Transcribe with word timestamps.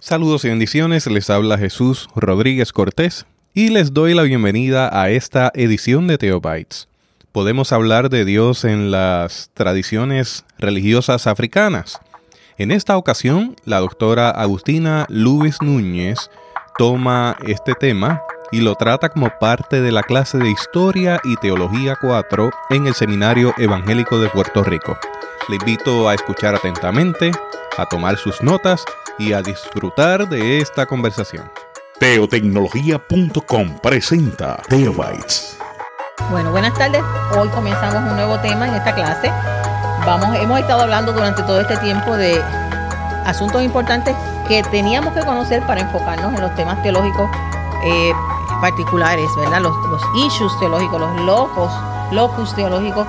Saludos 0.00 0.46
y 0.46 0.48
bendiciones, 0.48 1.06
les 1.08 1.28
habla 1.28 1.58
Jesús 1.58 2.08
Rodríguez 2.16 2.72
Cortés 2.72 3.26
y 3.52 3.68
les 3.68 3.92
doy 3.92 4.14
la 4.14 4.22
bienvenida 4.22 4.88
a 4.98 5.10
esta 5.10 5.52
edición 5.54 6.06
de 6.06 6.16
Teobytes. 6.16 6.88
Podemos 7.30 7.74
hablar 7.74 8.08
de 8.08 8.24
Dios 8.24 8.64
en 8.64 8.90
las 8.90 9.50
tradiciones 9.52 10.46
religiosas 10.58 11.26
africanas. 11.26 12.00
En 12.56 12.70
esta 12.70 12.96
ocasión, 12.96 13.56
la 13.66 13.80
doctora 13.80 14.30
Agustina 14.30 15.04
Luis 15.10 15.60
Núñez 15.60 16.30
toma 16.78 17.36
este 17.46 17.74
tema 17.74 18.22
y 18.52 18.62
lo 18.62 18.74
trata 18.74 19.10
como 19.10 19.30
parte 19.38 19.82
de 19.82 19.92
la 19.92 20.02
clase 20.02 20.38
de 20.38 20.48
Historia 20.48 21.20
y 21.24 21.36
Teología 21.36 21.98
4 22.00 22.50
en 22.70 22.86
el 22.86 22.94
Seminario 22.94 23.52
Evangélico 23.58 24.18
de 24.18 24.30
Puerto 24.30 24.64
Rico. 24.64 24.96
Le 25.48 25.56
invito 25.56 26.06
a 26.10 26.14
escuchar 26.14 26.54
atentamente, 26.54 27.32
a 27.78 27.86
tomar 27.86 28.18
sus 28.18 28.42
notas 28.42 28.84
y 29.18 29.32
a 29.32 29.40
disfrutar 29.40 30.28
de 30.28 30.58
esta 30.58 30.84
conversación. 30.84 31.50
Teotecnología.com 31.98 33.78
presenta 33.82 34.60
Teobytes. 34.68 35.56
Bueno, 36.30 36.50
buenas 36.50 36.74
tardes. 36.74 37.02
Hoy 37.34 37.48
comenzamos 37.48 38.10
un 38.10 38.16
nuevo 38.16 38.38
tema 38.40 38.68
en 38.68 38.74
esta 38.74 38.94
clase. 38.94 39.32
Vamos, 40.04 40.36
hemos 40.38 40.60
estado 40.60 40.82
hablando 40.82 41.14
durante 41.14 41.42
todo 41.44 41.62
este 41.62 41.78
tiempo 41.78 42.14
de 42.14 42.42
asuntos 43.24 43.62
importantes 43.62 44.14
que 44.48 44.62
teníamos 44.64 45.14
que 45.14 45.20
conocer 45.20 45.62
para 45.66 45.80
enfocarnos 45.80 46.34
en 46.34 46.42
los 46.42 46.54
temas 46.56 46.82
teológicos 46.82 47.30
eh, 47.84 48.12
particulares, 48.60 49.30
¿verdad? 49.38 49.62
Los, 49.62 49.74
los 49.86 50.02
issues 50.26 50.52
teológicos, 50.58 51.00
los 51.00 51.20
locos, 51.22 51.72
locus 52.12 52.54
teológicos 52.54 53.06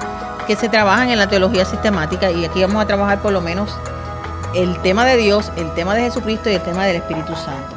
que 0.49 0.55
se 0.55 0.67
trabajan 0.67 1.11
en 1.11 1.19
la 1.19 1.29
teología 1.29 1.63
sistemática 1.63 2.31
y 2.31 2.43
aquí 2.43 2.61
vamos 2.61 2.81
a 2.81 2.87
trabajar 2.87 3.21
por 3.21 3.31
lo 3.31 3.39
menos 3.39 3.69
el 4.55 4.81
tema 4.81 5.05
de 5.05 5.15
Dios, 5.15 5.51
el 5.57 5.71
tema 5.75 5.93
de 5.93 6.01
Jesucristo 6.01 6.49
y 6.49 6.53
el 6.53 6.61
tema 6.63 6.87
del 6.87 6.95
Espíritu 6.95 7.35
Santo. 7.35 7.75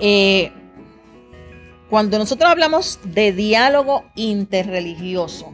Eh, 0.00 0.50
cuando 1.90 2.16
nosotros 2.16 2.50
hablamos 2.50 3.00
de 3.04 3.32
diálogo 3.32 4.06
interreligioso, 4.14 5.52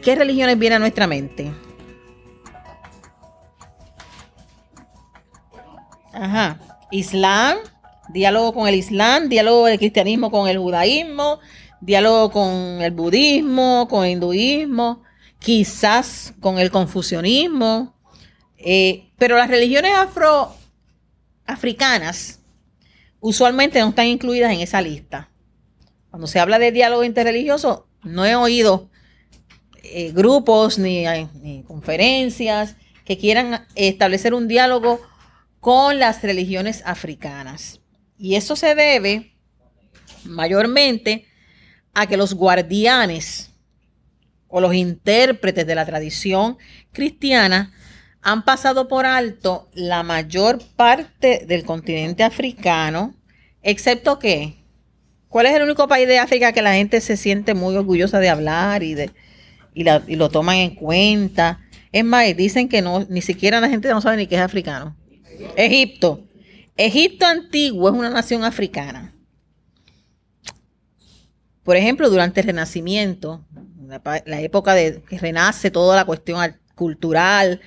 ¿qué 0.00 0.14
religiones 0.14 0.56
vienen 0.56 0.76
a 0.76 0.78
nuestra 0.78 1.08
mente? 1.08 1.52
Ajá. 6.12 6.60
Islam, 6.92 7.56
diálogo 8.10 8.54
con 8.54 8.68
el 8.68 8.76
Islam, 8.76 9.28
diálogo 9.28 9.66
del 9.66 9.78
cristianismo 9.78 10.30
con 10.30 10.48
el 10.48 10.58
judaísmo, 10.58 11.40
diálogo 11.84 12.30
con 12.30 12.80
el 12.80 12.90
budismo, 12.92 13.86
con 13.88 14.04
el 14.04 14.12
hinduismo, 14.12 15.02
quizás 15.38 16.32
con 16.40 16.58
el 16.58 16.70
confucianismo. 16.70 17.94
Eh, 18.56 19.10
pero 19.18 19.36
las 19.36 19.48
religiones 19.48 19.92
afroafricanas 21.46 22.40
usualmente 23.20 23.80
no 23.80 23.90
están 23.90 24.06
incluidas 24.06 24.52
en 24.52 24.60
esa 24.60 24.80
lista. 24.80 25.28
Cuando 26.10 26.26
se 26.26 26.40
habla 26.40 26.58
de 26.58 26.72
diálogo 26.72 27.04
interreligioso, 27.04 27.86
no 28.02 28.24
he 28.24 28.34
oído 28.34 28.88
eh, 29.82 30.12
grupos 30.12 30.78
ni, 30.78 31.04
ni 31.42 31.62
conferencias 31.64 32.76
que 33.04 33.18
quieran 33.18 33.66
establecer 33.74 34.32
un 34.32 34.48
diálogo 34.48 35.00
con 35.60 35.98
las 35.98 36.22
religiones 36.22 36.82
africanas. 36.86 37.80
Y 38.18 38.36
eso 38.36 38.56
se 38.56 38.74
debe 38.74 39.34
mayormente 40.24 41.26
a 41.94 42.06
que 42.06 42.16
los 42.16 42.34
guardianes 42.34 43.50
o 44.48 44.60
los 44.60 44.74
intérpretes 44.74 45.66
de 45.66 45.74
la 45.74 45.86
tradición 45.86 46.58
cristiana 46.92 47.72
han 48.22 48.44
pasado 48.44 48.88
por 48.88 49.04
alto 49.04 49.68
la 49.74 50.02
mayor 50.02 50.60
parte 50.76 51.44
del 51.46 51.64
continente 51.64 52.22
africano, 52.22 53.14
excepto 53.62 54.18
que, 54.18 54.54
¿cuál 55.28 55.46
es 55.46 55.54
el 55.54 55.62
único 55.62 55.86
país 55.88 56.08
de 56.08 56.18
África 56.18 56.52
que 56.52 56.62
la 56.62 56.74
gente 56.74 57.00
se 57.00 57.16
siente 57.16 57.54
muy 57.54 57.76
orgullosa 57.76 58.18
de 58.18 58.30
hablar 58.30 58.82
y, 58.82 58.94
de, 58.94 59.10
y, 59.74 59.84
lo 60.16 60.30
toman 60.30 60.56
en 60.56 60.74
cuenta? 60.74 61.60
Es 61.92 62.04
más, 62.04 62.24
dicen 62.36 62.68
que 62.68 62.80
no, 62.80 63.06
ni 63.10 63.20
siquiera 63.20 63.60
la 63.60 63.68
gente 63.68 63.88
no 63.90 64.00
sabe 64.00 64.16
ni 64.16 64.26
qué 64.26 64.36
es 64.36 64.40
africano. 64.40 64.96
Egipto. 65.56 66.24
Egipto 66.76 67.26
antiguo 67.26 67.88
es 67.88 67.94
una 67.94 68.10
nación 68.10 68.42
africana. 68.42 69.13
Por 71.64 71.76
ejemplo, 71.76 72.10
durante 72.10 72.40
el 72.40 72.46
Renacimiento, 72.46 73.44
la, 73.86 74.40
época 74.40 74.74
de 74.74 75.02
que 75.02 75.18
renace 75.18 75.70
toda 75.70 75.96
la 75.96 76.04
cuestión 76.04 76.56
cultural, 76.74 77.60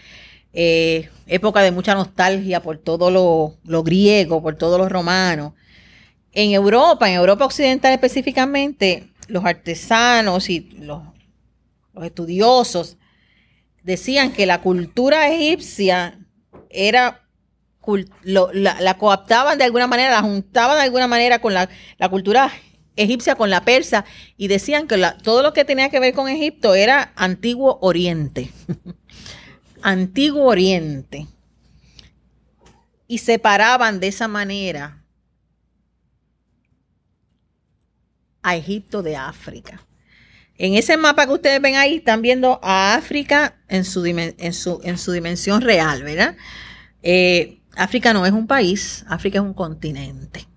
eh, 0.53 1.09
época 1.25 1.61
de 1.61 1.71
mucha 1.71 1.93
nostalgia 1.95 2.61
por 2.61 2.77
todo 2.77 3.11
lo, 3.11 3.83
griego, 3.83 4.41
por 4.41 4.55
todo 4.55 4.77
lo 4.77 4.87
romano. 4.87 5.55
En 6.31 6.51
Europa, 6.51 7.09
en 7.09 7.15
Europa 7.15 7.45
Occidental 7.45 7.93
específicamente, 7.93 9.09
los 9.27 9.43
artesanos 9.45 10.49
y 10.49 10.61
los 10.79 11.01
estudiosos 12.01 12.97
decían 13.83 14.31
que 14.31 14.45
la 14.45 14.61
cultura 14.61 15.29
egipcia 15.29 16.19
era 16.69 17.23
la, 18.23 18.97
coaptaban 18.97 19.57
de 19.57 19.63
alguna 19.63 19.87
manera, 19.87 20.11
la 20.11 20.21
juntaban 20.21 20.77
de 20.77 20.83
alguna 20.83 21.07
manera 21.07 21.39
con 21.39 21.53
la, 21.53 21.69
cultura 22.09 22.51
egipcia, 22.97 23.35
con 23.35 23.49
la 23.49 23.63
persa, 23.63 24.05
y 24.35 24.47
decían 24.47 24.87
que 24.87 25.01
todo 25.23 25.41
lo 25.41 25.53
que 25.53 25.65
tenía 25.65 25.89
que 25.89 25.99
ver 25.99 26.13
con 26.13 26.27
Egipto 26.27 26.75
era 26.75 27.13
antiguo 27.15 27.79
oriente. 27.81 28.51
antiguo 29.81 30.43
oriente. 30.43 31.27
Y 33.07 33.19
separaban 33.19 33.99
de 33.99 34.07
esa 34.07 34.27
manera 34.27 35.03
a 38.41 38.55
Egipto 38.55 39.01
de 39.01 39.15
África. 39.15 39.81
En 40.57 40.73
ese 40.73 40.97
mapa 40.97 41.27
que 41.27 41.33
ustedes 41.33 41.61
ven 41.61 41.75
ahí, 41.75 41.97
están 41.97 42.21
viendo 42.21 42.59
a 42.63 42.95
África 42.95 43.55
en 43.67 43.85
su, 43.85 44.05
en 44.05 44.53
su, 44.53 44.81
en 44.83 44.97
su 44.97 45.11
dimensión 45.11 45.61
real, 45.61 46.03
¿verdad? 46.03 46.35
Eh, 47.03 47.59
África 47.75 48.11
no 48.11 48.25
es 48.25 48.31
un 48.31 48.47
país, 48.47 49.05
África 49.07 49.37
es 49.37 49.43
un 49.43 49.53
continente. 49.53 50.47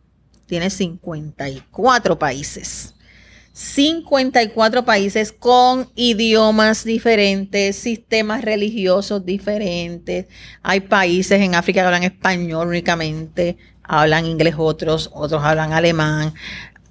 Tiene 0.50 0.69
54 0.69 2.19
países. 2.19 2.93
54 3.53 4.84
países 4.84 5.31
con 5.31 5.88
idiomas 5.94 6.83
diferentes, 6.83 7.77
sistemas 7.77 8.43
religiosos 8.43 9.25
diferentes. 9.25 10.27
Hay 10.65 10.81
países 10.81 11.41
en 11.41 11.55
África 11.55 11.83
que 11.83 11.87
hablan 11.87 12.03
español 12.03 12.66
únicamente, 12.66 13.59
hablan 13.84 14.27
inglés 14.27 14.56
otros, 14.59 15.09
otros 15.15 15.41
hablan 15.44 15.72
alemán 15.72 16.34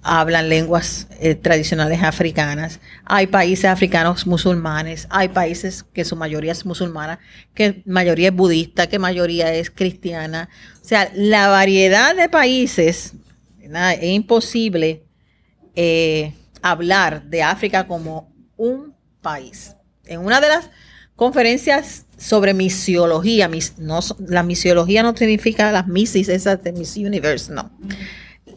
hablan 0.01 0.47
lenguas 0.47 1.07
eh, 1.19 1.35
tradicionales 1.35 2.01
africanas, 2.01 2.79
hay 3.03 3.27
países 3.27 3.65
africanos 3.65 4.25
musulmanes, 4.25 5.05
hay 5.09 5.27
países 5.27 5.83
que 5.91 6.05
su 6.05 6.15
mayoría 6.15 6.53
es 6.53 6.65
musulmana, 6.65 7.19
que 7.53 7.83
mayoría 7.85 8.29
es 8.29 8.33
budista, 8.33 8.87
que 8.87 8.97
mayoría 8.97 9.53
es 9.53 9.69
cristiana. 9.69 10.47
O 10.81 10.87
sea, 10.87 11.11
la 11.13 11.49
variedad 11.49 12.15
de 12.15 12.29
países, 12.29 13.13
es 13.75 14.03
imposible 14.03 15.03
eh, 15.75 16.33
hablar 16.61 17.23
de 17.23 17.43
África 17.43 17.87
como 17.87 18.33
un 18.57 18.95
país. 19.21 19.75
En 20.05 20.21
una 20.21 20.41
de 20.41 20.49
las 20.49 20.69
conferencias 21.15 22.05
sobre 22.17 22.53
misiología, 22.53 23.49
la 24.27 24.43
misiología 24.43 25.03
no 25.03 25.15
significa 25.15 25.71
las 25.71 25.87
misis 25.87 26.29
esas 26.29 26.63
de 26.63 26.71
Miss 26.71 26.97
Universe, 26.97 27.51
no. 27.51 27.71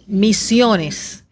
Misiones 0.07 1.23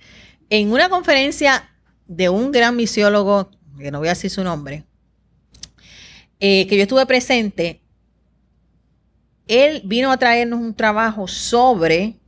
en 0.50 0.72
una 0.72 0.88
conferencia 0.88 1.70
de 2.06 2.28
un 2.28 2.50
gran 2.50 2.74
misiólogo, 2.76 3.50
que 3.78 3.90
no 3.90 4.00
voy 4.00 4.08
a 4.08 4.12
decir 4.12 4.30
su 4.30 4.42
nombre, 4.42 4.84
eh, 6.40 6.66
que 6.66 6.76
yo 6.76 6.82
estuve 6.82 7.06
presente, 7.06 7.80
él 9.46 9.82
vino 9.84 10.10
a 10.10 10.16
traernos 10.16 10.60
un 10.60 10.74
trabajo 10.74 11.28
sobre 11.28 12.19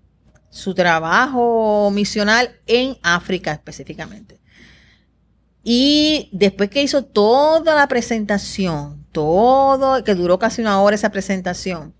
su 0.52 0.74
trabajo 0.74 1.90
misional 1.90 2.60
en 2.66 2.98
África 3.02 3.52
específicamente. 3.52 4.38
Y 5.64 6.28
después 6.30 6.68
que 6.68 6.82
hizo 6.82 7.02
toda 7.02 7.74
la 7.74 7.88
presentación, 7.88 9.06
todo, 9.12 10.04
que 10.04 10.14
duró 10.14 10.38
casi 10.38 10.60
una 10.60 10.78
hora 10.82 10.94
esa 10.94 11.10
presentación, 11.10 11.94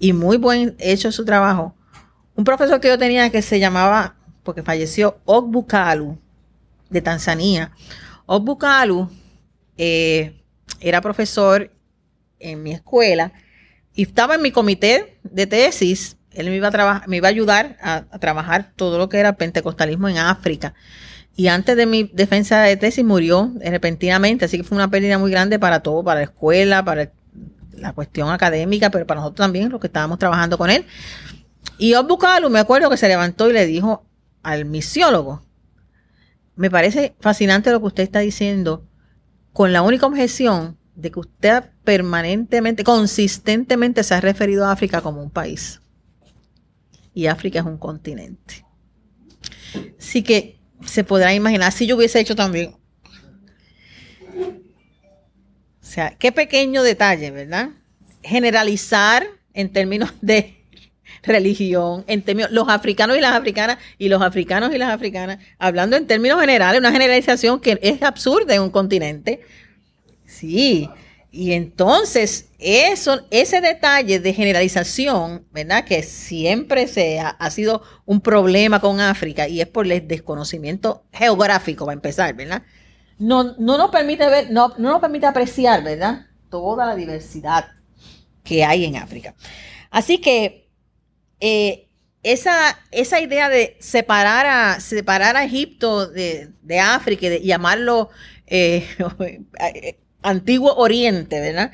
y 0.00 0.12
muy 0.12 0.36
buen 0.36 0.74
hecho 0.80 1.12
su 1.12 1.24
trabajo, 1.24 1.76
un 2.34 2.42
profesor 2.42 2.80
que 2.80 2.88
yo 2.88 2.98
tenía 2.98 3.30
que 3.30 3.40
se 3.40 3.60
llamaba 3.60 4.16
porque 4.42 4.64
falleció 4.64 5.20
Ogbukalu 5.24 6.18
de 6.90 7.02
Tanzania. 7.02 7.70
Ogbukalu 8.26 9.08
eh, 9.76 10.42
era 10.80 11.00
profesor 11.00 11.70
en 12.40 12.64
mi 12.64 12.72
escuela 12.72 13.32
y 13.94 14.02
estaba 14.02 14.34
en 14.34 14.42
mi 14.42 14.50
comité 14.50 15.20
de 15.22 15.46
tesis. 15.46 16.16
Él 16.34 16.46
me 16.48 16.56
iba 16.56 16.68
a, 16.68 17.04
me 17.06 17.16
iba 17.18 17.28
a 17.28 17.30
ayudar 17.30 17.76
a, 17.82 18.02
trabajar 18.18 18.72
todo 18.76 18.98
lo 18.98 19.08
que 19.08 19.18
era 19.18 19.36
pentecostalismo 19.36 20.08
en 20.08 20.18
África. 20.18 20.74
Y 21.34 21.48
antes 21.48 21.76
de 21.76 21.86
mi 21.86 22.10
defensa 22.12 22.60
de 22.60 22.76
tesis 22.76 23.04
murió 23.04 23.52
repentinamente, 23.60 24.44
así 24.44 24.58
que 24.58 24.64
fue 24.64 24.76
una 24.76 24.90
pérdida 24.90 25.18
muy 25.18 25.30
grande 25.30 25.58
para 25.58 25.80
todo, 25.80 26.04
para 26.04 26.20
la 26.20 26.24
escuela, 26.24 26.84
para 26.84 27.10
la 27.72 27.92
cuestión 27.92 28.30
académica, 28.30 28.90
pero 28.90 29.06
para 29.06 29.20
nosotros 29.20 29.44
también, 29.44 29.70
lo 29.70 29.80
que 29.80 29.86
estábamos 29.86 30.18
trabajando 30.18 30.58
con 30.58 30.70
él. 30.70 30.84
Y 31.78 31.94
Bucalu, 31.94 32.50
me 32.50 32.58
acuerdo 32.58 32.90
que 32.90 32.96
se 32.96 33.08
levantó 33.08 33.48
y 33.48 33.52
le 33.52 33.66
dijo 33.66 34.04
al 34.42 34.64
misiólogo, 34.64 35.42
me 36.54 36.70
parece 36.70 37.14
fascinante 37.20 37.70
lo 37.70 37.80
que 37.80 37.86
usted 37.86 38.02
está 38.02 38.20
diciendo, 38.20 38.86
con 39.52 39.72
la 39.72 39.82
única 39.82 40.06
objeción 40.06 40.78
de 40.94 41.10
que 41.10 41.20
usted 41.20 41.64
permanentemente, 41.84 42.84
consistentemente 42.84 44.02
se 44.02 44.14
ha 44.14 44.20
referido 44.20 44.66
a 44.66 44.72
África 44.72 45.00
como 45.00 45.22
un 45.22 45.30
país. 45.30 45.81
Y 47.14 47.26
África 47.26 47.60
es 47.60 47.64
un 47.64 47.78
continente. 47.78 48.64
Así 49.98 50.22
que 50.22 50.58
se 50.84 51.04
podrá 51.04 51.34
imaginar, 51.34 51.72
si 51.72 51.86
yo 51.86 51.96
hubiese 51.96 52.20
hecho 52.20 52.34
también. 52.34 52.74
O 54.32 55.84
sea, 55.94 56.16
qué 56.18 56.32
pequeño 56.32 56.82
detalle, 56.82 57.30
¿verdad? 57.30 57.70
Generalizar 58.22 59.26
en 59.52 59.72
términos 59.72 60.12
de 60.20 60.56
religión, 61.22 62.04
en 62.06 62.22
términos, 62.22 62.50
los 62.50 62.68
africanos 62.68 63.16
y 63.16 63.20
las 63.20 63.34
africanas, 63.34 63.78
y 63.98 64.08
los 64.08 64.22
africanos 64.22 64.74
y 64.74 64.78
las 64.78 64.90
africanas, 64.90 65.38
hablando 65.58 65.96
en 65.96 66.06
términos 66.06 66.40
generales, 66.40 66.80
una 66.80 66.92
generalización 66.92 67.60
que 67.60 67.78
es 67.82 68.02
absurda 68.02 68.54
en 68.54 68.62
un 68.62 68.70
continente. 68.70 69.40
Sí, 70.24 70.88
y 71.34 71.54
entonces, 71.54 72.50
eso, 72.58 73.22
ese 73.30 73.62
detalle 73.62 74.20
de 74.20 74.34
generalización, 74.34 75.46
¿verdad? 75.50 75.82
Que 75.82 76.02
siempre 76.02 76.86
se 76.86 77.20
ha, 77.20 77.50
sido 77.50 77.82
un 78.04 78.20
problema 78.20 78.80
con 78.80 79.00
África 79.00 79.48
y 79.48 79.62
es 79.62 79.66
por 79.66 79.90
el 79.90 80.06
desconocimiento 80.06 81.06
geográfico, 81.10 81.86
para 81.86 81.94
empezar, 81.94 82.34
¿verdad? 82.34 82.64
No, 83.18 83.56
no 83.58 83.78
nos 83.78 83.90
permite 83.90 84.28
ver, 84.28 84.50
no, 84.50 84.74
no 84.76 84.90
nos 84.90 85.00
permite 85.00 85.24
apreciar, 85.24 85.82
¿verdad? 85.82 86.26
Toda 86.50 86.84
la 86.84 86.94
diversidad 86.96 87.64
que 88.44 88.62
hay 88.62 88.84
en 88.84 88.96
África. 88.96 89.34
Así 89.90 90.18
que 90.18 90.68
eh, 91.40 91.88
esa, 92.22 92.78
esa 92.90 93.22
idea 93.22 93.48
de 93.48 93.78
separar 93.80 94.44
a, 94.44 94.80
separar 94.80 95.38
a 95.38 95.44
Egipto 95.44 96.08
de, 96.08 96.52
África 96.78 97.24
y 97.24 97.30
de 97.30 97.40
llamarlo 97.40 98.10
eh, 98.46 98.86
Antiguo 100.22 100.74
Oriente, 100.74 101.40
¿verdad? 101.40 101.72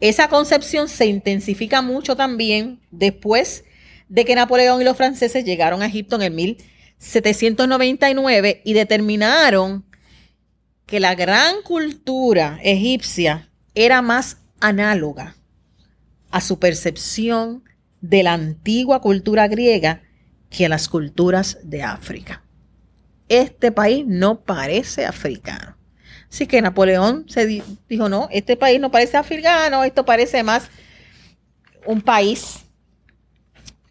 Esa 0.00 0.28
concepción 0.28 0.88
se 0.88 1.06
intensifica 1.06 1.82
mucho 1.82 2.16
también 2.16 2.80
después 2.90 3.64
de 4.08 4.24
que 4.24 4.34
Napoleón 4.34 4.80
y 4.80 4.84
los 4.84 4.96
franceses 4.96 5.44
llegaron 5.44 5.82
a 5.82 5.86
Egipto 5.86 6.16
en 6.16 6.22
el 6.22 6.32
1799 6.32 8.62
y 8.64 8.72
determinaron 8.74 9.84
que 10.86 11.00
la 11.00 11.14
gran 11.14 11.62
cultura 11.62 12.58
egipcia 12.62 13.50
era 13.74 14.02
más 14.02 14.38
análoga 14.60 15.36
a 16.30 16.40
su 16.40 16.58
percepción 16.58 17.64
de 18.00 18.22
la 18.22 18.34
antigua 18.34 19.00
cultura 19.00 19.48
griega 19.48 20.02
que 20.50 20.66
a 20.66 20.68
las 20.68 20.88
culturas 20.88 21.58
de 21.62 21.82
África. 21.82 22.44
Este 23.28 23.72
país 23.72 24.04
no 24.06 24.44
parece 24.44 25.06
africano. 25.06 25.73
Así 26.34 26.48
que 26.48 26.60
Napoleón 26.60 27.26
se 27.28 27.46
dijo, 27.46 28.08
no, 28.08 28.26
este 28.32 28.56
país 28.56 28.80
no 28.80 28.90
parece 28.90 29.16
africano, 29.16 29.84
esto 29.84 30.04
parece 30.04 30.42
más 30.42 30.68
un 31.86 32.00
país 32.00 32.64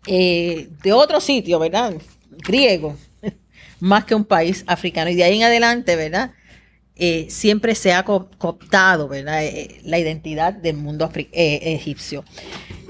eh, 0.07 0.67
de 0.83 0.91
otro 0.91 1.21
sitio, 1.21 1.57
¿verdad? 1.57 1.93
Griego, 2.29 2.97
más 3.79 4.03
que 4.03 4.13
un 4.13 4.25
país 4.25 4.65
africano. 4.67 5.09
Y 5.09 5.15
de 5.15 5.23
ahí 5.23 5.37
en 5.37 5.43
adelante, 5.43 5.95
¿verdad? 5.95 6.33
Eh, 6.97 7.27
siempre 7.29 7.75
se 7.75 7.93
ha 7.93 8.03
cooptado, 8.03 9.07
¿verdad? 9.07 9.45
Eh, 9.45 9.79
la 9.85 9.97
identidad 9.97 10.51
del 10.51 10.75
mundo 10.75 11.09
egipcio. 11.13 12.25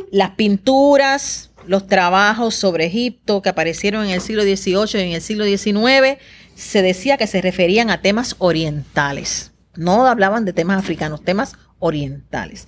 Las 0.09 0.31
pinturas, 0.31 1.51
los 1.67 1.85
trabajos 1.85 2.55
sobre 2.55 2.85
Egipto 2.85 3.44
que 3.44 3.50
aparecieron 3.50 4.05
en 4.05 4.11
el 4.11 4.21
siglo 4.21 4.41
XVIII 4.41 5.00
y 5.00 5.09
en 5.09 5.11
el 5.11 5.21
siglo 5.21 5.45
XIX 5.45 6.17
se 6.55 6.81
decía 6.81 7.17
que 7.17 7.27
se 7.27 7.41
referían 7.41 7.89
a 7.89 8.01
temas 8.01 8.35
orientales. 8.39 9.51
No 9.75 10.05
hablaban 10.05 10.45
de 10.45 10.53
temas 10.53 10.79
africanos, 10.79 11.23
temas 11.23 11.53
orientales. 11.79 12.67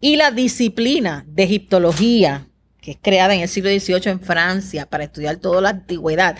Y 0.00 0.16
la 0.16 0.30
disciplina 0.30 1.24
de 1.28 1.44
egiptología, 1.44 2.46
que 2.80 2.92
es 2.92 2.98
creada 3.00 3.34
en 3.34 3.42
el 3.42 3.48
siglo 3.48 3.70
XVIII 3.70 4.10
en 4.10 4.20
Francia 4.20 4.86
para 4.86 5.04
estudiar 5.04 5.36
toda 5.36 5.60
la 5.60 5.70
antigüedad, 5.70 6.36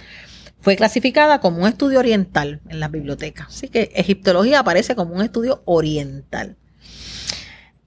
fue 0.61 0.77
clasificada 0.77 1.41
como 1.41 1.63
un 1.63 1.69
estudio 1.69 1.99
oriental 1.99 2.61
en 2.69 2.81
las 2.81 2.91
bibliotecas. 2.91 3.49
Así 3.49 3.69
que 3.69 3.93
egiptología 3.95 4.61
aparece 4.61 4.95
como 4.95 5.15
un 5.15 5.23
estudio 5.23 5.63
oriental. 5.65 6.57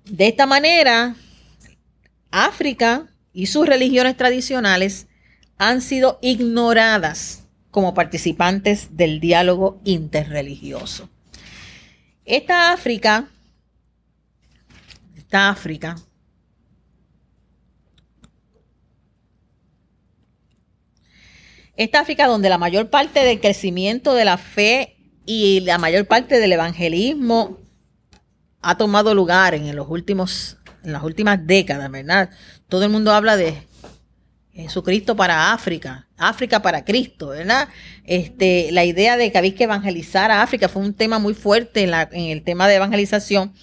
De 0.06 0.28
esta 0.28 0.46
manera, 0.46 1.16
África 2.32 3.08
y 3.32 3.46
sus 3.46 3.68
religiones 3.68 4.18
tradicionales 4.18 5.08
han 5.58 5.82
sido 5.82 6.20
ignoradas 6.22 7.43
como 7.74 7.96
participantes 7.96 8.96
del 8.96 9.20
diálogo 9.20 9.82
interreligioso. 9.84 11.10
Esta 12.24 12.72
África, 12.72 13.28
esta 15.18 15.50
África, 15.50 15.96
esta 21.76 22.02
África 22.02 22.28
donde 22.28 22.50
la 22.50 22.60
mayor 22.60 22.92
parte 22.92 23.22
del 23.22 23.42
crecimiento 23.42 24.14
de 24.14 24.26
la 24.26 24.38
fe 24.38 24.96
y 25.26 25.62
la 25.62 25.80
mayor 25.80 26.06
parte 26.06 26.38
del 26.38 26.54
evangelismo 26.54 27.58
ha 28.62 28.78
tomado 28.78 29.16
lugar 29.16 29.56
en 29.56 29.76
los 29.76 29.90
últimos 29.90 30.58
en 30.84 30.92
las 30.92 31.02
últimas 31.02 31.48
décadas, 31.48 31.90
¿verdad? 31.90 32.30
Todo 32.70 32.84
el 32.84 32.92
mundo 32.92 33.14
habla 33.14 33.36
de 33.36 33.66
Jesucristo 34.52 35.16
para 35.16 35.54
África, 35.54 36.08
África 36.30 36.62
para 36.62 36.86
Cristo, 36.86 37.30
¿verdad? 37.30 37.70
Este, 38.06 38.70
la 38.72 38.86
idea 38.86 39.18
de 39.18 39.32
que 39.32 39.38
había 39.38 39.56
que 39.56 39.64
evangelizar 39.64 40.32
a 40.32 40.42
África 40.42 40.70
fue 40.70 40.82
un 40.82 40.94
tema 40.94 41.20
muy 41.20 41.34
fuerte 41.34 41.84
en, 41.84 41.94
el 42.14 42.44
tema 42.44 42.68
de 42.68 42.76
evangelización. 42.76 43.54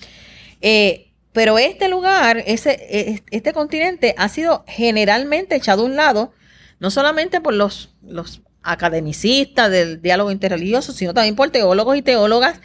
Eh, 0.61 1.11
pero 1.33 1.59
este 1.59 1.89
lugar, 1.89 2.43
ese, 2.47 2.71
e, 2.91 3.23
este 3.31 3.53
continente 3.53 4.15
ha 4.19 4.29
sido 4.29 4.65
generalmente 4.67 5.57
echado 5.57 5.83
a 5.83 5.87
un 5.87 5.97
lado, 5.97 6.33
no 6.81 6.91
solamente 6.91 7.41
por 7.41 7.55
los, 7.55 7.95
los 8.03 8.43
academicistas 8.63 9.71
del 9.71 10.03
diálogo 10.03 10.31
interreligioso, 10.31 10.93
sino 10.93 11.15
también 11.15 11.37
por 11.37 11.51
teólogos 11.51 11.97
y 11.97 12.03
teólogas 12.03 12.61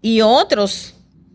y 0.00 0.20
otros, 0.20 0.94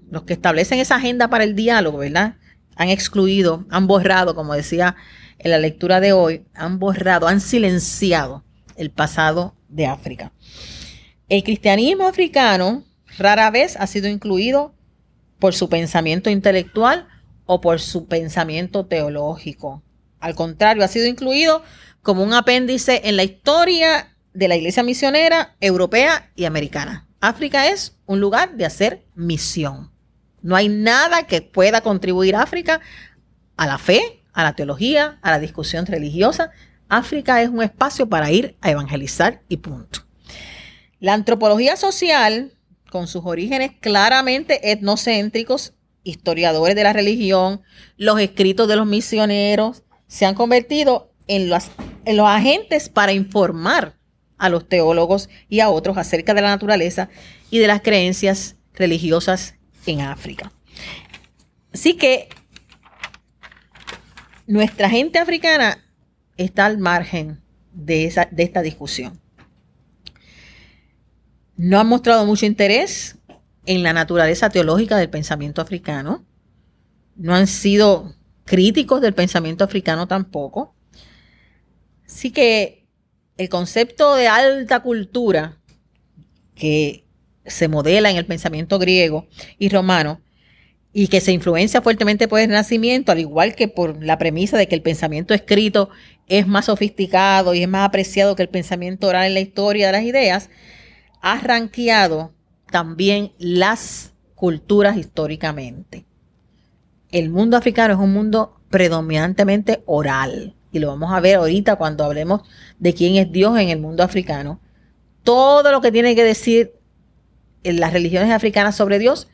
los 0.09 0.23
que 0.23 0.33
establecen 0.33 0.79
esa 0.79 0.95
agenda 0.95 1.29
para 1.29 1.43
el 1.43 1.55
diálogo, 1.55 1.99
¿verdad? 1.99 2.35
Han 2.75 2.89
excluido, 2.89 3.65
han 3.69 3.87
borrado, 3.87 4.35
como 4.35 4.53
decía 4.53 4.95
en 5.43 5.51
la 5.51 5.57
lectura 5.57 5.99
de 5.99 6.13
hoy 6.13 6.45
han 6.53 6.79
borrado, 6.79 7.27
han 7.27 7.41
silenciado 7.41 8.43
el 8.75 8.91
pasado 8.91 9.55
de 9.69 9.87
África. 9.87 10.31
El 11.29 11.43
cristianismo 11.43 12.07
africano 12.07 12.83
rara 13.17 13.49
vez 13.51 13.75
ha 13.77 13.87
sido 13.87 14.07
incluido 14.07 14.75
por 15.39 15.53
su 15.53 15.69
pensamiento 15.69 16.29
intelectual 16.29 17.07
o 17.45 17.59
por 17.59 17.79
su 17.79 18.07
pensamiento 18.07 18.85
teológico. 18.85 19.81
Al 20.19 20.35
contrario, 20.35 20.83
ha 20.83 20.87
sido 20.87 21.07
incluido 21.07 21.63
como 22.03 22.23
un 22.23 22.33
apéndice 22.33 23.01
en 23.05 23.17
la 23.17 23.23
historia 23.23 24.15
de 24.33 24.47
la 24.47 24.55
iglesia 24.55 24.83
misionera 24.83 25.55
europea 25.59 26.31
y 26.35 26.45
americana. 26.45 27.07
África 27.19 27.67
es 27.67 27.97
un 28.05 28.19
lugar 28.19 28.55
de 28.55 28.65
hacer 28.65 29.03
misión. 29.15 29.91
No 30.41 30.55
hay 30.55 30.69
nada 30.69 31.27
que 31.27 31.41
pueda 31.41 31.81
contribuir 31.81 32.35
África 32.35 32.81
a 33.57 33.67
la 33.67 33.77
fe, 33.77 34.20
a 34.33 34.43
la 34.43 34.55
teología, 34.55 35.19
a 35.21 35.31
la 35.31 35.39
discusión 35.39 35.85
religiosa. 35.85 36.51
África 36.89 37.41
es 37.41 37.49
un 37.49 37.63
espacio 37.63 38.07
para 38.09 38.31
ir 38.31 38.57
a 38.61 38.71
evangelizar 38.71 39.41
y 39.47 39.57
punto. 39.57 40.01
La 40.99 41.13
antropología 41.13 41.75
social, 41.77 42.53
con 42.89 43.07
sus 43.07 43.23
orígenes 43.25 43.71
claramente 43.79 44.71
etnocéntricos, 44.71 45.73
historiadores 46.03 46.75
de 46.75 46.83
la 46.83 46.93
religión, 46.93 47.61
los 47.97 48.19
escritos 48.19 48.67
de 48.67 48.75
los 48.75 48.85
misioneros, 48.85 49.83
se 50.07 50.25
han 50.25 50.35
convertido 50.35 51.11
en 51.27 51.49
los, 51.49 51.71
en 52.05 52.17
los 52.17 52.27
agentes 52.27 52.89
para 52.89 53.13
informar 53.13 53.97
a 54.37 54.49
los 54.49 54.67
teólogos 54.67 55.29
y 55.49 55.59
a 55.59 55.69
otros 55.69 55.97
acerca 55.97 56.33
de 56.33 56.41
la 56.41 56.49
naturaleza 56.49 57.09
y 57.49 57.59
de 57.59 57.67
las 57.67 57.81
creencias 57.81 58.55
religiosas 58.73 59.55
en 59.85 60.01
África. 60.01 60.51
Así 61.73 61.93
que 61.93 62.27
nuestra 64.51 64.89
gente 64.89 65.17
africana 65.17 65.81
está 66.35 66.65
al 66.65 66.77
margen 66.77 67.41
de, 67.71 68.05
esa, 68.05 68.27
de 68.29 68.43
esta 68.43 68.61
discusión. 68.61 69.17
No 71.55 71.79
han 71.79 71.87
mostrado 71.87 72.25
mucho 72.25 72.45
interés 72.45 73.15
en 73.65 73.81
la 73.81 73.93
naturaleza 73.93 74.49
teológica 74.49 74.97
del 74.97 75.09
pensamiento 75.09 75.61
africano. 75.61 76.25
No 77.15 77.33
han 77.33 77.47
sido 77.47 78.13
críticos 78.43 78.99
del 78.99 79.13
pensamiento 79.13 79.63
africano 79.63 80.05
tampoco. 80.05 80.75
Así 82.05 82.31
que 82.31 82.85
el 83.37 83.47
concepto 83.47 84.15
de 84.15 84.27
alta 84.27 84.81
cultura 84.81 85.59
que 86.55 87.05
se 87.45 87.69
modela 87.69 88.11
en 88.11 88.17
el 88.17 88.25
pensamiento 88.25 88.79
griego 88.79 89.29
y 89.57 89.69
romano 89.69 90.19
y 90.93 91.07
que 91.07 91.21
se 91.21 91.31
influencia 91.31 91.81
fuertemente 91.81 92.27
por 92.27 92.39
el 92.39 92.47
Renacimiento, 92.47 93.11
al 93.11 93.19
igual 93.19 93.55
que 93.55 93.67
por 93.67 94.03
la 94.03 94.17
premisa 94.17 94.57
de 94.57 94.67
que 94.67 94.75
el 94.75 94.81
pensamiento 94.81 95.33
escrito 95.33 95.89
es 96.27 96.47
más 96.47 96.65
sofisticado 96.65 97.53
y 97.53 97.63
es 97.63 97.69
más 97.69 97.87
apreciado 97.87 98.35
que 98.35 98.43
el 98.43 98.49
pensamiento 98.49 99.07
oral 99.07 99.27
en 99.27 99.33
la 99.33 99.39
historia 99.39 99.87
de 99.87 99.91
las 99.93 100.03
ideas, 100.03 100.49
ha 101.21 101.39
ranqueado 101.39 102.33
también 102.69 103.31
las 103.37 104.13
culturas 104.35 104.97
históricamente. 104.97 106.05
El 107.11 107.29
mundo 107.29 107.57
africano 107.57 107.93
es 107.93 107.99
un 107.99 108.13
mundo 108.13 108.59
predominantemente 108.69 109.83
oral, 109.85 110.55
y 110.71 110.79
lo 110.79 110.87
vamos 110.87 111.11
a 111.11 111.19
ver 111.19 111.35
ahorita 111.35 111.75
cuando 111.75 112.03
hablemos 112.03 112.41
de 112.79 112.93
quién 112.93 113.15
es 113.15 113.31
Dios 113.31 113.59
en 113.59 113.69
el 113.69 113.79
mundo 113.79 114.03
africano. 114.03 114.61
Todo 115.23 115.71
lo 115.71 115.81
que 115.81 115.91
tiene 115.91 116.15
que 116.15 116.23
decir 116.23 116.73
las 117.63 117.93
religiones 117.93 118.31
africanas 118.31 118.75
sobre 118.75 118.97
Dios 118.97 119.27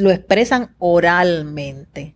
lo 0.00 0.10
expresan 0.10 0.74
oralmente, 0.78 2.14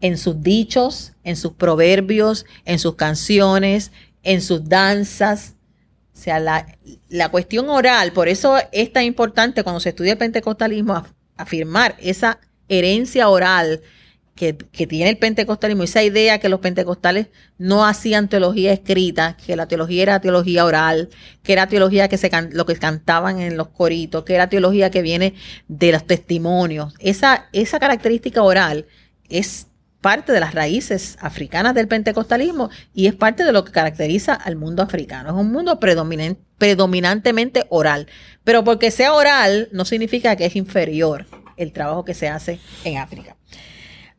en 0.00 0.16
sus 0.16 0.42
dichos, 0.42 1.12
en 1.24 1.36
sus 1.36 1.52
proverbios, 1.52 2.46
en 2.64 2.78
sus 2.78 2.96
canciones, 2.96 3.92
en 4.22 4.40
sus 4.40 4.68
danzas. 4.68 5.54
O 6.14 6.18
sea, 6.18 6.40
la, 6.40 7.28
cuestión 7.30 7.68
oral, 7.68 8.12
por 8.12 8.28
eso 8.28 8.56
es 8.72 8.92
tan 8.92 9.04
importante 9.04 9.62
cuando 9.62 9.80
se 9.80 9.90
estudia 9.90 10.12
el 10.12 10.18
pentecostalismo 10.18 11.04
afirmar 11.36 11.96
esa 11.98 12.40
herencia 12.68 13.28
oral 13.28 13.80
que, 14.40 14.86
tiene 14.86 15.10
el 15.10 15.18
pentecostalismo, 15.18 15.82
esa 15.82 16.02
idea 16.02 16.38
que 16.38 16.48
los 16.48 16.60
pentecostales 16.60 17.26
no 17.58 17.84
hacían 17.84 18.30
teología 18.30 18.72
escrita, 18.72 19.36
que 19.36 19.54
la 19.54 19.68
teología 19.68 20.02
era 20.02 20.20
teología 20.22 20.64
oral, 20.64 21.10
que 21.42 21.52
era 21.52 21.66
teología 21.66 22.08
que 22.08 22.16
se 22.16 22.30
lo 22.52 22.64
que 22.64 22.74
cantaban 22.76 23.38
en 23.38 23.58
los 23.58 23.68
coritos, 23.68 24.24
que 24.24 24.34
era 24.34 24.48
teología 24.48 24.90
que 24.90 25.02
viene 25.02 25.34
de 25.68 25.92
los 25.92 26.06
testimonios. 26.06 26.94
Esa, 27.00 27.50
esa 27.52 27.78
característica 27.78 28.42
oral 28.42 28.86
es 29.28 29.66
parte 30.00 30.32
de 30.32 30.40
las 30.40 30.54
raíces 30.54 31.18
africanas 31.20 31.74
del 31.74 31.86
pentecostalismo 31.86 32.70
y 32.94 33.08
es 33.08 33.14
parte 33.14 33.44
de 33.44 33.52
lo 33.52 33.66
que 33.66 33.72
caracteriza 33.72 34.32
al 34.32 34.56
mundo 34.56 34.82
africano. 34.82 35.28
Es 35.28 35.34
un 35.34 35.52
mundo 35.52 35.78
predominantemente 35.78 37.66
oral, 37.68 38.06
pero 38.42 38.64
porque 38.64 38.90
sea 38.90 39.12
oral 39.12 39.68
no 39.72 39.84
significa 39.84 40.34
que 40.36 40.46
es 40.46 40.56
inferior 40.56 41.26
el 41.58 41.72
trabajo 41.72 42.06
que 42.06 42.14
se 42.14 42.28
hace 42.28 42.58
en 42.84 42.96
África. 42.96 43.36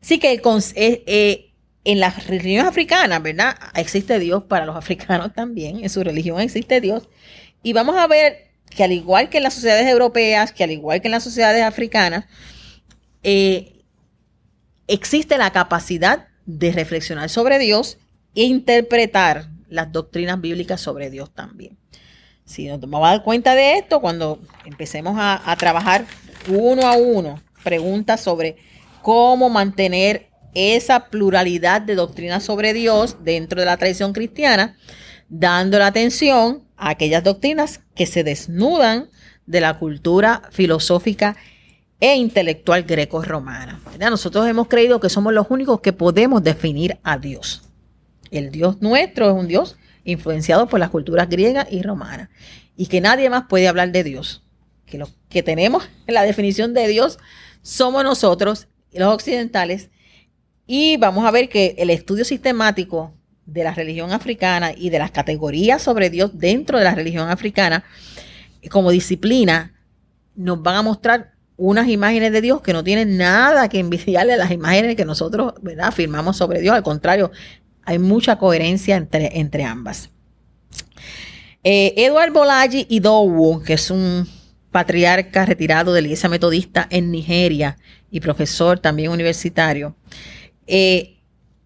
Así 0.02 0.18
que 0.18 0.32
eh, 0.32 1.04
eh, 1.06 1.52
en 1.84 2.00
las 2.00 2.26
religiones 2.26 2.66
africanas, 2.66 3.22
¿verdad? 3.22 3.56
Existe 3.74 4.18
Dios 4.18 4.42
para 4.44 4.66
los 4.66 4.76
africanos 4.82 5.32
también, 5.32 5.82
en 5.82 5.88
su 5.88 6.02
religión 6.02 6.40
existe 6.40 6.80
Dios. 6.80 7.08
Y 7.62 7.72
vamos 7.72 7.96
a 7.96 8.06
ver 8.08 8.50
que 8.68 8.82
al 8.82 8.92
igual 8.92 9.28
que 9.28 9.36
en 9.36 9.44
las 9.44 9.54
sociedades 9.54 9.86
europeas, 9.86 10.52
que 10.52 10.64
al 10.64 10.72
igual 10.72 11.00
que 11.00 11.08
en 11.08 11.12
las 11.12 11.22
sociedades 11.22 11.62
africanas, 11.62 12.24
eh, 13.22 13.84
existe 14.88 15.38
la 15.38 15.52
capacidad 15.52 16.28
de 16.46 16.72
reflexionar 16.72 17.28
sobre 17.28 17.58
Dios 17.60 17.98
e 18.34 18.42
interpretar 18.42 19.50
las 19.68 19.92
doctrinas 19.92 20.40
bíblicas 20.40 20.80
sobre 20.80 21.10
Dios 21.10 21.32
también. 21.32 21.78
Si 22.44 22.66
nos 22.66 22.80
vamos 22.80 23.06
a 23.06 23.12
dar 23.12 23.22
cuenta 23.22 23.54
de 23.54 23.78
esto, 23.78 24.00
cuando 24.00 24.40
empecemos 24.64 25.14
a 25.16 25.54
trabajar 25.56 26.04
uno 26.48 26.88
a 26.88 26.96
uno 26.96 27.40
preguntas 27.62 28.20
sobre 28.20 28.56
cómo 29.02 29.48
mantener 29.50 30.30
esa 30.54 31.06
pluralidad 31.08 31.82
de 31.82 31.94
doctrinas 31.94 32.44
sobre 32.44 32.72
Dios 32.72 33.18
dentro 33.22 33.60
de 33.60 33.66
la 33.66 33.76
tradición 33.76 34.12
cristiana, 34.12 34.76
dando 35.28 35.78
la 35.78 35.86
atención 35.86 36.64
a 36.76 36.90
aquellas 36.90 37.24
doctrinas 37.24 37.80
que 37.94 38.06
se 38.06 38.24
desnudan 38.24 39.10
de 39.46 39.60
la 39.60 39.78
cultura 39.78 40.42
filosófica 40.50 41.36
e 42.00 42.16
intelectual 42.16 42.82
greco-romana. 42.82 43.80
Nosotros 43.98 44.48
hemos 44.48 44.68
creído 44.68 45.00
que 45.00 45.08
somos 45.08 45.32
los 45.32 45.46
únicos 45.50 45.80
que 45.80 45.92
podemos 45.92 46.42
definir 46.42 46.98
a 47.02 47.18
Dios. 47.18 47.62
El 48.30 48.50
Dios 48.50 48.80
nuestro 48.80 49.26
es 49.26 49.34
un 49.34 49.46
Dios 49.46 49.76
influenciado 50.04 50.66
por 50.66 50.80
las 50.80 50.90
culturas 50.90 51.28
griegas 51.28 51.68
y 51.70 51.82
romanas 51.82 52.28
y 52.76 52.86
que 52.86 53.00
nadie 53.00 53.30
más 53.30 53.44
puede 53.48 53.68
hablar 53.68 53.92
de 53.92 54.02
Dios. 54.02 54.42
Que 54.86 54.98
lo 54.98 55.08
que 55.28 55.42
tenemos 55.42 55.88
en 56.06 56.14
la 56.14 56.22
definición 56.22 56.74
de 56.74 56.88
Dios 56.88 57.18
somos 57.62 58.02
nosotros 58.02 58.66
los 58.92 59.12
occidentales. 59.12 59.90
Y 60.66 60.96
vamos 60.96 61.24
a 61.24 61.30
ver 61.30 61.48
que 61.48 61.74
el 61.78 61.90
estudio 61.90 62.24
sistemático 62.24 63.12
de 63.46 63.64
la 63.64 63.74
religión 63.74 64.12
africana 64.12 64.72
y 64.76 64.90
de 64.90 64.98
las 64.98 65.10
categorías 65.10 65.82
sobre 65.82 66.10
Dios 66.10 66.38
dentro 66.38 66.78
de 66.78 66.84
la 66.84 66.94
religión 66.94 67.28
africana 67.28 67.84
como 68.70 68.90
disciplina 68.90 69.74
nos 70.34 70.62
van 70.62 70.76
a 70.76 70.82
mostrar 70.82 71.32
unas 71.56 71.88
imágenes 71.88 72.32
de 72.32 72.40
Dios 72.40 72.60
que 72.60 72.72
no 72.72 72.82
tienen 72.82 73.16
nada 73.16 73.68
que 73.68 73.78
envidiarle 73.78 74.34
a 74.34 74.36
las 74.36 74.50
imágenes 74.50 74.96
que 74.96 75.04
nosotros 75.04 75.54
afirmamos 75.80 76.36
sobre 76.36 76.60
Dios. 76.60 76.74
Al 76.74 76.82
contrario, 76.82 77.30
hay 77.84 77.98
mucha 77.98 78.38
coherencia 78.38 78.96
entre, 78.96 79.38
entre 79.38 79.64
ambas. 79.64 80.10
Eh, 81.62 81.94
Edward 81.96 82.32
Bolaji 82.32 82.86
Idowu, 82.88 83.62
que 83.62 83.74
es 83.74 83.90
un 83.90 84.26
patriarca 84.72 85.46
retirado 85.46 85.92
de 85.92 86.00
la 86.00 86.08
iglesia 86.08 86.28
metodista 86.28 86.88
en 86.90 87.10
Nigeria 87.10 87.78
y 88.10 88.20
profesor 88.20 88.80
también 88.80 89.12
universitario, 89.12 89.96
eh, 90.66 91.20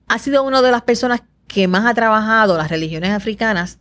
ha 0.08 0.18
sido 0.18 0.42
una 0.42 0.60
de 0.60 0.70
las 0.70 0.82
personas 0.82 1.22
que 1.46 1.68
más 1.68 1.86
ha 1.86 1.94
trabajado 1.94 2.56
las 2.56 2.68
religiones 2.68 3.10
africanas 3.10 3.78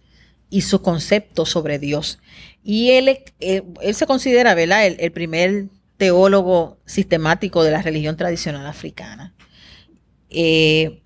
y 0.50 0.62
sus 0.62 0.82
conceptos 0.82 1.50
sobre 1.50 1.80
Dios. 1.80 2.20
Y 2.64 2.92
él, 2.92 3.20
eh, 3.40 3.64
se 3.94 4.06
considera 4.06 4.54
¿verdad? 4.56 4.86
El, 4.86 5.12
primer 5.12 5.70
teólogo 5.98 6.80
sistemático 6.86 7.64
de 7.64 7.72
la 7.72 7.82
religión 7.82 8.16
tradicional 8.18 8.68
africana. 8.68 9.34
Eh, 10.30 11.02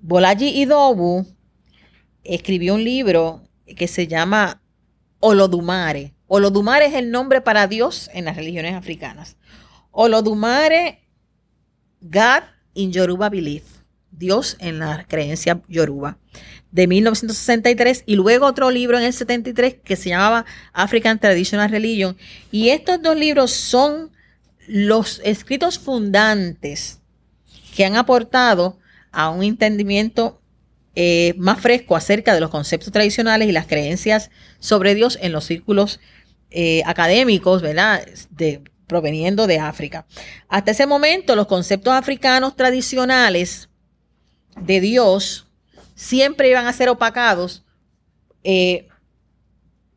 Bolaji 0.00 0.60
Idobu 0.60 1.26
escribió 2.22 2.74
un 2.74 2.84
libro 2.84 3.42
que 3.76 3.88
se 3.88 4.06
llama 4.06 4.62
Olodumare, 5.20 6.14
Olodumare 6.28 6.86
es 6.86 6.94
el 6.94 7.10
nombre 7.10 7.40
para 7.40 7.66
Dios 7.66 8.10
en 8.12 8.26
las 8.26 8.36
religiones 8.36 8.74
africanas. 8.74 9.36
Olodumare, 9.90 11.00
God 12.02 12.42
in 12.74 12.92
Yoruba 12.92 13.30
Belief, 13.30 13.64
Dios 14.10 14.56
en 14.60 14.78
la 14.78 15.06
creencia 15.08 15.62
Yoruba, 15.68 16.18
de 16.70 16.86
1963, 16.86 18.04
y 18.04 18.16
luego 18.16 18.44
otro 18.44 18.70
libro 18.70 18.98
en 18.98 19.04
el 19.04 19.14
73 19.14 19.76
que 19.82 19.96
se 19.96 20.10
llamaba 20.10 20.44
African 20.74 21.18
Traditional 21.18 21.70
Religion. 21.70 22.16
Y 22.52 22.68
estos 22.68 23.00
dos 23.02 23.16
libros 23.16 23.50
son 23.50 24.10
los 24.66 25.22
escritos 25.24 25.78
fundantes 25.78 27.00
que 27.74 27.86
han 27.86 27.96
aportado 27.96 28.78
a 29.12 29.30
un 29.30 29.42
entendimiento 29.42 30.42
eh, 30.94 31.34
más 31.38 31.60
fresco 31.60 31.96
acerca 31.96 32.34
de 32.34 32.40
los 32.40 32.50
conceptos 32.50 32.92
tradicionales 32.92 33.48
y 33.48 33.52
las 33.52 33.66
creencias 33.66 34.30
sobre 34.58 34.94
Dios 34.94 35.18
en 35.22 35.32
los 35.32 35.44
círculos 35.44 36.00
eh, 36.50 36.82
académicos, 36.86 37.62
¿verdad? 37.62 38.06
De, 38.30 38.62
proveniendo 38.86 39.46
de 39.46 39.58
África. 39.58 40.06
Hasta 40.48 40.70
ese 40.70 40.86
momento, 40.86 41.36
los 41.36 41.46
conceptos 41.46 41.92
africanos 41.92 42.56
tradicionales 42.56 43.68
de 44.60 44.80
Dios 44.80 45.46
siempre 45.94 46.48
iban 46.48 46.66
a 46.66 46.72
ser 46.72 46.88
opacados 46.88 47.64
eh, 48.44 48.88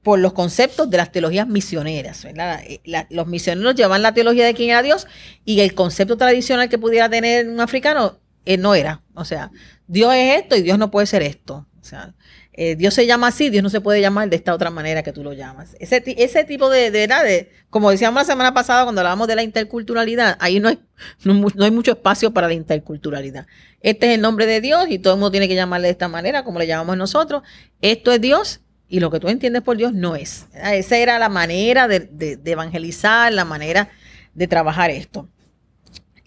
por 0.04 0.20
los 0.20 0.34
conceptos 0.34 0.90
de 0.90 0.98
las 0.98 1.12
teologías 1.12 1.48
misioneras. 1.48 2.26
Eh, 2.26 2.82
los 3.10 3.28
misioneros 3.28 3.76
llevaban 3.76 4.02
la 4.02 4.14
teología 4.14 4.46
de 4.46 4.54
quién 4.54 4.72
era 4.72 4.82
Dios 4.82 5.08
y 5.46 5.62
el 5.62 5.74
concepto 5.74 6.18
tradicional 6.18 6.68
que 6.68 6.78
pudiera 6.78 7.10
tener 7.10 7.48
un 7.48 7.62
africano 7.62 8.20
no 8.60 8.76
era. 8.76 9.04
O 9.14 9.24
sea, 9.24 9.52
Dios 9.92 10.14
es 10.14 10.40
esto 10.40 10.56
y 10.56 10.62
Dios 10.62 10.80
no 10.80 10.90
puede 10.90 11.06
ser 11.06 11.22
esto. 11.22 11.68
O 11.82 11.84
sea, 11.84 12.14
eh, 12.54 12.78
Dios 12.78 12.94
se 12.94 13.06
llama 13.06 13.28
así, 13.28 13.50
Dios 13.50 13.62
no 13.62 13.70
se 13.70 13.82
puede 13.82 14.00
llamar 14.00 14.30
de 14.30 14.38
esta 14.38 14.54
otra 14.54 14.70
manera 14.70 15.04
que 15.04 15.12
tú 15.12 15.22
lo 15.22 15.34
llamas. 15.34 15.76
Ese, 15.82 16.02
ese 16.18 16.46
tipo 16.46 16.70
de, 16.70 16.92
de, 16.92 17.08
de, 17.08 17.52
como 17.70 17.92
decíamos 17.92 18.22
la 18.22 18.26
semana 18.26 18.54
pasada 18.54 18.84
cuando 18.84 19.02
hablábamos 19.02 19.28
de 19.28 19.36
la 19.36 19.44
interculturalidad, 19.44 20.38
ahí 20.40 20.62
no 20.62 20.70
hay, 20.70 20.80
no, 21.26 21.46
hay 21.60 21.72
mucho 21.72 21.92
espacio 21.92 22.32
para 22.32 22.48
la 22.48 22.54
interculturalidad. 22.54 23.48
Este 23.82 24.08
es 24.08 24.16
el 24.16 24.22
nombre 24.22 24.46
de 24.46 24.62
Dios 24.62 24.86
y 24.88 24.98
todo 24.98 25.16
el 25.16 25.20
mundo 25.20 25.32
tiene 25.32 25.50
que 25.50 25.56
llamarle 25.56 25.90
de 25.90 25.92
esta 25.92 26.08
manera, 26.08 26.46
como 26.46 26.58
le 26.58 26.68
llamamos 26.68 26.96
nosotros. 26.96 27.44
Esto 27.82 28.14
es 28.14 28.22
Dios 28.22 28.62
y 28.88 29.02
lo 29.02 29.12
que 29.12 29.20
tú 29.20 29.28
entiendes 29.28 29.62
por 29.62 29.76
Dios 29.76 29.92
no 29.92 30.16
es. 30.16 30.48
Esa 30.54 30.98
era 31.00 31.20
la 31.20 31.28
manera 31.28 31.90
de, 31.90 32.00
de 32.00 32.52
evangelizar, 32.52 33.34
la 33.34 33.44
manera 33.44 33.90
de 34.36 34.48
trabajar 34.48 34.90
esto. 34.90 35.28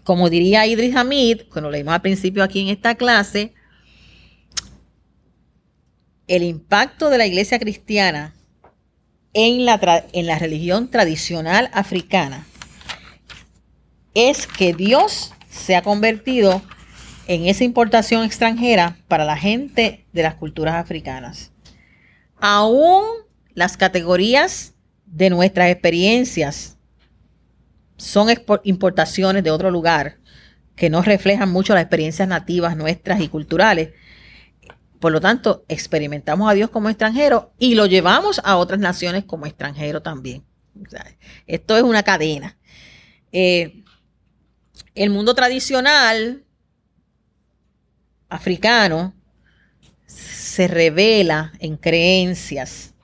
Como 0.05 0.31
diría 0.31 0.67
Idris 0.67 0.95
Hamid, 0.95 1.43
cuando 1.51 1.71
leímos 1.71 1.95
al 1.95 2.03
principio 2.03 2.45
aquí 2.45 2.61
en 2.61 2.69
esta 2.69 2.95
clase, 2.95 3.55
el 6.29 6.43
impacto 6.43 7.11
de 7.11 7.19
la 7.19 7.27
iglesia 7.27 7.59
cristiana 7.59 8.35
en 9.33 9.65
la, 9.65 10.05
en 10.13 10.27
la 10.27 10.39
religión 10.39 10.91
tradicional 10.91 11.71
africana 11.73 12.47
es 14.15 14.47
que 14.47 14.73
Dios 14.73 15.33
se 15.51 15.75
ha 15.75 15.83
convertido 15.83 16.63
en 17.27 17.47
esa 17.47 17.65
importación 17.65 18.25
extranjera 18.25 18.99
para 19.09 19.25
la 19.25 19.37
gente 19.37 20.07
de 20.13 20.23
las 20.23 20.35
culturas 20.35 20.77
africanas. 20.77 21.51
Aún 22.39 23.05
las 23.55 23.77
categorías 23.77 24.75
de 25.07 25.31
nuestras 25.31 25.71
experiencias 25.71 26.74
son 27.97 28.29
importaciones 28.65 29.45
de 29.45 29.51
otro 29.51 29.71
lugar 29.71 30.19
que 30.77 30.91
no 30.91 31.03
reflejan 31.03 31.51
mucho 31.51 31.75
las 31.75 31.83
experiencias 31.83 32.29
nativas 32.29 32.77
nuestras 32.77 33.21
y 33.21 33.29
culturales. 33.29 33.91
Por 34.99 35.13
lo 35.13 35.21
tanto, 35.21 35.65
experimentamos 35.69 36.51
a 36.51 36.55
Dios 36.55 36.71
como 36.71 36.89
extranjero 36.89 37.53
y 37.59 37.75
lo 37.75 37.87
llevamos 37.87 38.41
a 38.45 38.57
otras 38.57 38.81
naciones 38.81 39.25
como 39.25 39.47
extranjero 39.47 40.03
también. 40.03 40.45
esto 41.47 41.77
es 41.77 41.83
una 41.83 42.03
cadena. 42.03 42.57
Eh, 43.31 43.85
el 44.95 45.11
mundo 45.11 45.35
tradicional 45.35 46.45
africano 48.29 49.15
se 50.07 50.69
revela 50.69 51.53
en 51.59 51.77
creencias, 51.77 52.95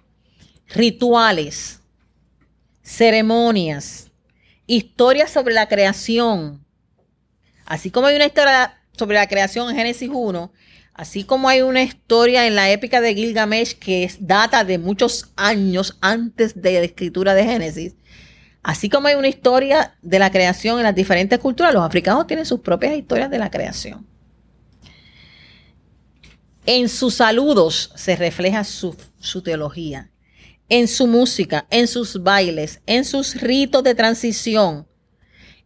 rituales, 0.68 1.80
ceremonias, 2.82 4.09
historias 4.76 5.30
sobre 5.30 5.54
la 5.54 5.68
creación. 5.68 6.64
Así 7.64 7.90
como 7.90 8.06
hay 8.06 8.16
una 8.16 8.26
historia 8.26 8.78
sobre 8.92 9.16
la 9.16 9.26
creación 9.26 9.68
en 9.68 9.76
Génesis 9.76 10.10
1, 10.12 10.52
así 10.94 11.24
como 11.24 11.48
hay 11.48 11.62
una 11.62 11.82
historia 11.82 12.46
en 12.46 12.54
la 12.54 12.70
épica 12.70 13.00
de 13.00 13.14
Gilgamesh 13.14 13.78
que 13.78 14.10
data 14.20 14.64
de 14.64 14.78
muchos 14.78 15.32
años 15.36 15.98
antes 16.00 16.60
de 16.60 16.72
la 16.74 16.84
escritura 16.84 17.34
de 17.34 17.44
Génesis, 17.44 17.94
así 18.62 18.88
como 18.88 19.08
hay 19.08 19.14
una 19.16 19.28
historia 19.28 19.96
de 20.02 20.18
la 20.18 20.30
creación 20.30 20.78
en 20.78 20.84
las 20.84 20.94
diferentes 20.94 21.38
culturas, 21.38 21.74
los 21.74 21.84
africanos 21.84 22.26
tienen 22.26 22.46
sus 22.46 22.60
propias 22.60 22.96
historias 22.96 23.30
de 23.30 23.38
la 23.38 23.50
creación. 23.50 24.06
En 26.66 26.88
sus 26.88 27.14
saludos 27.14 27.92
se 27.96 28.14
refleja 28.14 28.62
su, 28.62 28.94
teología, 29.42 30.09
en 30.70 30.88
su 30.88 31.06
música, 31.06 31.66
en 31.68 31.86
sus 31.86 32.22
bailes, 32.22 32.80
en 32.86 33.04
sus 33.04 33.34
ritos 33.34 33.82
de 33.82 33.94
transición, 33.94 34.86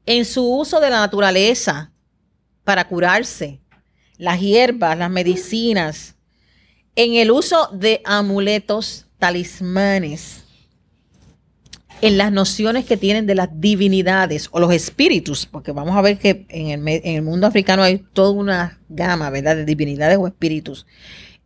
en 0.06 0.24
su 0.24 0.44
uso 0.44 0.80
de 0.80 0.90
la 0.90 1.00
naturaleza 1.00 1.92
para 2.64 2.88
curarse, 2.88 3.60
las 4.16 4.40
hierbas, 4.40 4.98
las 4.98 5.10
medicinas, 5.10 6.16
en 6.96 7.14
el 7.14 7.30
uso 7.30 7.68
de 7.72 8.00
amuletos, 8.04 9.06
talismanes, 9.18 10.44
en 12.00 12.18
las 12.18 12.32
nociones 12.32 12.84
que 12.84 12.96
tienen 12.96 13.26
de 13.26 13.34
las 13.34 13.48
divinidades 13.60 14.48
o 14.52 14.60
los 14.60 14.72
espíritus, 14.72 15.46
porque 15.46 15.72
vamos 15.72 15.96
a 15.96 16.02
ver 16.02 16.18
que 16.18 16.46
en 16.48 16.88
el, 16.88 17.22
mundo 17.22 17.46
africano 17.46 17.82
hay 17.82 17.98
toda 17.98 18.30
una 18.30 18.80
gama, 18.88 19.30
¿verdad?, 19.30 19.56
de 19.56 19.64
divinidades 19.64 20.18
o 20.18 20.26
espíritus. 20.26 20.86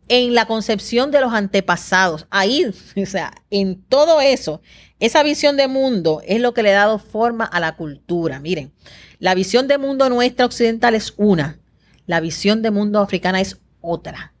En 0.09 0.33
la 0.33 0.45
concepción 0.45 1.11
de 1.11 1.21
los 1.21 1.33
antepasados, 1.33 2.27
ahí, 2.29 2.65
o 2.97 3.05
sea, 3.05 3.33
en 3.49 3.81
todo 3.83 4.19
eso, 4.19 4.61
esa 4.99 5.23
visión 5.23 5.55
de 5.55 5.67
mundo 5.67 6.21
es 6.25 6.41
lo 6.41 6.53
que 6.53 6.63
le 6.63 6.73
ha 6.73 6.79
dado 6.79 6.99
forma 6.99 7.45
a 7.45 7.59
la 7.59 7.77
cultura. 7.77 8.39
Miren, 8.39 8.73
la 9.19 9.35
visión 9.35 9.67
de 9.67 9.77
mundo 9.77 10.09
nuestra 10.09 10.45
occidental 10.45 10.95
es 10.95 11.13
una, 11.15 11.59
la 12.05 12.19
visión 12.19 12.61
de 12.61 12.71
mundo 12.71 12.99
africana 12.99 13.39
es 13.39 13.59
otra. 13.81 14.33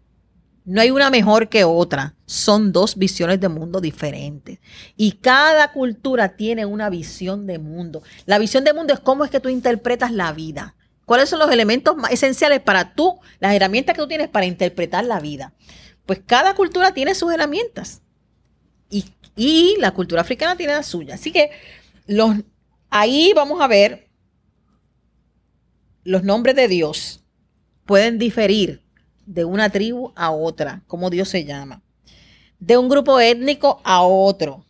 No 0.65 0.81
hay 0.81 0.91
una 0.91 1.09
mejor 1.09 1.49
que 1.49 1.63
otra. 1.63 2.15
Son 2.27 2.71
dos 2.71 2.95
visiones 2.95 3.39
de 3.39 3.49
mundo 3.49 3.81
diferentes. 3.81 4.59
Y 4.95 5.13
cada 5.13 5.71
cultura 5.71 6.35
tiene 6.35 6.65
una 6.65 6.91
visión 6.91 7.47
de 7.47 7.57
mundo. 7.57 8.03
La 8.27 8.37
visión 8.37 8.63
de 8.63 8.73
mundo 8.73 8.93
es 8.93 8.99
cómo 8.99 9.25
es 9.25 9.31
que 9.31 9.39
tú 9.39 9.49
interpretas 9.49 10.11
la 10.11 10.31
vida. 10.31 10.75
¿Cuáles 11.09 11.27
son 11.27 11.39
los 11.39 11.49
elementos 11.49 11.97
más 11.97 12.11
esenciales 12.11 12.59
para 12.59 12.93
tú, 12.93 13.19
las 13.39 13.55
herramientas 13.55 13.95
que 13.95 14.01
tú 14.03 14.07
tienes 14.07 14.29
para 14.29 14.45
interpretar 14.45 15.03
la 15.05 15.19
vida? 15.19 15.55
Pues 16.05 16.21
cada 16.23 16.53
cultura 16.53 16.93
tiene 16.93 17.15
sus 17.15 17.33
herramientas. 17.33 18.03
Y, 19.35 19.75
la 19.79 19.89
cultura 19.89 20.21
africana 20.21 20.55
tiene 20.55 20.73
la 20.73 20.83
suya. 20.83 21.15
Así 21.15 21.31
que 21.31 21.49
los, 22.05 22.35
ahí 22.91 23.33
vamos 23.35 23.59
a 23.59 23.65
ver 23.65 24.11
los 26.03 26.23
nombres 26.23 26.55
de 26.55 26.67
Dios 26.67 27.23
pueden 27.87 28.19
diferir 28.19 28.83
de 29.25 29.45
una 29.45 29.71
tribu 29.71 30.13
a 30.15 30.29
otra, 30.29 30.83
como 30.85 31.09
Dios 31.09 31.27
se 31.27 31.43
llama, 31.43 31.81
de 32.59 32.77
un 32.77 32.87
grupo 32.87 33.19
étnico 33.19 33.81
a 33.83 34.03
otro. 34.03 34.63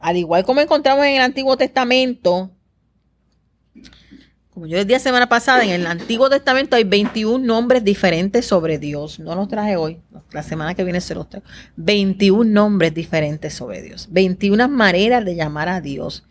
Al 0.00 0.18
igual 0.18 0.44
como 0.44 0.60
encontramos 0.60 1.06
en 1.06 1.14
el 1.14 1.22
Antiguo 1.22 1.56
Testamento, 1.56 2.50
como 4.52 4.66
yo 4.66 4.76
les 4.76 4.88
la 4.88 4.98
semana 4.98 5.28
pasada, 5.28 5.64
en 5.64 5.70
el 5.70 5.86
Antiguo 5.86 6.28
Testamento 6.28 6.74
hay 6.74 6.84
21 6.84 7.44
nombres 7.44 7.84
diferentes 7.84 8.46
sobre 8.46 8.78
Dios. 8.78 9.20
No 9.20 9.34
los 9.36 9.48
traje 9.48 9.76
hoy, 9.76 10.00
la 10.32 10.42
semana 10.42 10.74
que 10.74 10.82
viene 10.82 11.00
se 11.00 11.14
los 11.14 11.28
traigo. 11.28 11.46
21 11.76 12.44
nombres 12.44 12.92
diferentes 12.92 13.54
sobre 13.54 13.80
Dios. 13.80 14.08
21 14.10 14.68
maneras 14.68 15.24
de 15.24 15.36
llamar 15.36 15.68
a 15.68 15.80
Dios. 15.80 16.24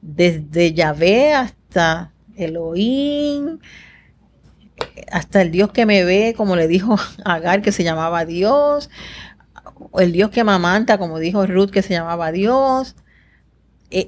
Desde 0.00 0.72
Yahvé 0.72 1.34
hasta 1.34 2.12
Elohim, 2.36 3.58
hasta 5.10 5.42
el 5.42 5.50
Dios 5.50 5.72
que 5.72 5.84
me 5.84 6.04
ve, 6.04 6.34
como 6.36 6.54
le 6.54 6.68
dijo 6.68 6.96
Agar, 7.24 7.60
que 7.60 7.72
se 7.72 7.82
llamaba 7.82 8.24
Dios, 8.24 8.88
el 9.98 10.12
Dios 10.12 10.30
que 10.30 10.40
amamanta, 10.40 10.96
como 10.98 11.18
dijo 11.18 11.44
Ruth, 11.46 11.70
que 11.70 11.82
se 11.82 11.94
llamaba 11.94 12.30
Dios. 12.30 12.94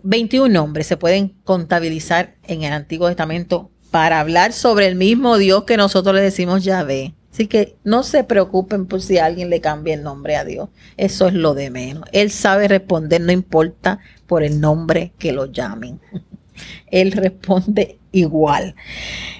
21 0.03 0.47
eh, 0.47 0.49
nombres 0.49 0.87
se 0.87 0.97
pueden 0.97 1.29
contabilizar 1.45 2.37
en 2.45 2.63
el 2.63 2.73
Antiguo 2.73 3.09
Testamento 3.09 3.71
para 3.91 4.21
hablar 4.21 4.53
sobre 4.53 4.87
el 4.87 4.97
mismo 4.97 5.39
Dios 5.39 5.65
que 5.65 5.77
nosotros 5.77 6.15
le 6.15 6.21
decimos 6.21 6.65
Yahvé. 6.65 7.15
Así 7.33 7.47
que 7.49 7.77
no 7.85 8.03
se 8.03 8.25
preocupen 8.25 8.87
por 8.87 9.03
si 9.03 9.19
alguien 9.19 9.51
le 9.51 9.61
cambia 9.61 9.95
el 9.95 10.03
nombre 10.03 10.37
a 10.37 10.45
Dios. 10.45 10.71
Eso 10.97 11.29
es 11.29 11.35
lo 11.35 11.53
de 11.53 11.71
menos. 11.71 12.05
Él 12.13 12.31
sabe 12.31 12.67
responder, 12.67 13.21
no 13.21 13.31
importa 13.31 13.99
por 14.27 14.43
el 14.43 14.61
nombre 14.61 15.13
que 15.19 15.33
lo 15.33 15.47
llamen. 15.47 16.01
Él 16.91 17.13
responde 17.13 17.99
igual. 18.13 18.75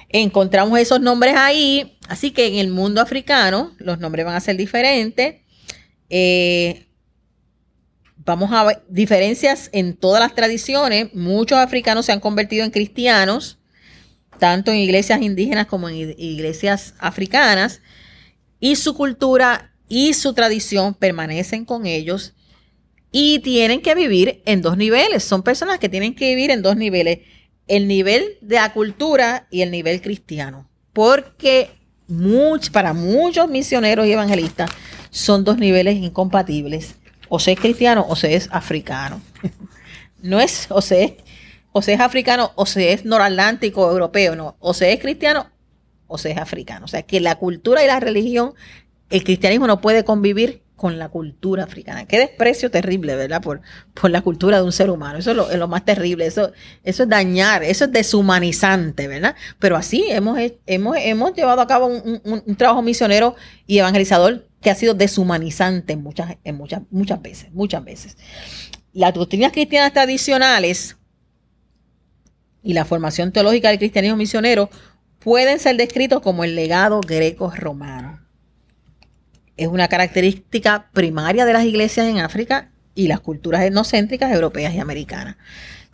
Encontramos 0.09 0.79
esos 0.79 1.01
nombres 1.01 1.35
ahí, 1.35 1.97
así 2.07 2.31
que 2.31 2.47
en 2.47 2.55
el 2.55 2.69
mundo 2.69 3.01
africano 3.01 3.73
los 3.79 3.99
nombres 3.99 4.25
van 4.25 4.35
a 4.35 4.41
ser 4.41 4.57
diferentes. 4.57 5.35
Eh, 6.09 6.86
vamos 8.27 8.51
a 8.51 8.65
ver 8.65 8.83
diferencias 8.89 9.69
en 9.71 9.95
todas 9.95 10.19
las 10.19 10.35
tradiciones. 10.35 11.13
Muchos 11.15 11.57
africanos 11.57 12.05
se 12.05 12.11
han 12.11 12.19
convertido 12.19 12.65
en 12.65 12.71
cristianos, 12.71 13.57
tanto 14.37 14.69
en 14.69 14.77
iglesias 14.77 15.21
indígenas 15.21 15.65
como 15.65 15.87
en 15.87 16.13
iglesias 16.17 16.93
africanas, 16.99 17.81
y 18.59 18.75
su 18.75 18.95
cultura 18.95 19.71
y 19.87 20.13
su 20.13 20.33
tradición 20.33 20.93
permanecen 20.93 21.63
con 21.63 21.85
ellos 21.85 22.33
y 23.13 23.39
tienen 23.39 23.81
que 23.81 23.95
vivir 23.95 24.41
en 24.45 24.61
dos 24.61 24.75
niveles. 24.75 25.23
Son 25.23 25.41
personas 25.41 25.79
que 25.79 25.87
tienen 25.87 26.13
que 26.13 26.35
vivir 26.35 26.51
en 26.51 26.61
dos 26.61 26.75
niveles 26.75 27.19
el 27.67 27.87
nivel 27.87 28.37
de 28.41 28.55
la 28.55 28.73
cultura 28.73 29.47
y 29.49 29.61
el 29.61 29.71
nivel 29.71 30.01
cristiano. 30.01 30.69
Porque 30.91 31.69
para 32.73 32.91
muchos 32.93 33.49
misioneros 33.49 34.05
y 34.05 34.11
evangelistas 34.11 34.69
son 35.11 35.45
dos 35.45 35.57
niveles 35.57 35.95
incompatibles. 35.95 36.95
O 37.29 37.39
se 37.39 37.53
es 37.53 37.59
cristiano 37.59 38.05
o 38.07 38.15
se 38.15 38.35
es 38.35 38.49
africano. 38.51 39.21
no 40.21 40.39
es 40.39 40.67
o 40.69 40.81
se 40.81 41.03
es, 41.03 41.13
o 41.71 41.81
se 41.81 41.93
es 41.93 41.99
africano 41.99 42.51
o 42.55 42.65
se 42.65 42.93
es 42.93 43.05
noratlántico 43.05 43.89
europeo, 43.91 44.35
no. 44.35 44.55
O 44.59 44.73
se 44.73 44.93
es 44.93 44.99
cristiano 44.99 45.47
o 46.07 46.17
se 46.17 46.31
es 46.31 46.37
africano. 46.37 46.85
O 46.85 46.87
sea 46.87 47.03
que 47.03 47.19
la 47.19 47.35
cultura 47.35 47.83
y 47.83 47.87
la 47.87 47.99
religión, 47.99 48.53
el 49.09 49.23
cristianismo 49.23 49.67
no 49.67 49.81
puede 49.81 50.03
convivir 50.03 50.61
con 50.77 50.99
la 50.99 51.09
cultura 51.09 51.63
africana. 51.63 52.05
Qué 52.05 52.19
desprecio 52.19 52.69
terrible, 52.69 53.15
¿verdad? 53.15 53.41
Por, 53.41 53.61
por 53.99 54.11
la 54.11 54.21
cultura 54.21 54.57
de 54.57 54.63
un 54.63 54.71
ser 54.71 54.91
humano. 54.91 55.17
Eso 55.17 55.31
es 55.49 55.57
lo, 55.57 55.67
más 55.67 55.83
terrible. 55.83 56.27
Eso, 56.27 56.51
eso 56.83 57.03
es 57.03 57.09
dañar, 57.09 57.63
eso 57.63 57.85
es 57.85 57.91
deshumanizante, 57.91 59.07
¿verdad? 59.07 59.35
Pero 59.57 59.75
así 59.75 60.05
hemos, 60.07 60.39
hemos, 60.67 60.95
hemos 60.97 61.33
llevado 61.33 61.61
a 61.61 61.67
cabo 61.67 61.87
un, 61.87 62.55
trabajo 62.55 62.83
misionero 62.83 63.35
y 63.65 63.79
evangelizador 63.79 64.46
que 64.67 64.71
ha 64.71 64.75
sido 64.75 64.93
deshumanizante 64.93 65.95
muchas, 65.95 66.35
en 66.43 66.57
muchas, 66.57 66.81
muchas 66.91 67.21
veces, 67.21 67.53
muchas 67.53 67.85
veces. 67.85 68.17
Las 68.91 69.13
doctrinas 69.13 69.53
cristianas 69.53 69.93
tradicionales 69.93 70.97
y 72.61 72.73
la 72.73 72.83
formación 72.83 73.31
teológica 73.31 73.69
del 73.69 73.77
cristianismo 73.77 74.17
misionero 74.17 74.69
pueden 75.19 75.59
ser 75.59 75.77
descritos 75.77 76.19
como 76.19 76.43
el 76.43 76.53
legado 76.53 76.99
greco-romano 76.99 78.19
es 79.55 79.69
una 79.69 79.87
característica 79.87 80.89
primaria 80.91 81.45
de 81.45 81.53
las 81.53 81.63
iglesias 81.63 82.07
en 82.07 82.19
África 82.19 82.69
y 82.93 83.07
las 83.07 83.21
culturas 83.21 83.61
etnocéntricas 83.61 84.33
europeas 84.33 84.73
y 84.73 84.79
americanas. 84.79 85.37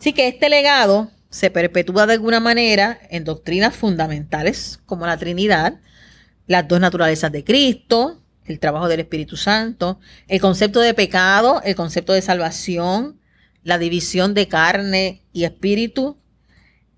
Así 0.00 0.12
que 0.12 0.26
este 0.26 0.48
legado 0.48 1.12
se 1.30 1.48
perpetúa 1.48 2.08
de 2.08 2.14
alguna 2.14 2.40
manera 2.40 2.98
en 3.08 3.22
doctrinas 3.22 3.76
fundamentales 3.76 4.80
como 4.84 5.06
la 5.06 5.16
Trinidad, 5.16 5.74
las 6.48 6.66
dos 6.66 6.80
naturalezas 6.80 7.30
de 7.30 7.44
Cristo, 7.44 8.20
el 8.46 8.60
trabajo 8.60 8.88
del 8.88 9.00
Espíritu 9.00 9.36
Santo, 9.36 9.98
el 10.28 10.40
concepto 10.40 10.80
de 10.80 10.94
pecado, 10.94 11.60
el 11.64 11.74
concepto 11.74 12.12
de 12.12 12.22
salvación, 12.22 13.20
la 13.62 13.78
división 13.78 14.34
de 14.34 14.48
carne 14.48 15.22
y 15.32 15.44
espíritu. 15.44 16.18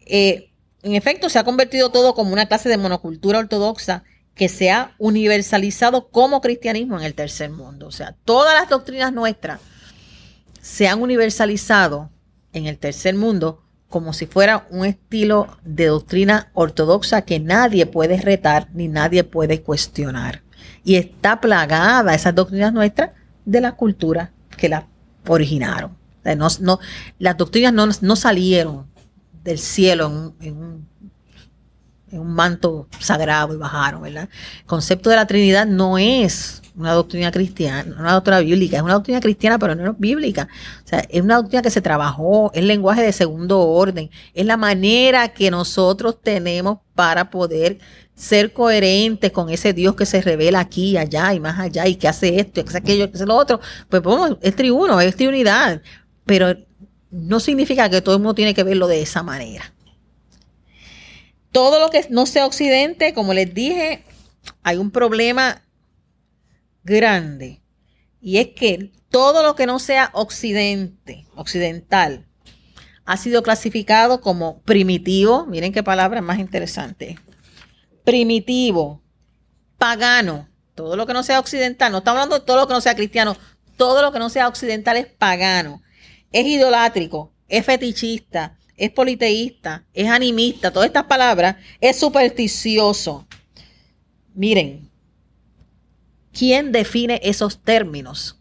Eh, 0.05 0.51
en 0.83 0.95
efecto, 0.95 1.29
se 1.29 1.39
ha 1.39 1.45
convertido 1.45 1.91
todo 1.91 2.15
como 2.15 2.33
una 2.33 2.47
clase 2.47 2.69
de 2.69 2.79
monocultura 2.79 3.39
ortodoxa 3.39 4.05
que 4.35 4.49
se 4.49 4.71
ha 4.71 4.95
universalizado 4.99 6.09
como 6.11 6.41
cristianismo 6.41 6.99
en 6.99 7.05
el 7.05 7.15
tercer 7.15 7.51
mundo. 7.51 7.87
O 7.87 7.93
sea, 7.93 8.15
todas 8.25 8.55
las 8.55 8.69
doctrinas 8.69 9.13
nuestras 9.13 9.61
se 10.61 10.89
han 10.89 11.01
universalizado 11.01 12.11
en 12.53 12.67
el 12.67 12.79
tercer 12.79 13.15
mundo 13.15 13.63
como 13.89 14.13
si 14.13 14.27
fuera 14.27 14.67
un 14.71 14.85
estilo 14.85 15.57
de 15.65 15.87
doctrina 15.87 16.51
ortodoxa 16.55 17.23
que 17.23 17.39
nadie 17.39 17.87
puede 17.87 18.21
retar 18.21 18.69
ni 18.75 18.89
nadie 18.89 19.25
puede 19.25 19.63
cuestionar. 19.63 20.43
Y 20.87 20.94
está 20.94 21.40
plagada 21.40 22.14
esas 22.14 22.33
doctrinas 22.33 22.72
nuestras 22.72 23.11
de 23.44 23.61
la 23.61 23.72
cultura 23.72 24.31
que 24.57 24.68
las 24.68 24.85
originaron. 25.27 25.96
no, 26.61 26.79
las 27.18 27.37
doctrinas 27.37 28.01
no, 28.01 28.14
salieron 28.14 28.87
del 29.42 29.59
cielo 29.59 30.33
en 30.40 30.57
un 30.57 30.87
en 32.11 32.20
un 32.20 32.33
manto 32.33 32.88
sagrado 33.01 33.53
y 33.53 33.57
bajaron, 33.57 34.03
¿verdad? 34.03 34.29
El 34.61 34.66
concepto 34.66 35.11
de 35.11 35.16
la 35.16 35.27
Trinidad 35.27 35.66
no 35.66 35.99
es 35.99 36.62
una 36.77 36.92
doctrina 36.92 37.33
cristiana, 37.33 37.96
una 37.99 38.12
doctrina 38.12 38.40
bíblica, 38.40 38.77
es 38.77 38.83
una 38.83 38.94
doctrina 38.94 39.20
cristiana, 39.20 39.59
pero 39.59 39.75
no 39.75 39.90
es 39.90 39.99
bíblica. 39.99 40.49
O 40.85 40.88
sea, 40.88 41.01
es 41.09 41.20
una 41.20 41.37
doctrina 41.37 41.62
que 41.62 41.70
se 41.70 41.81
trabajó, 41.81 42.53
es 42.55 42.62
lenguaje 42.62 43.03
de 43.03 43.12
segundo 43.12 43.61
orden, 43.61 44.11
es 44.35 44.46
la 44.46 44.57
manera 44.57 45.29
que 45.29 45.51
nosotros 45.51 46.20
tenemos 46.22 46.79
para 46.94 47.31
poder 47.31 47.79
ser 48.16 48.52
coherentes 48.55 49.31
con 49.31 49.50
ese 49.50 49.74
Dios 49.74 49.94
que 49.94 50.07
se 50.07 50.22
revela 50.22 50.59
aquí, 50.59 50.96
allá 50.96 51.35
y 51.35 51.38
más 51.38 51.61
allá, 51.61 51.87
y 51.87 51.96
que 51.96 52.09
hace 52.09 52.40
esto, 52.40 52.61
y 52.61 52.64
que 52.64 52.70
hace 52.70 52.79
aquello, 52.79 53.11
que 53.11 53.16
hace 53.16 53.26
lo 53.26 53.37
otro. 53.37 53.61
Pues 53.88 54.02
vamos, 54.02 54.38
es 54.40 54.57
triuno, 54.57 55.00
es 55.00 55.14
triunidad, 55.14 55.83
pero 56.24 56.57
no 57.11 57.38
significa 57.38 57.88
que 57.90 58.00
todo 58.00 58.16
el 58.16 58.22
mundo 58.22 58.35
tiene 58.35 58.55
que 58.55 58.64
verlo 58.64 58.88
de 58.88 59.02
esa 59.02 59.22
manera. 59.22 59.72
Todo 61.52 61.79
lo 61.79 61.90
que 61.90 62.07
no 62.11 62.26
sea 62.26 62.46
occidente, 62.46 63.14
como 63.14 63.35
les 63.35 63.55
dije, 63.55 64.02
hay 64.62 64.79
un 64.79 64.90
problema 64.90 65.62
grande. 66.85 67.61
Y 68.20 68.38
es 68.38 68.48
que 68.48 68.92
todo 69.11 69.42
lo 69.42 69.55
que 69.55 69.66
no 69.66 69.79
sea 69.79 70.11
occidente, 70.14 71.26
occidental, 71.35 72.26
ha 73.05 73.16
sido 73.16 73.42
clasificado 73.42 74.20
como 74.20 74.61
primitivo. 74.62 75.46
Miren 75.46 75.72
qué 75.72 75.83
palabra 75.83 76.20
más 76.22 76.38
interesante. 76.38 77.18
Primitivo, 78.07 79.03
pagano. 79.79 80.49
Todo 80.77 80.95
lo 80.95 81.09
que 81.09 81.12
no 81.12 81.25
sea 81.25 81.40
occidental, 81.40 81.90
no 81.90 81.99
estamos 81.99 82.19
hablando 82.19 82.38
de 82.38 82.47
todo 82.47 82.59
lo 82.59 82.69
que 82.69 82.73
no 82.73 82.81
sea 82.81 82.95
cristiano, 82.95 83.37
todo 83.77 84.01
lo 84.01 84.12
que 84.12 84.21
no 84.21 84.31
sea 84.31 84.47
occidental 84.47 84.97
es 84.97 85.07
pagano. 85.07 85.83
Es 86.31 86.47
idolátrico, 86.47 87.33
es 87.49 87.66
fetichista, 87.66 88.57
es 88.77 88.92
politeísta, 88.92 89.87
es 89.92 90.09
animista, 90.09 90.71
todas 90.71 90.87
estas 90.87 91.07
palabras, 91.07 91.57
es 91.81 91.99
supersticioso. 91.99 93.27
Miren, 94.37 94.88
¿quién 96.33 96.71
define 96.71 97.21
esos 97.25 97.59
términos? 97.59 98.38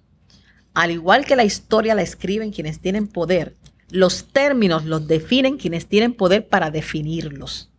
Al 0.76 0.92
igual 0.92 1.26
que 1.26 1.36
la 1.36 1.44
historia 1.44 1.96
la 1.96 2.04
escriben 2.04 2.52
quienes 2.52 2.82
tienen 2.82 3.08
poder, 3.08 3.56
los 3.90 4.28
términos 4.32 4.86
los 4.86 5.08
definen 5.08 5.58
quienes 5.58 5.88
tienen 5.88 6.14
poder 6.14 6.48
para 6.50 6.70
definirlos. 6.70 7.72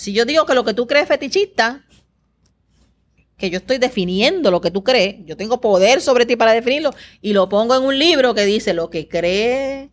Si 0.00 0.14
yo 0.14 0.24
digo 0.24 0.46
que 0.46 0.54
lo 0.54 0.64
que 0.64 0.72
tú 0.72 0.86
crees 0.86 1.06
fetichista, 1.06 1.84
que 3.36 3.50
yo 3.50 3.58
estoy 3.58 3.76
definiendo 3.76 4.50
lo 4.50 4.62
que 4.62 4.70
tú 4.70 4.82
crees, 4.82 5.16
yo 5.26 5.36
tengo 5.36 5.60
poder 5.60 6.00
sobre 6.00 6.24
ti 6.24 6.36
para 6.36 6.52
definirlo 6.52 6.94
y 7.20 7.34
lo 7.34 7.50
pongo 7.50 7.76
en 7.76 7.82
un 7.82 7.98
libro 7.98 8.32
que 8.32 8.46
dice 8.46 8.72
lo 8.72 8.88
que 8.88 9.08
cree 9.08 9.90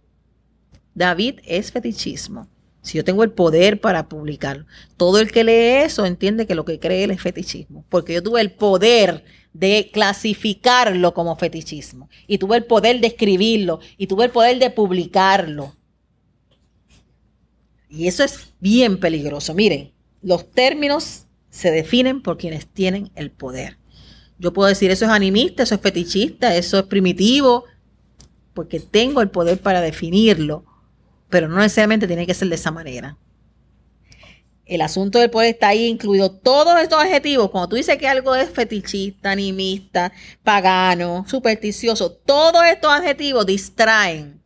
David 0.95 1.41
es 1.43 1.73
fetichismo. 1.73 2.47
Si 2.81 2.97
yo 2.97 3.03
tengo 3.03 3.21
el 3.21 3.31
poder 3.31 3.81
para 3.81 4.07
publicarlo, 4.07 4.65
todo 4.95 5.19
el 5.19 5.29
que 5.29 5.43
lee 5.43 5.83
eso 5.83 6.05
entiende 6.05 6.47
que 6.47 6.55
lo 6.55 6.63
que 6.63 6.79
cree 6.79 7.03
él 7.03 7.11
es 7.11 7.21
fetichismo, 7.21 7.83
porque 7.89 8.13
yo 8.13 8.23
tuve 8.23 8.39
el 8.39 8.53
poder 8.53 9.25
de 9.51 9.89
clasificarlo 9.91 11.13
como 11.13 11.35
fetichismo, 11.35 12.07
y 12.27 12.37
tuve 12.37 12.55
el 12.55 12.63
poder 12.63 13.01
de 13.01 13.07
escribirlo, 13.07 13.81
y 13.97 14.07
tuve 14.07 14.23
el 14.23 14.31
poder 14.31 14.57
de 14.57 14.69
publicarlo. 14.69 15.75
Y 17.89 18.07
eso 18.07 18.23
es 18.23 18.53
bien 18.61 19.01
peligroso. 19.01 19.53
Miren, 19.53 19.96
los 20.21 20.51
términos 20.51 21.25
se 21.49 21.71
definen 21.71 22.21
por 22.21 22.37
quienes 22.37 22.67
tienen 22.67 23.11
el 23.15 23.31
poder. 23.31 23.77
Yo 24.39 24.53
puedo 24.53 24.69
decir 24.69 24.91
eso 24.91 25.05
es 25.05 25.11
animista, 25.11 25.63
eso 25.63 25.75
es 25.75 25.81
fetichista, 25.81 26.55
eso 26.55 26.77
es 26.77 26.85
primitivo, 26.85 27.65
porque 28.53 28.79
tengo 28.79 29.21
el 29.21 29.29
poder 29.29 29.59
para 29.59 29.81
definirlo 29.81 30.65
pero 31.29 31.47
no 31.47 31.57
necesariamente 31.57 32.07
tiene 32.07 32.25
que 32.25 32.33
ser 32.33 32.49
de 32.49 32.55
esa 32.55 32.71
manera. 32.71 33.17
El 34.65 34.81
asunto 34.81 35.19
del 35.19 35.29
poder 35.29 35.53
está 35.53 35.69
ahí 35.69 35.85
incluido 35.85 36.29
todos 36.29 36.79
estos 36.81 37.01
adjetivos. 37.01 37.49
Cuando 37.51 37.69
tú 37.69 37.75
dices 37.77 37.97
que 37.97 38.07
algo 38.07 38.35
es 38.35 38.49
fetichista, 38.49 39.31
animista, 39.31 40.11
pagano, 40.43 41.25
supersticioso, 41.27 42.11
todos 42.11 42.65
estos 42.65 42.91
adjetivos 42.91 43.45
distraen 43.45 44.41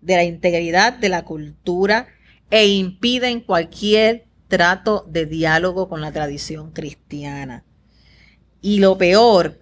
de 0.00 0.16
la 0.16 0.24
integridad 0.24 0.94
de 0.94 1.10
la 1.10 1.24
cultura 1.24 2.08
e 2.50 2.66
impiden 2.68 3.40
cualquier 3.40 4.25
trato 4.48 5.04
de 5.08 5.26
diálogo 5.26 5.88
con 5.88 6.00
la 6.00 6.12
tradición 6.12 6.70
cristiana. 6.70 7.64
Y 8.60 8.78
lo 8.80 8.98
peor, 8.98 9.60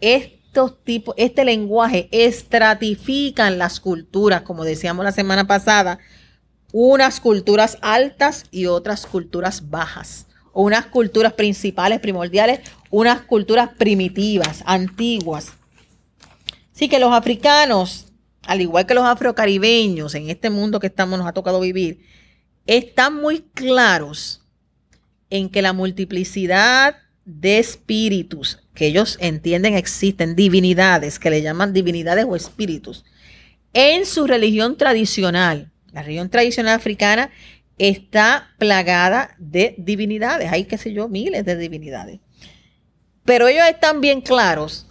estos 0.00 0.82
tipos, 0.84 1.14
este 1.18 1.44
lenguaje 1.44 2.08
estratifican 2.12 3.58
las 3.58 3.80
culturas, 3.80 4.42
como 4.42 4.64
decíamos 4.64 5.04
la 5.04 5.12
semana 5.12 5.46
pasada, 5.46 5.98
unas 6.72 7.20
culturas 7.20 7.78
altas 7.80 8.44
y 8.50 8.66
otras 8.66 9.06
culturas 9.06 9.70
bajas, 9.70 10.26
unas 10.52 10.86
culturas 10.86 11.32
principales, 11.32 12.00
primordiales, 12.00 12.60
unas 12.90 13.22
culturas 13.22 13.70
primitivas, 13.76 14.62
antiguas. 14.66 15.52
Así 16.74 16.88
que 16.88 16.98
los 16.98 17.12
africanos, 17.12 18.12
al 18.46 18.60
igual 18.60 18.86
que 18.86 18.94
los 18.94 19.04
afrocaribeños, 19.04 20.14
en 20.14 20.28
este 20.28 20.50
mundo 20.50 20.80
que 20.80 20.88
estamos, 20.88 21.18
nos 21.18 21.28
ha 21.28 21.32
tocado 21.32 21.60
vivir, 21.60 22.00
están 22.66 23.16
muy 23.16 23.40
claros 23.54 24.42
en 25.30 25.48
que 25.48 25.62
la 25.62 25.72
multiplicidad 25.72 26.96
de 27.24 27.58
espíritus 27.58 28.62
que 28.74 28.86
ellos 28.86 29.18
entienden 29.20 29.74
existen, 29.74 30.36
divinidades, 30.36 31.18
que 31.18 31.30
le 31.30 31.42
llaman 31.42 31.72
divinidades 31.72 32.24
o 32.28 32.36
espíritus, 32.36 33.04
en 33.72 34.06
su 34.06 34.26
religión 34.26 34.76
tradicional, 34.76 35.70
la 35.92 36.02
región 36.02 36.30
tradicional 36.30 36.74
africana 36.74 37.30
está 37.78 38.54
plagada 38.58 39.34
de 39.38 39.74
divinidades. 39.78 40.50
Hay, 40.50 40.64
qué 40.64 40.78
sé 40.78 40.92
yo, 40.92 41.08
miles 41.08 41.44
de 41.44 41.56
divinidades. 41.56 42.20
Pero 43.24 43.48
ellos 43.48 43.66
están 43.68 44.00
bien 44.00 44.20
claros 44.20 44.86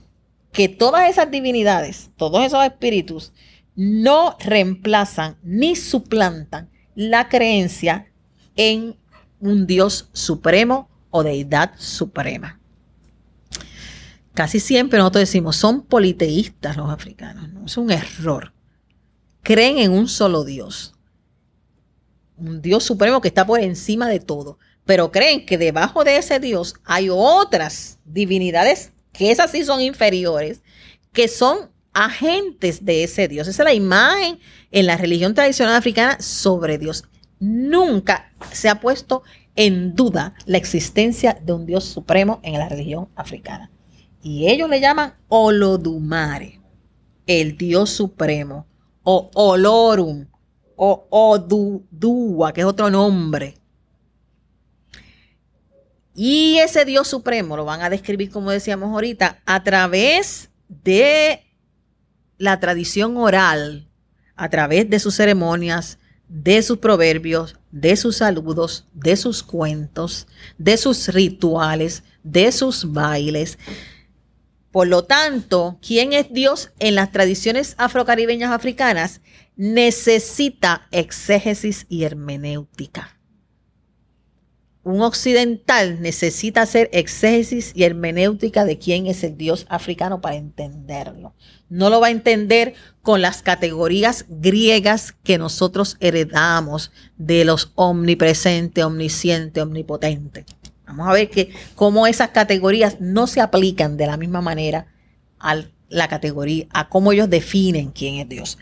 que 0.51 0.69
todas 0.69 1.09
esas 1.09 1.31
divinidades, 1.31 2.09
todos 2.17 2.45
esos 2.45 2.63
espíritus, 2.63 3.33
no 3.75 4.37
reemplazan 4.39 5.37
ni 5.43 5.75
suplantan 5.75 6.69
la 6.95 7.29
creencia 7.29 8.11
en 8.55 8.95
un 9.39 9.67
Dios 9.67 10.09
supremo 10.13 10.89
o 11.11 11.23
deidad 11.23 11.73
suprema. 11.77 12.59
Casi 14.33 14.59
siempre 14.59 14.99
nosotros 14.99 15.21
decimos, 15.21 15.55
son 15.55 15.83
politeístas 15.83 16.75
los 16.75 16.89
africanos. 16.89 17.49
¿no? 17.53 17.65
Es 17.65 17.77
un 17.77 17.91
error. 17.91 18.53
Creen 19.43 19.77
en 19.77 19.91
un 19.91 20.07
solo 20.07 20.43
Dios 20.43 20.95
un 22.37 22.61
Dios 22.61 22.83
supremo 22.83 23.21
que 23.21 23.27
está 23.27 23.45
por 23.45 23.59
encima 23.59 24.07
de 24.09 24.19
todo, 24.19 24.59
pero 24.85 25.11
creen 25.11 25.45
que 25.45 25.57
debajo 25.57 26.03
de 26.03 26.17
ese 26.17 26.39
Dios 26.39 26.75
hay 26.83 27.07
otras 27.09 27.99
divinidades 28.05 28.91
que 29.13 29.31
esas 29.31 29.51
sí 29.51 29.63
son 29.63 29.81
inferiores, 29.81 30.61
que 31.13 31.27
son 31.27 31.71
agentes 31.95 32.85
de 32.85 33.03
ese 33.03 33.27
Dios. 33.27 33.47
Esa 33.47 33.63
es 33.63 33.65
la 33.65 33.73
imagen 33.73 34.39
en 34.71 34.85
la 34.85 34.97
religión 34.97 35.33
tradicional 35.33 35.75
africana 35.75 36.17
sobre 36.19 36.77
Dios. 36.77 37.05
Nunca 37.39 38.31
se 38.51 38.69
ha 38.69 38.79
puesto 38.79 39.23
en 39.55 39.95
duda 39.95 40.35
la 40.45 40.57
existencia 40.57 41.39
de 41.41 41.53
un 41.53 41.65
Dios 41.65 41.85
supremo 41.85 42.39
en 42.43 42.59
la 42.59 42.69
religión 42.69 43.07
africana. 43.15 43.71
Y 44.21 44.47
ellos 44.47 44.69
le 44.69 44.81
llaman 44.81 45.13
Olodumare, 45.29 46.59
el 47.25 47.57
Dios 47.57 47.91
supremo, 47.91 48.67
o 49.03 49.29
Olorum, 49.33 50.27
o 50.75 51.07
Odudua, 51.09 52.51
que 52.51 52.61
es 52.61 52.67
otro 52.67 52.89
nombre. 52.89 53.55
Y 56.13 56.57
ese 56.57 56.85
Dios 56.85 57.07
supremo 57.07 57.55
lo 57.55 57.65
van 57.65 57.81
a 57.81 57.89
describir, 57.89 58.31
como 58.31 58.51
decíamos 58.51 58.91
ahorita, 58.91 59.41
a 59.45 59.63
través 59.63 60.49
de 60.67 61.44
la 62.37 62.59
tradición 62.59 63.17
oral, 63.17 63.87
a 64.35 64.49
través 64.49 64.89
de 64.89 64.99
sus 64.99 65.15
ceremonias, 65.15 65.97
de 66.27 66.61
sus 66.61 66.79
proverbios, 66.79 67.57
de 67.71 67.95
sus 67.95 68.17
saludos, 68.17 68.85
de 68.93 69.15
sus 69.15 69.43
cuentos, 69.43 70.27
de 70.57 70.77
sus 70.77 71.07
rituales, 71.09 72.03
de 72.23 72.51
sus 72.51 72.91
bailes. 72.91 73.57
Por 74.71 74.87
lo 74.87 75.03
tanto, 75.03 75.77
¿quién 75.85 76.13
es 76.13 76.31
Dios 76.33 76.71
en 76.79 76.95
las 76.95 77.11
tradiciones 77.11 77.75
afrocaribeñas 77.77 78.51
africanas? 78.51 79.21
necesita 79.55 80.87
exégesis 80.91 81.85
y 81.89 82.03
hermenéutica. 82.03 83.14
Un 84.85 85.01
occidental 85.01 85.99
necesita 85.99 86.61
hacer 86.61 86.91
exégesis 86.93 87.71
y 87.73 87.85
hermenéutica 87.85 88.65
de 88.65 88.77
quién 88.77 89.07
es 89.07 89.23
el 89.23 89.35
Dios 89.35 89.65
africano 89.67 90.21
para 90.21 90.35
entenderlo. 90.35 91.33
No 91.69 91.89
lo 91.89 91.99
va 91.99 92.07
a 92.07 92.11
entender 92.11 92.75
con 93.01 93.19
las 93.19 93.41
categorías 93.41 94.25
griegas 94.29 95.15
que 95.23 95.39
nosotros 95.39 95.97
heredamos 96.01 96.91
de 97.17 97.45
los 97.45 97.71
omnipresente, 97.73 98.83
omnisciente, 98.83 99.59
omnipotente. 99.59 100.45
Vamos 100.85 101.07
a 101.07 101.13
ver 101.13 101.31
que 101.31 101.49
cómo 101.73 102.05
esas 102.05 102.29
categorías 102.29 103.01
no 103.01 103.25
se 103.25 103.41
aplican 103.41 103.97
de 103.97 104.05
la 104.05 104.17
misma 104.17 104.41
manera 104.41 104.85
a 105.39 105.63
la 105.89 106.07
categoría, 106.07 106.67
a 106.69 106.89
cómo 106.89 107.11
ellos 107.11 107.31
definen 107.31 107.89
quién 107.89 108.17
es 108.17 108.29
Dios. 108.29 108.59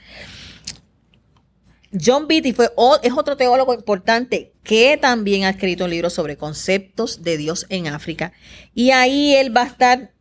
John 2.00 2.28
Beatty 2.28 2.54
fue, 2.54 2.70
es 3.04 3.14
otro 3.14 3.38
teólogo 3.38 3.74
importante 3.74 4.54
que 4.64 4.98
también 4.98 5.44
ha 5.44 5.52
escrito 5.52 5.86
un 5.86 5.92
libro 5.92 6.10
sobre 6.10 6.38
conceptos 6.38 7.24
de 7.24 7.38
Dios 7.38 7.66
en 7.70 7.88
África. 7.88 8.34
Y 8.74 8.92
ahí 8.92 9.36
él 9.36 9.56
va 9.56 9.64
a 9.64 9.68
estar 9.68 10.12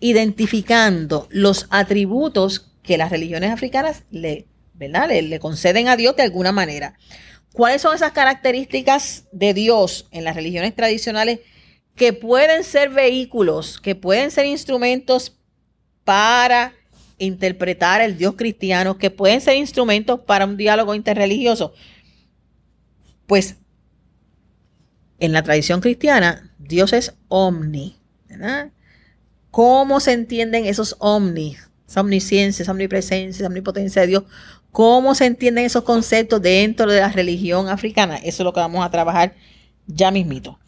identificando 0.00 1.28
los 1.30 1.66
atributos 1.70 2.70
que 2.82 2.96
las 2.96 3.10
religiones 3.10 3.50
africanas 3.50 4.04
le, 4.10 4.46
¿verdad? 4.74 5.08
le, 5.10 5.40
conceden 5.40 5.88
a 5.88 5.96
Dios 5.96 6.16
de 6.16 6.22
alguna 6.22 6.52
manera. 6.52 6.94
¿Cuáles 7.52 7.82
son 7.82 7.94
esas 7.94 8.12
características 8.12 9.24
de 9.32 9.52
Dios 9.52 10.06
en 10.10 10.24
las 10.24 10.36
religiones 10.36 10.74
tradicionales 10.74 11.40
que 11.94 12.12
pueden 12.12 12.64
ser 12.64 12.90
vehículos, 12.90 13.80
que 13.80 13.94
pueden 13.94 14.30
ser 14.30 14.46
instrumentos 14.46 15.36
para 16.04 16.72
interpretar 17.18 18.00
el 18.00 18.16
Dios 18.16 18.34
cristiano, 18.36 18.98
que 18.98 19.10
pueden 19.10 19.40
ser 19.40 19.56
instrumentos 19.56 20.20
para 20.20 20.44
un 20.44 20.56
diálogo 20.56 20.94
interreligioso. 20.94 21.72
Pues 23.26 23.56
en 25.18 25.32
la 25.32 25.42
tradición 25.42 25.80
cristiana, 25.80 26.54
Dios 26.58 26.92
es 26.92 27.14
omni. 27.28 27.96
¿Cómo 29.50 30.00
se 30.00 30.12
entienden 30.12 30.66
esos 30.66 30.96
omni? 30.98 31.56
Esa 31.88 32.02
omnisciencia, 32.02 32.70
omnipresencia, 32.70 33.46
omnipotencia 33.46 34.02
de 34.02 34.08
Dios. 34.08 34.24
¿Cómo 34.70 35.14
se 35.14 35.26
entienden 35.26 35.64
esos 35.64 35.82
conceptos 35.82 36.40
dentro 36.42 36.90
de 36.90 37.00
la 37.00 37.08
religión 37.08 37.68
africana? 37.68 38.16
Eso 38.16 38.42
es 38.42 38.44
lo 38.44 38.52
que 38.52 38.60
vamos 38.60 38.84
a 38.84 38.90
trabajar 38.90 39.34
ya 39.86 40.10
mismito. 40.10 40.58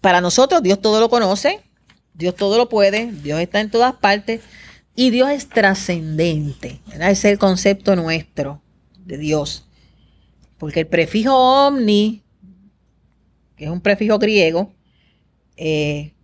Para 0.00 0.20
nosotros, 0.20 0.62
Dios 0.62 0.80
todo 0.80 1.00
lo 1.00 1.08
conoce, 1.08 1.65
Dios 2.16 2.34
todo 2.34 2.56
lo 2.56 2.68
puede, 2.68 3.12
Dios 3.12 3.40
está 3.40 3.60
en 3.60 3.70
todas 3.70 3.94
partes 3.94 4.40
y 4.94 5.10
Dios 5.10 5.30
es 5.30 5.48
trascendente. 5.48 6.80
Ese 6.92 7.10
es 7.10 7.24
el 7.26 7.38
concepto 7.38 7.94
nuestro 7.94 8.62
de 9.04 9.18
Dios. 9.18 9.66
Porque 10.56 10.80
el 10.80 10.86
prefijo 10.86 11.36
omni, 11.36 12.22
que 13.56 13.66
es 13.66 13.70
un 13.70 13.82
prefijo 13.82 14.18
griego, 14.18 14.72
eh, 15.58 16.14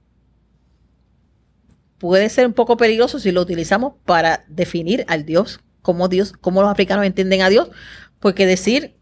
puede 1.98 2.30
ser 2.30 2.46
un 2.46 2.54
poco 2.54 2.78
peligroso 2.78 3.18
si 3.18 3.30
lo 3.30 3.42
utilizamos 3.42 3.94
para 4.06 4.44
definir 4.48 5.04
al 5.08 5.26
Dios, 5.26 5.60
como 5.82 6.08
Dios, 6.08 6.32
cómo 6.32 6.62
los 6.62 6.70
africanos 6.70 7.04
entienden 7.04 7.42
a 7.42 7.50
Dios, 7.50 7.70
porque 8.18 8.46
decir, 8.46 8.96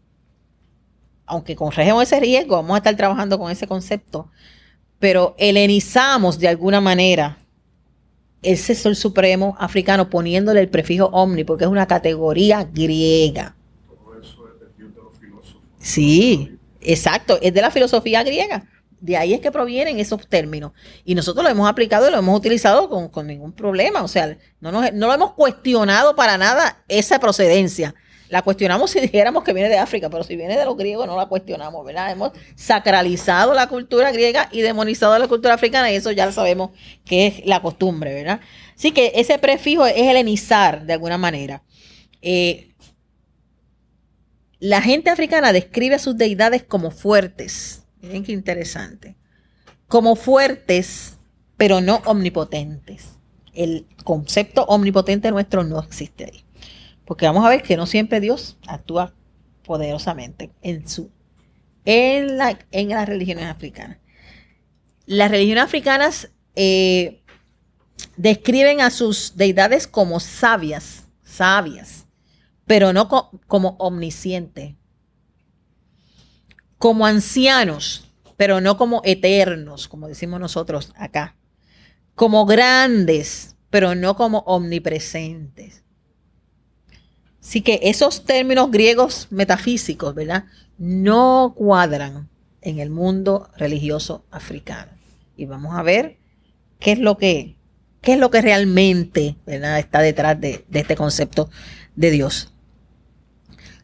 aunque 1.25 1.55
corregimos 1.55 2.03
ese 2.03 2.19
riesgo, 2.19 2.57
vamos 2.57 2.75
a 2.75 2.77
estar 2.77 2.95
trabajando 2.97 3.39
con 3.39 3.49
ese 3.49 3.67
concepto, 3.67 4.29
pero 5.01 5.35
helenizamos 5.39 6.37
de 6.37 6.47
alguna 6.47 6.79
manera 6.79 7.39
ese 8.43 8.75
sol 8.75 8.95
supremo 8.95 9.57
africano 9.59 10.09
poniéndole 10.09 10.61
el 10.61 10.69
prefijo 10.69 11.07
omni, 11.07 11.43
porque 11.43 11.65
es 11.65 11.69
una 11.69 11.87
categoría 11.87 12.63
griega. 12.71 13.55
Todo 13.87 14.21
eso 14.21 14.47
es 14.47 14.77
de 14.77 14.83
los 14.85 15.17
filósofos. 15.19 15.61
Sí, 15.79 16.55
exacto, 16.81 17.39
es 17.41 17.51
de 17.51 17.61
la 17.61 17.71
filosofía 17.71 18.23
griega. 18.23 18.67
De 18.99 19.17
ahí 19.17 19.33
es 19.33 19.39
que 19.39 19.51
provienen 19.51 19.99
esos 19.99 20.27
términos. 20.27 20.73
Y 21.03 21.15
nosotros 21.15 21.43
lo 21.43 21.49
hemos 21.49 21.67
aplicado 21.67 22.07
y 22.07 22.11
lo 22.11 22.19
hemos 22.19 22.37
utilizado 22.37 22.87
con, 22.87 23.25
ningún 23.25 23.53
problema. 23.53 24.03
O 24.03 24.07
sea, 24.07 24.37
no, 24.59 24.71
no 24.71 25.07
lo 25.07 25.13
hemos 25.13 25.33
cuestionado 25.33 26.15
para 26.15 26.37
nada 26.37 26.83
esa 26.87 27.17
procedencia. 27.17 27.95
La 28.31 28.41
cuestionamos 28.43 28.89
si 28.89 28.99
dijéramos 29.01 29.43
que 29.43 29.51
viene 29.51 29.67
de 29.67 29.77
África, 29.77 30.09
pero 30.09 30.23
si 30.23 30.37
viene 30.37 30.57
de 30.57 30.63
los 30.63 30.77
griegos 30.77 31.05
no 31.05 31.17
la 31.17 31.25
cuestionamos, 31.25 31.85
¿verdad? 31.85 32.11
Hemos 32.11 32.31
sacralizado 32.55 33.53
la 33.53 33.67
cultura 33.67 34.11
griega 34.13 34.47
y 34.53 34.61
demonizado 34.61 35.19
la 35.19 35.27
cultura 35.27 35.53
africana 35.53 35.91
y 35.91 35.95
eso 35.95 36.11
ya 36.11 36.31
sabemos 36.31 36.71
que 37.03 37.27
es 37.27 37.45
la 37.45 37.61
costumbre, 37.61 38.13
¿verdad? 38.13 38.39
Así 38.73 38.93
que 38.93 39.11
ese 39.15 39.37
prefijo 39.37 39.85
es 39.85 39.97
helenizar 39.97 40.85
de 40.85 40.93
alguna 40.93 41.17
manera. 41.17 41.61
Eh, 42.21 42.73
la 44.59 44.81
gente 44.81 45.09
africana 45.09 45.51
describe 45.51 45.95
a 45.95 45.99
sus 45.99 46.15
deidades 46.15 46.63
como 46.63 46.89
fuertes. 46.89 47.83
Miren 48.01 48.23
qué 48.23 48.31
interesante. 48.31 49.17
Como 49.87 50.15
fuertes, 50.15 51.17
pero 51.57 51.81
no 51.81 52.01
omnipotentes. 52.05 53.09
El 53.53 53.87
concepto 54.05 54.63
omnipotente 54.63 55.31
nuestro 55.31 55.65
no 55.65 55.79
existe 55.79 56.25
ahí. 56.25 56.45
Porque 57.05 57.25
vamos 57.25 57.45
a 57.45 57.49
ver 57.49 57.61
que 57.63 57.77
no 57.77 57.85
siempre 57.85 58.19
Dios 58.19 58.57
actúa 58.67 59.13
poderosamente 59.63 60.51
en, 60.61 60.87
su, 60.87 61.11
en, 61.85 62.37
la, 62.37 62.59
en 62.71 62.89
las 62.89 63.07
religiones 63.07 63.45
africanas. 63.45 63.97
Las 65.05 65.31
religiones 65.31 65.63
africanas 65.63 66.29
eh, 66.55 67.21
describen 68.17 68.81
a 68.81 68.91
sus 68.91 69.35
deidades 69.35 69.87
como 69.87 70.19
sabias, 70.19 71.07
sabias, 71.23 72.07
pero 72.65 72.93
no 72.93 73.07
como 73.47 73.75
omniscientes. 73.79 74.75
Como 76.77 77.05
ancianos, 77.05 78.09
pero 78.37 78.59
no 78.59 78.77
como 78.77 79.01
eternos, 79.03 79.87
como 79.87 80.07
decimos 80.07 80.39
nosotros 80.39 80.93
acá. 80.95 81.35
Como 82.15 82.45
grandes, 82.45 83.55
pero 83.69 83.93
no 83.93 84.15
como 84.15 84.39
omnipresentes 84.39 85.80
Así 87.41 87.61
que 87.61 87.79
esos 87.83 88.23
términos 88.23 88.69
griegos 88.69 89.27
metafísicos, 89.31 90.13
¿verdad? 90.13 90.45
No 90.77 91.53
cuadran 91.57 92.29
en 92.61 92.79
el 92.79 92.91
mundo 92.91 93.49
religioso 93.57 94.23
africano. 94.29 94.91
Y 95.35 95.45
vamos 95.45 95.75
a 95.75 95.81
ver 95.81 96.17
qué 96.79 96.91
es 96.91 96.99
lo 96.99 97.17
que, 97.17 97.55
qué 98.01 98.13
es 98.13 98.19
lo 98.19 98.29
que 98.29 98.41
realmente 98.41 99.37
¿verdad? 99.45 99.79
está 99.79 100.01
detrás 100.01 100.39
de, 100.39 100.65
este 100.71 100.95
concepto 100.95 101.49
de 101.95 102.11
Dios. 102.11 102.53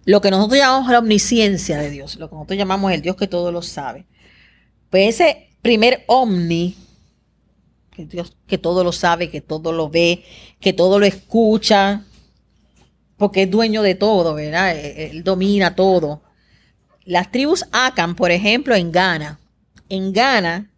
Lo 0.06 0.22
que 0.22 0.32
nosotros 0.32 0.60
llamamos 0.60 0.92
la 0.92 1.00
omnisciencia 1.00 1.80
de 1.80 1.90
Dios, 1.90 2.16
lo 2.18 2.30
que 2.30 2.36
nosotros 2.36 2.58
llamamos 2.58 2.92
el 2.92 3.02
Dios 3.02 3.16
que 3.16 3.28
todo 3.28 3.52
lo 3.52 3.62
sabe. 3.62 4.06
Pues 4.90 5.16
ese 5.16 5.50
primer 5.62 6.06
omni, 6.08 6.78
que 7.92 8.06
Dios 8.06 8.38
que 8.48 8.58
todo 8.58 8.84
lo 8.84 8.92
sabe, 8.92 9.30
que 9.30 9.42
todo 9.42 9.74
lo 9.74 9.90
ve, 9.90 10.24
que 10.62 10.72
todo 10.72 11.00
lo 11.00 11.06
escucha, 11.06 12.06
porque 13.18 13.44
es 13.44 13.52
dueño 13.52 13.82
de 13.82 13.96
todo, 13.96 14.36
¿verdad? 14.36 14.76
Eh, 14.76 14.86
eh, 14.86 15.10
él 15.12 15.24
domina 15.24 15.76
todo. 15.76 16.22
Las 17.04 17.32
tribus 17.32 17.66
Akan, 17.72 18.16
por 18.16 18.32
ejemplo, 18.32 18.76
en 18.76 18.92
Ghana. 18.92 19.40
En 19.90 20.14
Ghana, 20.14 20.72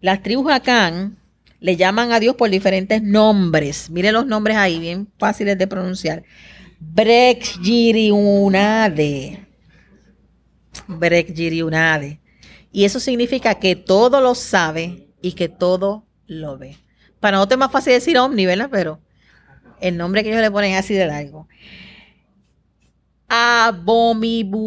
las 0.00 0.22
tribus 0.22 0.52
Akan 0.52 1.16
le 1.60 1.76
llaman 1.76 2.12
a 2.12 2.20
Dios 2.20 2.36
por 2.36 2.50
diferentes 2.50 3.02
nombres. 3.02 3.90
Miren 3.90 4.14
los 4.14 4.26
nombres 4.26 4.56
ahí, 4.56 4.78
bien 4.78 5.08
fáciles 5.18 5.58
de 5.58 5.66
pronunciar. 5.66 6.22
Brekjiriunade. 6.80 9.44
Brekjiriunade. 10.86 12.20
Y 12.70 12.84
eso 12.84 13.00
significa 13.00 13.56
que 13.56 13.74
todo 13.76 14.20
lo 14.20 14.34
sabe 14.34 15.08
y 15.20 15.32
que 15.32 15.48
todo 15.48 16.06
lo 16.26 16.58
ve. 16.58 16.76
Para 17.20 17.38
nosotros 17.38 17.56
es 17.56 17.60
más 17.60 17.72
fácil 17.72 17.94
decir 17.94 18.18
omni, 18.18 18.46
¿verdad? 18.46 18.68
Pero 18.70 19.00
el 19.80 19.96
nombre 19.96 20.22
que 20.22 20.30
ellos 20.30 20.42
le 20.42 20.50
ponen 20.50 20.74
así 20.74 20.94
de 20.94 21.06
largo. 21.06 21.48
Abomibuafre, 23.28 24.58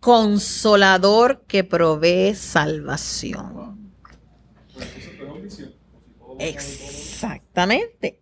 consolador 0.00 1.44
que 1.46 1.64
provee 1.64 2.34
salvación. 2.34 3.92
Exactamente. 6.38 8.20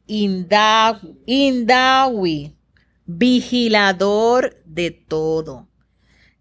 Indawi, 1.27 2.55
vigilador 3.07 4.57
de 4.65 4.91
todo. 4.91 5.69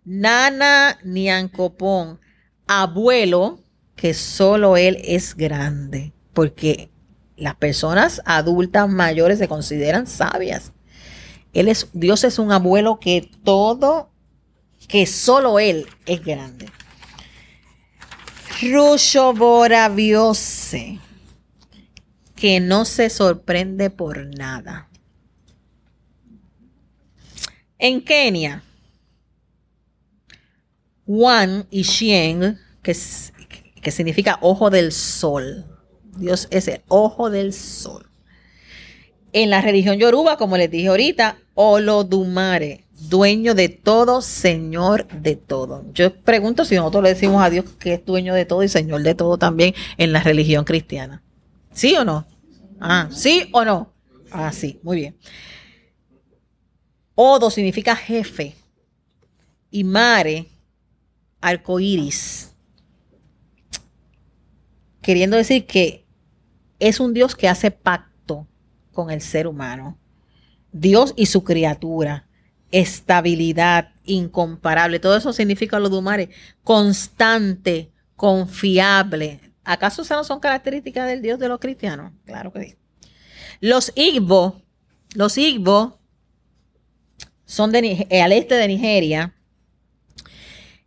Nana 0.03 0.99
Niancopón, 1.03 2.19
abuelo, 2.67 3.63
que 3.95 4.13
solo 4.13 4.77
él 4.77 4.97
es 5.03 5.35
grande, 5.35 6.13
porque 6.33 6.90
las 7.41 7.55
personas 7.55 8.21
adultas 8.25 8.87
mayores 8.87 9.39
se 9.39 9.47
consideran 9.47 10.05
sabias. 10.05 10.73
Él 11.53 11.69
es, 11.69 11.87
Dios 11.91 12.23
es 12.23 12.37
un 12.37 12.51
abuelo 12.51 12.99
que 12.99 13.31
todo, 13.43 14.11
que 14.87 15.07
solo 15.07 15.57
Él 15.57 15.87
es 16.05 16.23
grande. 16.23 16.69
Rushoborabiose, 18.61 20.99
que 22.35 22.59
no 22.59 22.85
se 22.85 23.09
sorprende 23.09 23.89
por 23.89 24.23
nada. 24.37 24.87
En 27.79 28.01
Kenia, 28.01 28.61
Wan 31.07 31.65
y 31.71 31.85
Xiang, 31.85 32.59
que, 32.83 32.95
que 33.81 33.89
significa 33.89 34.37
ojo 34.41 34.69
del 34.69 34.91
sol. 34.91 35.70
Dios 36.21 36.47
es 36.51 36.67
el 36.67 36.81
ojo 36.87 37.29
del 37.29 37.53
sol. 37.53 38.07
En 39.33 39.49
la 39.49 39.61
religión 39.61 39.97
yoruba, 39.97 40.37
como 40.37 40.57
les 40.57 40.69
dije 40.69 40.87
ahorita, 40.87 41.37
Olodumare, 41.55 42.85
dueño 43.09 43.55
de 43.55 43.69
todo, 43.69 44.21
señor 44.21 45.07
de 45.07 45.35
todo. 45.35 45.85
Yo 45.93 46.13
pregunto 46.21 46.65
si 46.65 46.75
nosotros 46.75 47.03
le 47.03 47.09
decimos 47.09 47.43
a 47.43 47.49
Dios 47.49 47.65
que 47.79 47.95
es 47.95 48.05
dueño 48.05 48.33
de 48.33 48.45
todo 48.45 48.63
y 48.63 48.69
señor 48.69 49.03
de 49.03 49.15
todo 49.15 49.37
también 49.37 49.73
en 49.97 50.13
la 50.13 50.21
religión 50.21 50.63
cristiana. 50.63 51.23
¿Sí 51.73 51.95
o 51.95 52.05
no? 52.05 52.27
Ah, 52.79 53.09
¿sí 53.11 53.49
o 53.53 53.65
no? 53.65 53.93
Ah, 54.31 54.51
sí, 54.51 54.79
muy 54.83 54.97
bien. 54.97 55.17
Odo 57.15 57.49
significa 57.49 57.95
jefe 57.95 58.55
y 59.69 59.83
mare, 59.83 60.47
arcoíris. 61.39 62.53
Queriendo 65.01 65.37
decir 65.37 65.65
que 65.65 66.00
es 66.81 66.99
un 66.99 67.13
Dios 67.13 67.35
que 67.35 67.47
hace 67.47 67.71
pacto 67.71 68.47
con 68.91 69.11
el 69.11 69.21
ser 69.21 69.47
humano. 69.47 69.97
Dios 70.71 71.13
y 71.15 71.27
su 71.27 71.43
criatura. 71.43 72.27
Estabilidad 72.71 73.93
incomparable. 74.03 74.99
Todo 74.99 75.15
eso 75.15 75.31
significa 75.31 75.79
lo 75.79 75.89
de. 75.89 76.29
Constante, 76.63 77.91
confiable. 78.15 79.39
¿Acaso 79.63 80.01
esas 80.01 80.17
no 80.17 80.23
son 80.23 80.39
características 80.39 81.07
del 81.07 81.21
Dios 81.21 81.37
de 81.37 81.49
los 81.49 81.59
cristianos? 81.59 82.13
Claro 82.25 82.51
que 82.51 82.63
sí. 82.63 82.75
Los 83.59 83.93
Igbo, 83.95 84.61
los 85.13 85.37
Igbo 85.37 85.99
son 87.45 87.71
de, 87.71 88.07
eh, 88.09 88.21
al 88.21 88.31
este 88.31 88.55
de 88.55 88.67
Nigeria. 88.67 89.35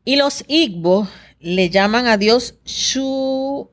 Y 0.04 0.16
los 0.16 0.44
Igbo 0.48 1.06
le 1.38 1.70
llaman 1.70 2.08
a 2.08 2.16
Dios 2.16 2.56
Shu. 2.64 3.70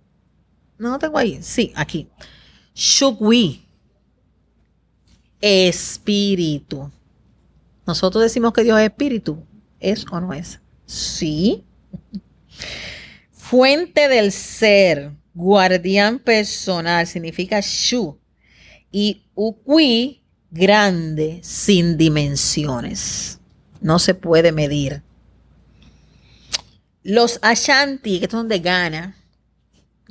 No, 0.81 0.97
tengo 0.97 1.19
ahí. 1.19 1.37
Sí, 1.43 1.71
aquí. 1.75 2.07
Shukwi. 2.73 3.63
Espíritu. 5.39 6.89
Nosotros 7.85 8.23
decimos 8.23 8.51
que 8.51 8.63
Dios 8.63 8.79
es 8.79 8.85
espíritu. 8.85 9.37
¿Es 9.79 10.07
o 10.11 10.19
no 10.19 10.33
es? 10.33 10.59
Sí. 10.87 11.63
Fuente 13.31 14.07
del 14.07 14.31
ser, 14.31 15.11
guardián 15.35 16.17
personal, 16.17 17.05
significa 17.05 17.59
Shu. 17.61 18.17
Y 18.91 19.21
Ukwi, 19.35 20.23
grande, 20.49 21.41
sin 21.43 21.95
dimensiones. 21.95 23.39
No 23.81 23.99
se 23.99 24.15
puede 24.15 24.51
medir. 24.51 25.03
Los 27.03 27.37
Ashanti, 27.43 28.19
que 28.19 28.27
son 28.27 28.47
de 28.47 28.57
Ghana, 28.57 29.20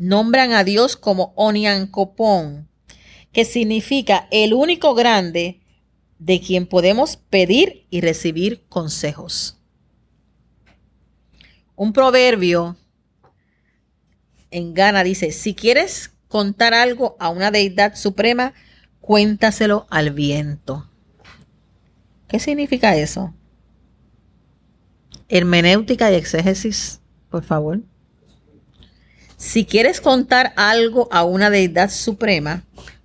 nombran 0.01 0.53
a 0.53 0.65
Dios 0.65 0.97
como 0.97 1.35
Oniankopon, 1.37 2.67
que 3.33 3.45
significa 3.45 4.27
el 4.31 4.55
único 4.55 4.95
grande 4.95 5.61
de 6.19 6.41
quien 6.41 6.67
podemos 6.67 7.17
pedir 7.17 7.87
y 7.91 8.01
recibir 8.01 8.65
consejos. 8.69 9.59
Un 11.77 11.93
proverbio 11.93 12.77
en 14.51 14.73
Ghana 14.73 15.05
dice, 15.05 15.33
si 15.33 15.55
quieres 15.55 16.11
contar 16.29 16.73
algo 16.73 17.17
a 17.21 17.29
una 17.29 17.51
deidad 17.51 17.95
suprema, 17.95 18.55
cuéntaselo 19.01 19.87
al 19.91 20.13
viento. 20.13 20.89
¿Qué 22.27 22.39
significa 22.39 22.97
eso? 22.97 23.35
Hermenéutica 25.29 26.11
y 26.11 26.15
exégesis, 26.15 27.01
por 27.29 27.45
favor. 27.45 27.81
Si 29.41 29.65
quieres 29.65 30.01
contar 30.01 30.53
algo 30.57 31.09
a 31.11 31.25
una 31.25 31.49
deidad 31.49 31.91
suprema, 31.91 32.65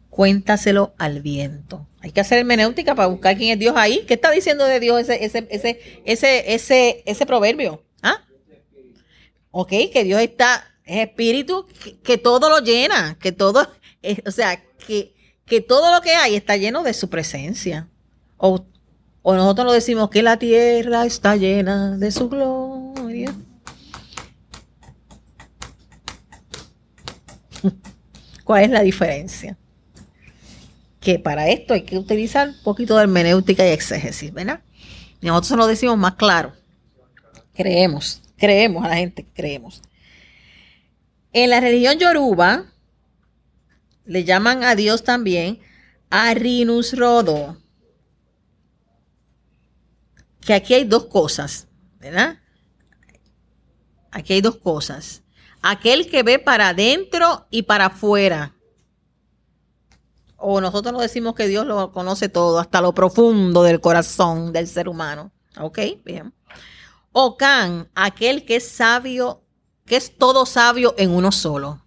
cuéntaselo 0.09 0.93
al 0.97 1.21
viento. 1.21 1.87
Hay 2.01 2.11
que 2.11 2.19
hacer 2.19 2.39
hermenéutica 2.39 2.93
para 2.93 3.07
buscar 3.07 3.37
quién 3.37 3.53
es 3.53 3.59
Dios 3.59 3.75
ahí. 3.77 4.03
¿Qué 4.05 4.15
está 4.15 4.31
diciendo 4.31 4.65
de 4.65 4.79
Dios 4.79 4.99
ese, 4.99 5.23
ese, 5.23 5.47
ese, 5.49 6.01
ese, 6.03 6.53
ese, 6.53 7.03
ese 7.05 7.25
proverbio? 7.25 7.83
¿Ah? 8.03 8.21
Ok, 9.51 9.69
que 9.93 10.03
Dios 10.03 10.21
está, 10.21 10.65
es 10.83 11.07
espíritu, 11.07 11.67
que, 12.03 12.17
todo 12.17 12.49
lo 12.49 12.59
llena, 12.59 13.17
que 13.19 13.31
todo, 13.31 13.67
o 14.25 14.31
sea, 14.31 14.61
que 14.85 15.15
que 15.45 15.61
todo 15.61 15.93
lo 15.93 16.01
que 16.01 16.11
hay 16.11 16.35
está 16.35 16.57
lleno 16.57 16.83
de 16.83 16.93
su 16.93 17.09
presencia. 17.09 17.87
O, 18.37 18.65
nosotros 19.23 19.65
lo 19.65 19.73
decimos 19.73 20.09
que 20.09 20.23
la 20.23 20.37
tierra 20.37 21.05
está 21.05 21.35
llena 21.35 21.97
de 21.97 22.11
su 22.11 22.29
gloria. 22.29 23.33
¿Cuál 28.43 28.63
es 28.63 28.69
la 28.69 28.81
diferencia? 28.81 29.57
Que 30.99 31.19
para 31.19 31.49
esto 31.49 31.73
hay 31.73 31.83
que 31.83 31.97
utilizar 31.97 32.49
un 32.49 32.63
poquito 32.63 32.95
de 32.95 33.03
hermenéutica 33.03 33.65
y 33.67 33.71
exégesis, 33.71 34.33
¿verdad? 34.33 34.61
Y 35.21 35.27
nosotros 35.27 35.57
lo 35.59 35.67
decimos 35.67 35.97
más 35.97 36.15
claro. 36.15 36.53
Creemos, 37.53 38.21
creemos 38.37 38.83
a 38.83 38.89
la 38.89 38.97
gente, 38.97 39.25
creemos. 39.33 39.81
En 41.31 41.49
la 41.49 41.59
religión 41.59 41.97
yoruba, 41.97 42.65
le 44.05 44.23
llaman 44.23 44.63
a 44.63 44.75
Dios 44.75 45.03
también 45.03 45.59
Arinus 46.09 46.97
Rodo. 46.97 47.57
Que 50.41 50.53
aquí 50.53 50.75
hay 50.75 50.85
dos 50.85 51.05
cosas, 51.05 51.67
¿verdad? 51.99 52.39
Aquí 54.11 54.33
hay 54.33 54.41
dos 54.41 54.57
cosas. 54.57 55.24
Aquel 55.67 56.07
que 56.07 56.21
ve 56.21 56.37
para 56.37 56.69
adentro 56.69 57.47
y 57.49 57.63
para 57.63 57.87
afuera. 57.87 58.53
O 60.37 60.61
nosotros 60.61 60.93
nos 60.93 61.01
decimos 61.01 61.33
que 61.33 61.47
Dios 61.47 61.65
lo 61.65 61.91
conoce 61.91 62.29
todo, 62.29 62.59
hasta 62.59 62.81
lo 62.81 62.93
profundo 62.93 63.63
del 63.63 63.81
corazón 63.81 64.53
del 64.53 64.67
ser 64.67 64.87
humano. 64.87 65.31
¿Ok? 65.59 65.79
Bien. 66.03 66.31
O 67.11 67.35
Can, 67.35 67.89
aquel 67.95 68.45
que 68.45 68.57
es 68.57 68.69
sabio, 68.69 69.41
que 69.87 69.95
es 69.95 70.15
todo 70.15 70.45
sabio 70.45 70.93
en 70.99 71.09
uno 71.09 71.31
solo. 71.31 71.83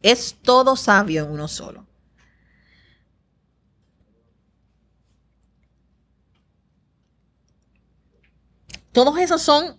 Es 0.00 0.36
todo 0.40 0.74
sabio 0.74 1.24
en 1.24 1.30
uno 1.30 1.46
solo. 1.46 1.86
Todos 8.92 9.18
esos 9.18 9.42
son 9.42 9.78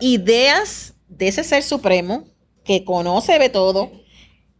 ideas 0.00 0.92
de 1.08 1.28
ese 1.28 1.44
ser 1.44 1.62
supremo 1.62 2.31
que 2.64 2.84
conoce 2.84 3.38
de 3.38 3.48
todo, 3.48 3.92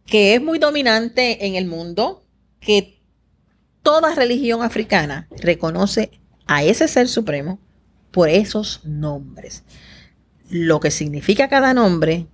que 0.05 0.35
es 0.35 0.41
muy 0.41 0.59
dominante 0.59 1.45
en 1.45 1.55
el 1.55 1.65
mundo, 1.65 2.25
que 2.59 3.01
toda 3.81 4.15
religión 4.15 4.63
africana 4.63 5.27
reconoce 5.31 6.11
a 6.45 6.63
ese 6.63 6.87
ser 6.87 7.07
supremo 7.07 7.59
por 8.11 8.29
esos 8.29 8.81
nombres. 8.83 9.63
Lo 10.49 10.79
que 10.79 10.91
significa 10.91 11.49
cada 11.49 11.73
nombre 11.73 12.27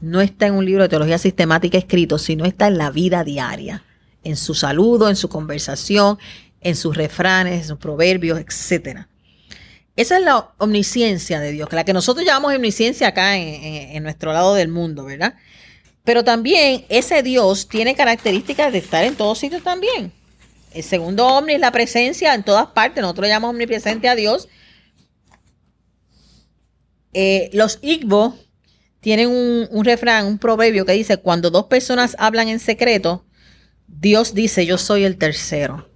no 0.00 0.20
está 0.20 0.46
en 0.46 0.54
un 0.54 0.64
libro 0.64 0.82
de 0.82 0.88
teología 0.88 1.18
sistemática 1.18 1.78
escrito, 1.78 2.18
sino 2.18 2.44
está 2.44 2.66
en 2.66 2.78
la 2.78 2.90
vida 2.90 3.24
diaria, 3.24 3.84
en 4.24 4.36
su 4.36 4.54
saludo, 4.54 5.08
en 5.08 5.16
su 5.16 5.28
conversación, 5.28 6.18
en 6.60 6.76
sus 6.76 6.96
refranes, 6.96 7.62
en 7.62 7.68
sus 7.68 7.78
proverbios, 7.78 8.40
etc. 8.40 9.06
Esa 9.94 10.16
es 10.16 10.24
la 10.24 10.50
omnisciencia 10.58 11.38
de 11.38 11.52
Dios, 11.52 11.70
la 11.72 11.84
que 11.84 11.92
nosotros 11.92 12.24
llamamos 12.24 12.54
omnisciencia 12.54 13.08
acá 13.08 13.36
en, 13.36 14.02
nuestro 14.02 14.32
lado 14.32 14.54
del 14.54 14.68
mundo, 14.68 15.04
¿verdad? 15.04 15.34
Pero 16.02 16.24
también 16.24 16.86
ese 16.88 17.22
Dios 17.22 17.68
tiene 17.68 17.94
características 17.94 18.72
de 18.72 18.78
estar 18.78 19.04
en 19.04 19.16
todos 19.16 19.38
sitios 19.38 19.62
también. 19.62 20.12
El 20.72 20.82
segundo 20.82 21.26
omni 21.26 21.52
es 21.54 21.60
la 21.60 21.70
presencia 21.70 22.34
en 22.34 22.42
todas 22.42 22.68
partes. 22.68 23.02
Nosotros 23.02 23.28
llamamos 23.28 23.50
omnipresente 23.50 24.08
a 24.08 24.14
Dios. 24.14 24.48
Eh, 27.12 27.50
los 27.52 27.78
Igbo 27.82 28.34
tienen 29.00 29.28
un, 29.28 29.84
refrán, 29.84 30.26
un 30.26 30.38
proverbio 30.38 30.86
que 30.86 30.92
dice, 30.92 31.18
cuando 31.18 31.50
dos 31.50 31.66
personas 31.66 32.16
hablan 32.18 32.48
en 32.48 32.60
secreto, 32.60 33.26
Dios 33.86 34.32
dice, 34.32 34.64
yo 34.64 34.78
soy 34.78 35.04
el 35.04 35.18
tercero. 35.18 35.90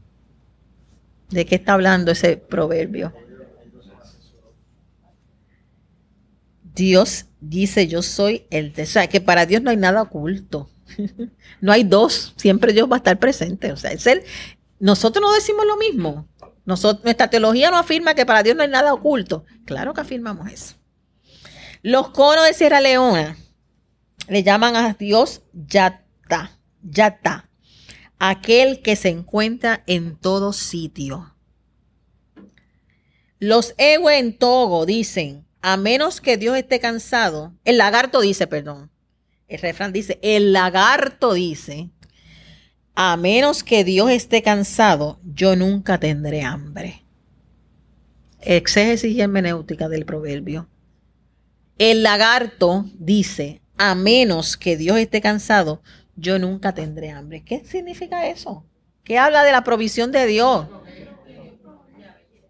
¿De 1.30 1.46
qué 1.46 1.54
está 1.54 1.72
hablando 1.72 2.12
ese 2.12 2.36
proverbio? 2.36 3.14
Dios 6.76 7.24
dice, 7.40 7.88
yo 7.88 8.02
soy 8.02 8.46
el. 8.50 8.72
O 8.78 8.86
sea, 8.86 9.08
que 9.08 9.20
para 9.20 9.46
Dios 9.46 9.62
no 9.62 9.70
hay 9.70 9.78
nada 9.78 10.02
oculto. 10.02 10.70
no 11.60 11.72
hay 11.72 11.82
dos, 11.82 12.34
siempre 12.36 12.72
Dios 12.72 12.88
va 12.88 12.96
a 12.96 12.98
estar 12.98 13.18
presente. 13.18 13.72
O 13.72 13.76
sea, 13.76 13.90
es 13.90 14.06
él. 14.06 14.22
Nosotros 14.78 15.22
no 15.22 15.32
decimos 15.32 15.64
lo 15.66 15.76
mismo. 15.78 16.28
Nuestra 16.66 17.30
teología 17.30 17.70
no 17.70 17.78
afirma 17.78 18.14
que 18.14 18.26
para 18.26 18.42
Dios 18.42 18.56
no 18.56 18.62
hay 18.62 18.68
nada 18.68 18.92
oculto. 18.92 19.44
Claro 19.64 19.94
que 19.94 20.02
afirmamos 20.02 20.50
eso. 20.52 20.74
Los 21.82 22.10
conos 22.10 22.44
de 22.44 22.52
Sierra 22.52 22.80
Leona 22.80 23.36
le 24.28 24.42
llaman 24.42 24.76
a 24.76 24.92
Dios 24.94 25.42
Yata, 25.52 26.58
Yata, 26.82 27.48
aquel 28.18 28.82
que 28.82 28.96
se 28.96 29.08
encuentra 29.08 29.82
en 29.86 30.16
todo 30.16 30.52
sitio. 30.52 31.32
Los 33.38 33.74
Ewe 33.78 34.18
en 34.18 34.36
Togo 34.36 34.84
dicen 34.84 35.45
a 35.68 35.76
menos 35.76 36.20
que 36.20 36.36
Dios 36.36 36.56
esté 36.56 36.78
cansado, 36.78 37.52
el 37.64 37.78
lagarto 37.78 38.20
dice, 38.20 38.46
perdón, 38.46 38.88
el 39.48 39.58
refrán 39.58 39.92
dice, 39.92 40.20
el 40.22 40.52
lagarto 40.52 41.34
dice, 41.34 41.90
a 42.94 43.16
menos 43.16 43.64
que 43.64 43.82
Dios 43.82 44.12
esté 44.12 44.42
cansado, 44.42 45.18
yo 45.24 45.56
nunca 45.56 45.98
tendré 45.98 46.42
hambre. 46.42 47.02
Exégesis 48.38 49.10
y 49.10 49.20
hermenéutica 49.20 49.88
del 49.88 50.06
proverbio. 50.06 50.68
El 51.78 52.04
lagarto 52.04 52.84
dice, 52.94 53.60
a 53.76 53.96
menos 53.96 54.56
que 54.56 54.76
Dios 54.76 54.98
esté 54.98 55.20
cansado, 55.20 55.82
yo 56.14 56.38
nunca 56.38 56.74
tendré 56.74 57.10
hambre. 57.10 57.42
¿Qué 57.42 57.64
significa 57.64 58.28
eso? 58.28 58.64
¿Qué 59.02 59.18
habla 59.18 59.42
de 59.42 59.50
la 59.50 59.64
provisión 59.64 60.12
de 60.12 60.26
Dios? 60.26 60.68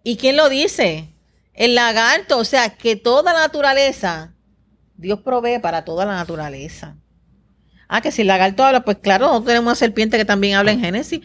¿Y 0.02 0.18
quién 0.18 0.36
lo 0.36 0.50
dice? 0.50 1.15
El 1.56 1.74
lagarto, 1.74 2.38
o 2.38 2.44
sea, 2.44 2.76
que 2.76 2.96
toda 2.96 3.32
la 3.32 3.40
naturaleza, 3.40 4.34
Dios 4.96 5.20
provee 5.20 5.58
para 5.58 5.84
toda 5.84 6.04
la 6.04 6.14
naturaleza. 6.14 6.96
Ah, 7.88 8.00
que 8.00 8.12
si 8.12 8.22
el 8.22 8.28
lagarto 8.28 8.62
habla, 8.62 8.84
pues 8.84 8.98
claro, 8.98 9.26
nosotros 9.26 9.46
tenemos 9.46 9.66
una 9.66 9.74
serpiente 9.74 10.18
que 10.18 10.24
también 10.24 10.56
habla 10.56 10.72
en 10.72 10.80
Génesis. 10.80 11.20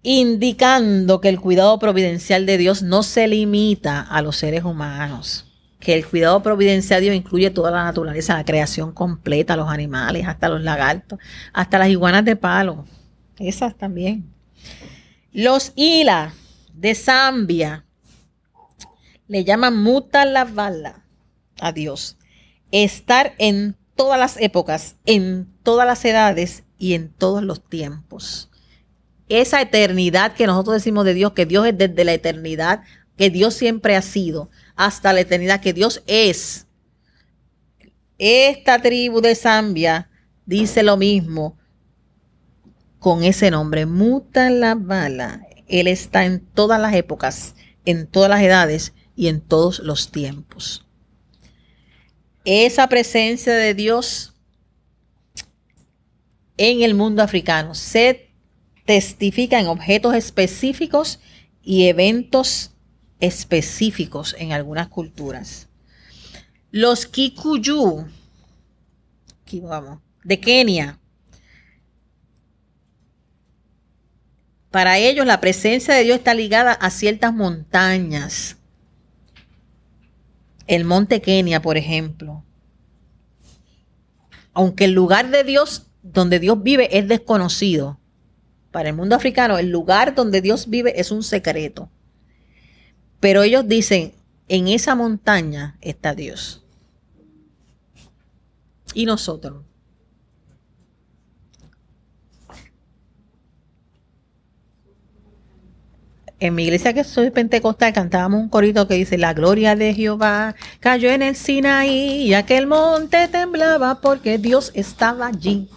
indicando 0.00 1.20
que 1.20 1.28
el 1.28 1.38
cuidado 1.38 1.78
providencial 1.78 2.46
de 2.46 2.56
Dios 2.56 2.82
no 2.82 3.02
se 3.02 3.28
limita 3.28 4.00
a 4.00 4.22
los 4.22 4.36
seres 4.36 4.64
humanos, 4.64 5.47
que 5.88 5.94
el 5.94 6.06
cuidado 6.06 6.42
providencial 6.42 7.00
de 7.00 7.06
Dios 7.06 7.16
incluye 7.16 7.48
toda 7.48 7.70
la 7.70 7.82
naturaleza, 7.82 8.36
la 8.36 8.44
creación 8.44 8.92
completa, 8.92 9.56
los 9.56 9.70
animales, 9.70 10.28
hasta 10.28 10.50
los 10.50 10.60
lagartos, 10.60 11.18
hasta 11.54 11.78
las 11.78 11.88
iguanas 11.88 12.26
de 12.26 12.36
palo, 12.36 12.84
esas 13.38 13.74
también. 13.74 14.30
Los 15.32 15.72
Ila 15.76 16.34
de 16.74 16.94
Zambia 16.94 17.86
le 19.28 19.44
llaman 19.44 19.82
Mutalavala 19.82 21.06
a 21.58 21.72
Dios. 21.72 22.18
Estar 22.70 23.32
en 23.38 23.74
todas 23.96 24.20
las 24.20 24.36
épocas, 24.42 24.96
en 25.06 25.48
todas 25.62 25.86
las 25.86 26.04
edades 26.04 26.64
y 26.78 26.92
en 26.92 27.08
todos 27.08 27.42
los 27.42 27.66
tiempos 27.66 28.50
esa 29.30 29.62
eternidad 29.62 30.34
que 30.34 30.46
nosotros 30.46 30.74
decimos 30.74 31.06
de 31.06 31.14
Dios, 31.14 31.32
que 31.32 31.46
Dios 31.46 31.66
es 31.66 31.76
desde 31.76 32.04
la 32.04 32.14
eternidad, 32.14 32.82
que 33.18 33.30
Dios 33.30 33.52
siempre 33.52 33.96
ha 33.96 34.00
sido, 34.02 34.48
hasta 34.78 35.12
la 35.12 35.20
eternidad, 35.20 35.60
que 35.60 35.72
Dios 35.72 36.02
es. 36.06 36.66
Esta 38.16 38.80
tribu 38.80 39.20
de 39.20 39.34
Zambia 39.34 40.08
dice 40.46 40.84
lo 40.84 40.96
mismo 40.96 41.58
con 43.00 43.24
ese 43.24 43.50
nombre, 43.50 43.86
Muta 43.86 44.50
la 44.50 44.76
bala. 44.76 45.46
Él 45.66 45.88
está 45.88 46.24
en 46.24 46.40
todas 46.40 46.80
las 46.80 46.94
épocas, 46.94 47.56
en 47.84 48.06
todas 48.06 48.30
las 48.30 48.40
edades 48.40 48.94
y 49.16 49.26
en 49.26 49.40
todos 49.40 49.80
los 49.80 50.12
tiempos. 50.12 50.86
Esa 52.44 52.88
presencia 52.88 53.54
de 53.54 53.74
Dios 53.74 54.34
en 56.56 56.82
el 56.82 56.94
mundo 56.94 57.22
africano 57.22 57.74
se 57.74 58.30
testifica 58.86 59.58
en 59.58 59.66
objetos 59.66 60.14
específicos 60.14 61.18
y 61.62 61.88
eventos 61.88 62.72
específicos 63.20 64.34
en 64.38 64.52
algunas 64.52 64.88
culturas. 64.88 65.68
Los 66.70 67.06
Kikuyu, 67.06 68.06
de 70.24 70.40
Kenia, 70.40 70.98
para 74.70 74.98
ellos 74.98 75.24
la 75.26 75.40
presencia 75.40 75.94
de 75.94 76.04
Dios 76.04 76.18
está 76.18 76.34
ligada 76.34 76.72
a 76.72 76.90
ciertas 76.90 77.32
montañas. 77.32 78.56
El 80.66 80.84
monte 80.84 81.22
Kenia, 81.22 81.62
por 81.62 81.78
ejemplo. 81.78 82.44
Aunque 84.52 84.84
el 84.84 84.92
lugar 84.92 85.30
de 85.30 85.44
Dios, 85.44 85.86
donde 86.02 86.38
Dios 86.38 86.62
vive, 86.62 86.98
es 86.98 87.08
desconocido 87.08 87.98
para 88.70 88.90
el 88.90 88.94
mundo 88.96 89.16
africano, 89.16 89.56
el 89.56 89.70
lugar 89.70 90.14
donde 90.14 90.42
Dios 90.42 90.68
vive 90.68 91.00
es 91.00 91.10
un 91.10 91.22
secreto. 91.22 91.90
Pero 93.20 93.42
ellos 93.42 93.66
dicen, 93.66 94.12
en 94.48 94.68
esa 94.68 94.94
montaña 94.94 95.76
está 95.80 96.14
Dios. 96.14 96.62
Y 98.94 99.06
nosotros. 99.06 99.64
En 106.40 106.54
mi 106.54 106.62
iglesia 106.62 106.92
que 106.92 107.02
soy 107.02 107.30
pentecostal 107.30 107.92
cantábamos 107.92 108.40
un 108.40 108.48
corito 108.48 108.86
que 108.86 108.94
dice, 108.94 109.18
la 109.18 109.34
gloria 109.34 109.74
de 109.74 109.92
Jehová 109.92 110.54
cayó 110.78 111.10
en 111.10 111.22
el 111.22 111.34
Sinaí 111.34 112.22
y 112.22 112.34
aquel 112.34 112.68
monte 112.68 113.26
temblaba 113.26 114.00
porque 114.00 114.38
Dios 114.38 114.70
estaba 114.74 115.26
allí. 115.26 115.68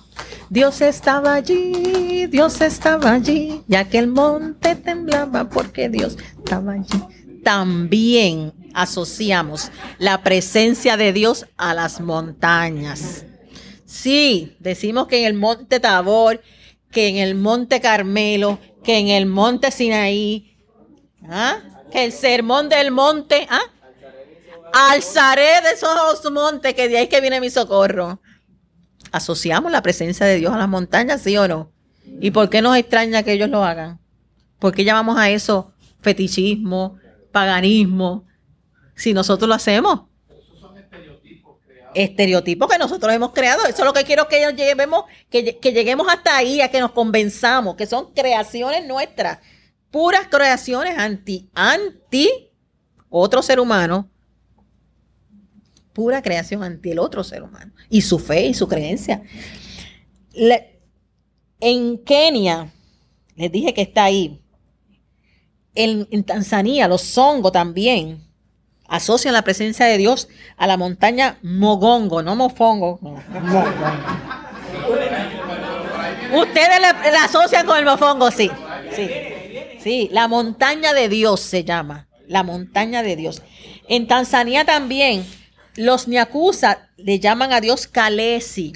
Dios 0.51 0.81
estaba 0.81 1.33
allí, 1.33 2.27
Dios 2.27 2.61
estaba 2.61 3.13
allí, 3.13 3.63
ya 3.67 3.85
que 3.89 3.97
el 3.97 4.07
monte 4.07 4.75
temblaba 4.75 5.49
porque 5.49 5.89
Dios 5.89 6.17
estaba 6.37 6.73
allí. 6.73 7.20
También 7.43 8.53
asociamos 8.73 9.71
la 9.97 10.21
presencia 10.23 10.97
de 10.97 11.13
Dios 11.13 11.45
a 11.57 11.73
las 11.73 11.99
montañas. 12.01 13.25
Sí, 13.85 14.55
decimos 14.59 15.07
que 15.07 15.19
en 15.19 15.25
el 15.25 15.33
monte 15.33 15.79
Tabor, 15.79 16.41
que 16.91 17.07
en 17.07 17.17
el 17.17 17.35
monte 17.35 17.81
Carmelo, 17.81 18.59
que 18.83 18.97
en 18.97 19.09
el 19.09 19.25
monte 19.25 19.71
Sinaí, 19.71 20.57
¿ah? 21.29 21.57
que 21.91 22.05
el 22.05 22.11
sermón 22.11 22.69
del 22.69 22.91
monte, 22.91 23.47
¿ah? 23.49 23.61
alzaré 24.91 25.61
de 25.61 25.71
esos 25.73 26.31
montes, 26.31 26.73
que 26.73 26.87
de 26.87 26.97
ahí 26.99 27.07
que 27.07 27.21
viene 27.21 27.41
mi 27.41 27.49
socorro 27.49 28.21
asociamos 29.11 29.71
la 29.71 29.81
presencia 29.81 30.25
de 30.25 30.37
Dios 30.37 30.53
a 30.53 30.57
las 30.57 30.69
montañas, 30.69 31.21
¿sí 31.21 31.35
o 31.37 31.47
no? 31.47 31.71
¿Y 32.19 32.31
por 32.31 32.49
qué 32.49 32.61
nos 32.61 32.77
extraña 32.77 33.23
que 33.23 33.33
ellos 33.33 33.49
lo 33.49 33.63
hagan? 33.63 33.99
¿Por 34.59 34.73
qué 34.73 34.83
llamamos 34.83 35.17
a 35.17 35.29
eso 35.29 35.73
fetichismo, 36.01 36.97
paganismo, 37.31 38.25
si 38.95 39.13
nosotros 39.13 39.47
lo 39.47 39.55
hacemos? 39.55 40.01
Estereotipos 41.93 42.69
que 42.69 42.77
nosotros 42.77 43.13
hemos 43.13 43.31
creado. 43.33 43.65
Eso 43.65 43.79
es 43.79 43.85
lo 43.85 43.93
que 43.93 44.03
quiero 44.03 44.27
que 44.27 44.39
lleguemos, 44.55 45.05
que, 45.29 45.57
que 45.57 45.73
lleguemos 45.73 46.07
hasta 46.09 46.37
ahí, 46.37 46.61
a 46.61 46.69
que 46.69 46.79
nos 46.79 46.91
convenzamos, 46.91 47.75
que 47.75 47.85
son 47.85 48.13
creaciones 48.13 48.87
nuestras, 48.87 49.39
puras 49.89 50.27
creaciones 50.29 50.97
anti, 50.97 51.49
anti 51.53 52.51
otro 53.09 53.41
ser 53.41 53.59
humano, 53.59 54.09
pura 55.93 56.21
creación 56.21 56.63
ante 56.63 56.91
el 56.91 56.99
otro 56.99 57.23
ser 57.23 57.43
humano 57.43 57.73
y 57.89 58.01
su 58.01 58.17
fe 58.17 58.47
y 58.47 58.53
su 58.53 58.67
creencia. 58.67 59.21
en 61.59 61.97
Kenia, 61.99 62.71
les 63.35 63.51
dije 63.51 63.73
que 63.73 63.81
está 63.81 64.05
ahí. 64.05 64.41
En, 65.73 66.23
Tanzania, 66.23 66.87
los 66.87 67.01
Songo 67.01 67.51
también 67.51 68.27
asocian 68.87 69.33
la 69.33 69.43
presencia 69.43 69.85
de 69.85 69.97
Dios 69.97 70.27
a 70.57 70.67
la 70.67 70.77
montaña 70.77 71.37
Mogongo, 71.41 72.21
no 72.21 72.35
Mofongo. 72.35 72.99
Ustedes 76.33 76.81
la, 76.81 77.23
asocian 77.23 77.65
con 77.65 77.77
el 77.77 77.85
Mofongo, 77.85 78.31
sí. 78.31 78.51
Sí. 78.95 79.09
Sí, 79.81 80.09
la 80.11 80.27
montaña 80.27 80.93
de 80.93 81.09
Dios 81.09 81.39
se 81.39 81.63
llama. 81.63 82.07
La 82.27 82.43
montaña 82.43 83.01
de 83.01 83.15
Dios. 83.15 83.41
En 83.87 84.07
Tanzania 84.07 84.63
también 84.63 85.25
los 85.75 86.07
Nyakusa 86.07 86.89
le 86.97 87.19
llaman 87.19 87.51
a 87.51 87.61
Dios 87.61 87.87
Kalesi, 87.87 88.73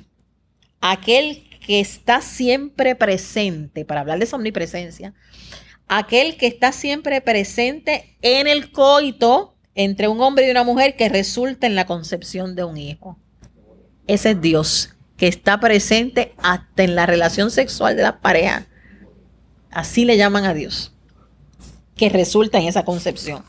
aquel 0.81 1.47
que 1.65 1.79
está 1.79 2.21
siempre 2.21 2.95
presente, 2.95 3.85
para 3.85 4.01
hablar 4.01 4.19
de 4.19 4.25
esa 4.25 4.35
omnipresencia, 4.35 5.13
aquel 5.87 6.37
que 6.37 6.47
está 6.47 6.71
siempre 6.71 7.21
presente 7.21 8.15
en 8.21 8.47
el 8.47 8.71
coito 8.71 9.55
entre 9.75 10.07
un 10.07 10.21
hombre 10.21 10.47
y 10.47 10.51
una 10.51 10.63
mujer 10.63 10.95
que 10.95 11.09
resulta 11.09 11.67
en 11.67 11.75
la 11.75 11.85
concepción 11.85 12.55
de 12.55 12.63
un 12.63 12.77
hijo. 12.77 13.19
Ese 14.07 14.31
es 14.31 14.41
Dios, 14.41 14.95
que 15.17 15.27
está 15.27 15.59
presente 15.59 16.33
hasta 16.37 16.83
en 16.83 16.95
la 16.95 17.05
relación 17.05 17.51
sexual 17.51 17.95
de 17.95 18.03
la 18.03 18.21
pareja. 18.21 18.67
Así 19.71 20.05
le 20.05 20.17
llaman 20.17 20.45
a 20.45 20.53
Dios, 20.53 20.93
que 21.95 22.09
resulta 22.09 22.57
en 22.59 22.67
esa 22.67 22.85
concepción. 22.85 23.43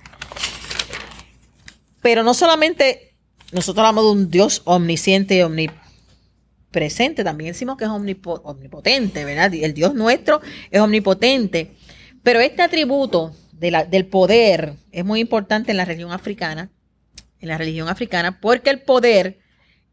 Pero 2.02 2.22
no 2.22 2.34
solamente 2.34 3.14
nosotros 3.52 3.86
hablamos 3.86 4.04
de 4.04 4.10
un 4.10 4.30
Dios 4.30 4.62
omnisciente 4.64 5.36
y 5.36 5.42
omnipresente, 5.42 7.22
también 7.22 7.52
decimos 7.52 7.76
que 7.76 7.84
es 7.84 7.90
omnipotente, 7.90 9.24
¿verdad? 9.24 9.54
El 9.54 9.72
Dios 9.72 9.94
nuestro 9.94 10.40
es 10.70 10.80
omnipotente. 10.80 11.72
Pero 12.26 12.40
este 12.40 12.60
atributo 12.60 13.36
del 13.52 14.06
poder 14.06 14.74
es 14.90 15.04
muy 15.04 15.20
importante 15.20 15.70
en 15.70 15.76
la 15.76 15.84
religión 15.84 16.10
africana, 16.10 16.72
en 17.38 17.48
la 17.48 17.56
religión 17.56 17.88
africana, 17.88 18.40
porque 18.40 18.70
el 18.70 18.82
poder 18.82 19.38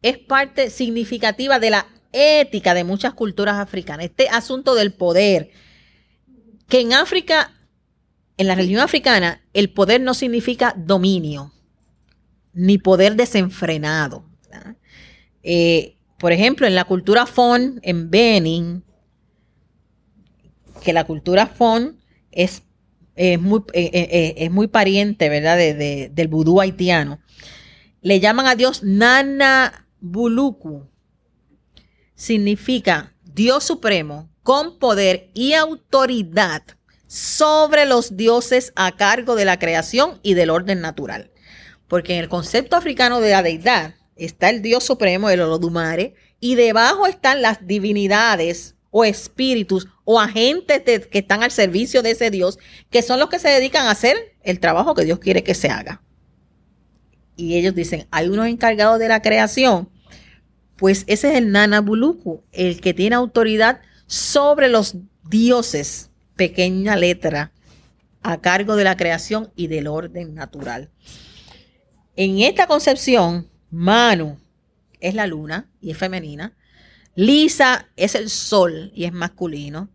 es 0.02 0.18
parte 0.18 0.72
significativa 0.72 1.60
de 1.60 1.70
la 1.70 1.86
ética 2.12 2.74
de 2.74 2.86
muchas 2.86 3.14
culturas 3.14 3.60
africanas, 3.60 4.08
este 4.08 4.30
asunto 4.30 4.74
del 4.74 4.94
poder, 4.94 5.52
que 6.68 6.82
en 6.82 6.94
África, 6.94 7.52
en 8.38 8.48
la 8.48 8.56
religión 8.56 8.82
africana, 8.82 9.44
el 9.54 9.70
poder 9.70 10.02
no 10.02 10.16
significa 10.16 10.74
dominio, 10.76 11.54
ni 12.52 12.80
poder 12.80 13.16
desenfrenado. 13.16 14.26
Eh, 15.44 15.98
por 16.18 16.32
ejemplo, 16.32 16.66
en 16.66 16.74
la 16.74 16.86
cultura 16.86 17.28
Fon, 17.28 17.80
en 17.84 18.10
Benin, 18.10 18.84
que 20.84 20.94
la 20.94 21.04
cultura 21.04 21.46
Fon 21.46 22.02
es, 22.36 22.64
muy, 23.40 23.62
eh, 23.74 23.90
eh, 23.94 24.34
es 24.38 24.52
muy, 24.52 24.68
pariente, 24.68 25.30
¿verdad?, 25.30 25.58
del 25.58 26.28
vudú 26.28 26.62
haitiano. 26.62 27.20
Le 28.02 28.20
llaman 28.20 28.48
a 28.48 28.56
Dios 28.56 28.84
Nana 28.84 29.88
Buluku. 30.00 30.88
Significa 32.16 33.14
Dios 33.24 33.64
supremo 33.64 34.30
con 34.44 34.78
poder 34.78 35.30
y 35.34 35.54
autoridad 35.54 36.64
sobre 37.08 37.86
los 37.86 38.18
dioses 38.18 38.74
a 38.76 38.96
cargo 38.96 39.36
de 39.36 39.46
la 39.46 39.60
creación 39.60 40.20
y 40.24 40.34
del 40.34 40.50
orden 40.50 40.82
natural. 40.82 41.32
Porque 41.88 42.14
en 42.14 42.20
el 42.20 42.30
concepto 42.30 42.76
africano 42.76 43.22
de 43.22 43.32
la 43.32 43.44
deidad 43.44 43.96
está 44.16 44.50
el 44.50 44.62
Dios 44.62 44.84
supremo, 44.84 45.30
el 45.30 45.42
Olodumare, 45.42 46.16
y 46.40 46.56
debajo 46.56 47.08
están 47.08 47.42
las 47.42 47.66
divinidades 47.66 48.76
o 48.96 49.04
espíritus 49.04 49.88
o 50.06 50.20
agentes 50.20 51.08
que 51.08 51.18
están 51.18 51.42
al 51.42 51.50
servicio 51.50 52.04
de 52.04 52.12
ese 52.12 52.30
Dios, 52.30 52.60
que 52.92 53.02
son 53.02 53.20
los 53.20 53.28
que 53.28 53.40
se 53.40 53.50
dedican 53.50 53.88
a 53.88 53.92
hacer 53.92 54.16
el 54.44 54.60
trabajo 54.60 54.94
que 54.94 55.04
Dios 55.04 55.18
quiere 55.18 55.44
que 55.44 55.56
se 55.56 55.70
haga. 55.70 56.04
Y 57.36 57.56
ellos 57.56 57.74
dicen, 57.74 58.08
hay 58.12 58.30
unos 58.30 58.46
encargados 58.46 59.00
de 59.00 59.08
la 59.08 59.24
creación, 59.24 59.90
pues 60.78 61.06
ese 61.08 61.32
es 61.32 61.38
el 61.38 61.52
Nana 61.52 61.82
Buluku, 61.82 62.44
el 62.52 62.82
que 62.82 62.94
tiene 62.94 63.16
autoridad 63.16 63.82
sobre 64.06 64.70
los 64.70 64.96
dioses, 65.28 66.12
pequeña 66.36 66.96
letra, 66.96 67.52
a 68.22 68.42
cargo 68.42 68.76
de 68.76 68.84
la 68.84 68.96
creación 68.96 69.52
y 69.56 69.68
del 69.68 69.88
orden 69.88 70.36
natural. 70.36 70.92
En 72.16 72.40
esta 72.42 72.68
concepción, 72.68 73.50
Manu 73.72 74.38
es 75.00 75.16
la 75.16 75.26
luna 75.26 75.72
y 75.82 75.90
es 75.90 75.98
femenina. 75.98 76.56
Lisa 77.16 77.90
es 77.96 78.16
el 78.16 78.30
sol 78.30 78.92
y 78.96 79.06
es 79.06 79.14
masculino. 79.14 79.90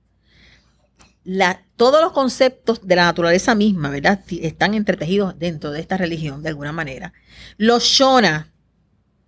todos 1.76 2.00
los 2.00 2.12
conceptos 2.12 2.86
de 2.86 2.96
la 2.96 3.04
naturaleza 3.04 3.54
misma, 3.54 3.90
¿verdad? 3.90 4.20
Están 4.30 4.74
entretejidos 4.74 5.38
dentro 5.38 5.72
de 5.72 5.80
esta 5.80 5.96
religión 5.96 6.42
de 6.42 6.48
alguna 6.50 6.72
manera. 6.72 7.12
Los 7.56 7.84
Shona 7.84 8.52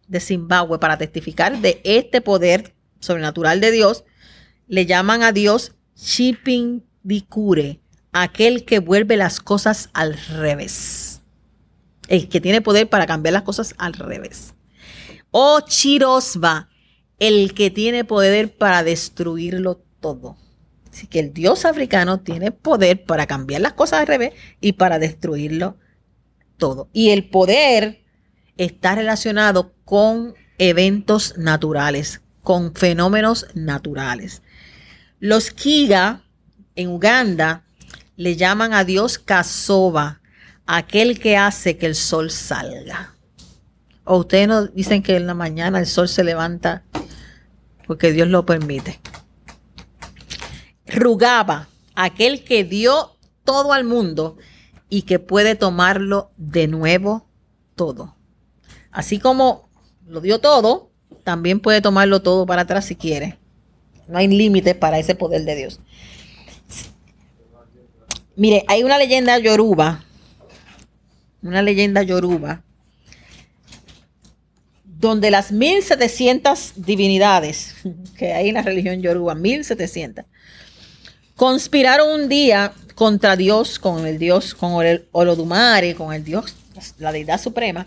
de 0.09 0.21
Zimbabue, 0.21 0.79
para 0.79 0.99
testificar 0.99 1.61
de 1.61 1.81
este 1.85 2.21
poder 2.21 2.75
sobrenatural 3.01 3.61
de 3.61 3.71
Dios, 3.71 4.05
le 4.67 4.87
llaman 4.87 5.23
a 5.23 5.33
Dios 5.33 5.73
Shipping 5.97 6.85
Dikure, 7.03 7.81
aquel 8.13 8.65
que 8.65 8.79
vuelve 8.79 9.17
las 9.17 9.41
cosas 9.41 9.91
al 9.93 10.17
revés. 10.17 11.23
El 12.09 12.29
que 12.29 12.41
tiene 12.41 12.61
poder 12.61 12.89
para 12.89 13.07
cambiar 13.07 13.35
las 13.35 13.43
cosas 13.43 13.75
al 13.79 13.93
revés. 13.93 14.55
O 15.31 15.61
Chirosba, 15.61 16.69
el 17.21 17.55
que 17.55 17.71
tiene 17.71 18.05
poder 18.05 18.57
para 18.57 18.83
destruirlo 18.83 19.81
todo. 20.01 20.37
Así 20.91 21.07
que 21.07 21.21
el 21.21 21.33
dios 21.33 21.65
africano 21.65 22.21
tiene 22.21 22.51
poder 22.51 23.05
para 23.05 23.27
cambiar 23.27 23.61
las 23.61 23.75
cosas 23.75 24.01
al 24.01 24.07
revés 24.09 24.33
y 24.61 24.73
para 24.73 24.99
destruirlo 24.99 25.77
todo. 26.57 26.89
Y 26.93 27.11
el 27.11 27.29
poder 27.29 28.03
está 28.57 28.97
relacionado 28.97 29.73
con 29.85 30.35
eventos 30.59 31.39
naturales, 31.39 32.23
con 32.43 32.75
fenómenos 32.75 33.47
naturales. 33.55 34.43
Los 35.21 35.51
Kiga 35.51 36.25
en 36.75 36.89
Uganda 36.89 37.65
le 38.17 38.37
llaman 38.37 38.73
a 38.73 38.85
Dios 38.85 39.19
Kasoba, 39.19 40.21
aquel 40.67 41.19
que 41.21 41.37
hace 41.37 41.77
que 41.77 41.87
el 41.87 41.95
sol 41.95 42.31
salga. 42.31 43.15
O 44.05 44.19
ustedes 44.19 44.49
nos 44.49 44.75
dicen 44.75 45.03
que 45.03 45.17
en 45.17 45.27
la 45.27 45.35
mañana 45.35 45.79
el 45.79 45.87
sol 45.87 46.09
se 46.09 46.25
levanta 46.25 46.83
porque 47.91 48.13
Dios 48.13 48.29
lo 48.29 48.47
permite. 48.47 49.01
Rugaba, 50.87 51.67
aquel 51.97 52.45
que 52.45 52.63
dio 52.63 53.17
todo 53.43 53.73
al 53.73 53.83
mundo 53.83 54.37
y 54.89 55.03
que 55.03 55.19
puede 55.19 55.57
tomarlo 55.57 56.31
de 56.37 56.69
nuevo 56.69 57.27
todo. 57.75 58.15
Así 58.93 59.19
como 59.19 59.69
lo 60.07 60.21
dio 60.21 60.39
todo, 60.39 60.93
también 61.25 61.59
puede 61.59 61.81
tomarlo 61.81 62.23
todo 62.23 62.47
para 62.47 62.63
atrás 62.63 62.85
si 62.85 62.95
quiere. 62.95 63.41
No 64.07 64.19
hay 64.19 64.29
límites 64.29 64.77
para 64.77 65.01
ese 65.01 65.17
poder 65.17 65.45
de 65.45 65.57
Dios. 65.57 65.81
Mire, 68.37 68.65
hay 68.69 68.85
una 68.85 68.99
leyenda 68.99 69.37
yoruba, 69.41 70.05
una 71.43 71.61
leyenda 71.61 72.05
yoruba, 72.05 72.63
donde 75.01 75.31
las 75.31 75.51
1700 75.51 76.75
divinidades 76.77 77.75
que 78.19 78.35
hay 78.35 78.49
en 78.49 78.55
la 78.55 78.63
religión 78.63 79.01
yoruba, 79.01 79.35
1700, 79.35 80.27
conspiraron 81.37 82.21
un 82.21 82.29
día 82.29 82.73
contra 82.95 83.35
Dios, 83.35 83.79
con 83.79 84.07
el 84.07 84.19
Dios, 84.19 84.55
con 84.55 84.85
el 84.85 85.09
Olodumare, 85.13 85.95
con 85.95 86.13
el 86.13 86.23
Dios, 86.23 86.55
la 86.99 87.13
deidad 87.13 87.41
suprema, 87.41 87.87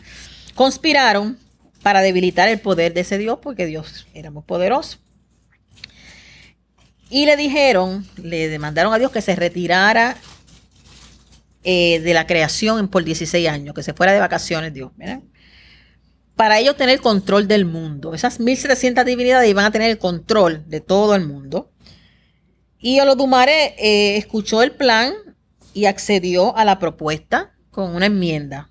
conspiraron 0.55 1.37
para 1.83 2.01
debilitar 2.01 2.49
el 2.49 2.59
poder 2.59 2.95
de 2.95 3.01
ese 3.01 3.19
Dios, 3.19 3.37
porque 3.43 3.67
Dios 3.67 4.07
era 4.15 4.31
muy 4.31 4.41
poderoso. 4.41 4.97
Y 7.11 7.27
le 7.27 7.37
dijeron, 7.37 8.07
le 8.17 8.47
demandaron 8.47 8.91
a 8.91 8.97
Dios 8.97 9.11
que 9.11 9.21
se 9.21 9.35
retirara 9.35 10.17
eh, 11.63 11.99
de 11.99 12.13
la 12.15 12.25
creación 12.25 12.87
por 12.87 13.03
16 13.03 13.47
años, 13.47 13.75
que 13.75 13.83
se 13.83 13.93
fuera 13.93 14.13
de 14.13 14.19
vacaciones, 14.19 14.73
Dios. 14.73 14.91
Para 16.35 16.59
ellos 16.59 16.75
tener 16.75 16.99
control 16.99 17.47
del 17.47 17.65
mundo. 17.65 18.13
Esas 18.13 18.39
1700 18.39 19.05
divinidades 19.05 19.49
iban 19.49 19.65
a 19.65 19.71
tener 19.71 19.91
el 19.91 19.99
control 19.99 20.63
de 20.67 20.81
todo 20.81 21.15
el 21.15 21.25
mundo. 21.25 21.71
Y 22.79 22.99
Olodumare 22.99 23.75
eh, 23.77 24.17
escuchó 24.17 24.63
el 24.63 24.71
plan 24.71 25.13
y 25.73 25.85
accedió 25.85 26.55
a 26.57 26.65
la 26.65 26.79
propuesta 26.79 27.53
con 27.71 27.95
una 27.95 28.07
enmienda. 28.07 28.69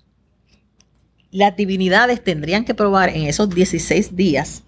Las 1.31 1.55
divinidades 1.55 2.23
tendrían 2.23 2.63
que 2.63 2.75
probar 2.75 3.09
en 3.09 3.23
esos 3.23 3.49
16 3.49 4.15
días 4.15 4.63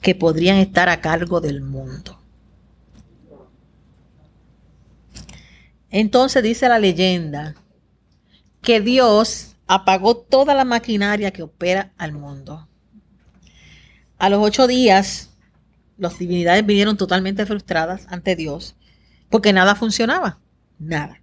que 0.00 0.14
podrían 0.14 0.56
estar 0.56 0.88
a 0.88 1.00
cargo 1.00 1.40
del 1.40 1.62
mundo. 1.62 2.18
Entonces 5.90 6.42
dice 6.42 6.68
la 6.68 6.78
leyenda 6.78 7.54
que 8.62 8.80
Dios 8.80 9.49
apagó 9.72 10.16
toda 10.16 10.52
la 10.52 10.64
maquinaria 10.64 11.30
que 11.30 11.44
opera 11.44 11.92
al 11.96 12.10
mundo. 12.10 12.68
A 14.18 14.28
los 14.28 14.40
ocho 14.42 14.66
días, 14.66 15.30
las 15.96 16.18
divinidades 16.18 16.66
vinieron 16.66 16.96
totalmente 16.96 17.46
frustradas 17.46 18.06
ante 18.08 18.34
Dios 18.34 18.74
porque 19.28 19.52
nada 19.52 19.76
funcionaba, 19.76 20.40
nada. 20.80 21.22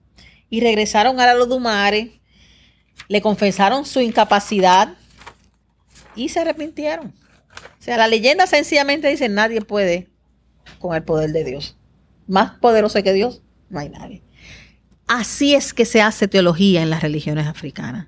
Y 0.49 0.61
regresaron 0.61 1.19
a 1.19 1.25
la 1.25 1.33
Lodumare, 1.33 2.21
le 3.09 3.21
confesaron 3.21 3.85
su 3.85 3.99
incapacidad 3.99 4.93
y 6.15 6.29
se 6.29 6.39
arrepintieron. 6.39 7.07
O 7.07 7.83
sea, 7.83 7.97
la 7.97 8.07
leyenda 8.07 8.47
sencillamente 8.47 9.09
dice, 9.09 9.27
nadie 9.27 9.59
puede 9.61 10.07
con 10.79 10.95
el 10.95 11.03
poder 11.03 11.33
de 11.33 11.43
Dios. 11.43 11.75
Más 12.27 12.51
poderoso 12.59 13.03
que 13.03 13.11
Dios, 13.11 13.41
no 13.69 13.79
hay 13.79 13.89
nadie. 13.89 14.23
Así 15.05 15.53
es 15.53 15.73
que 15.73 15.83
se 15.83 16.01
hace 16.01 16.29
teología 16.29 16.81
en 16.81 16.89
las 16.89 17.01
religiones 17.01 17.45
africanas. 17.45 18.07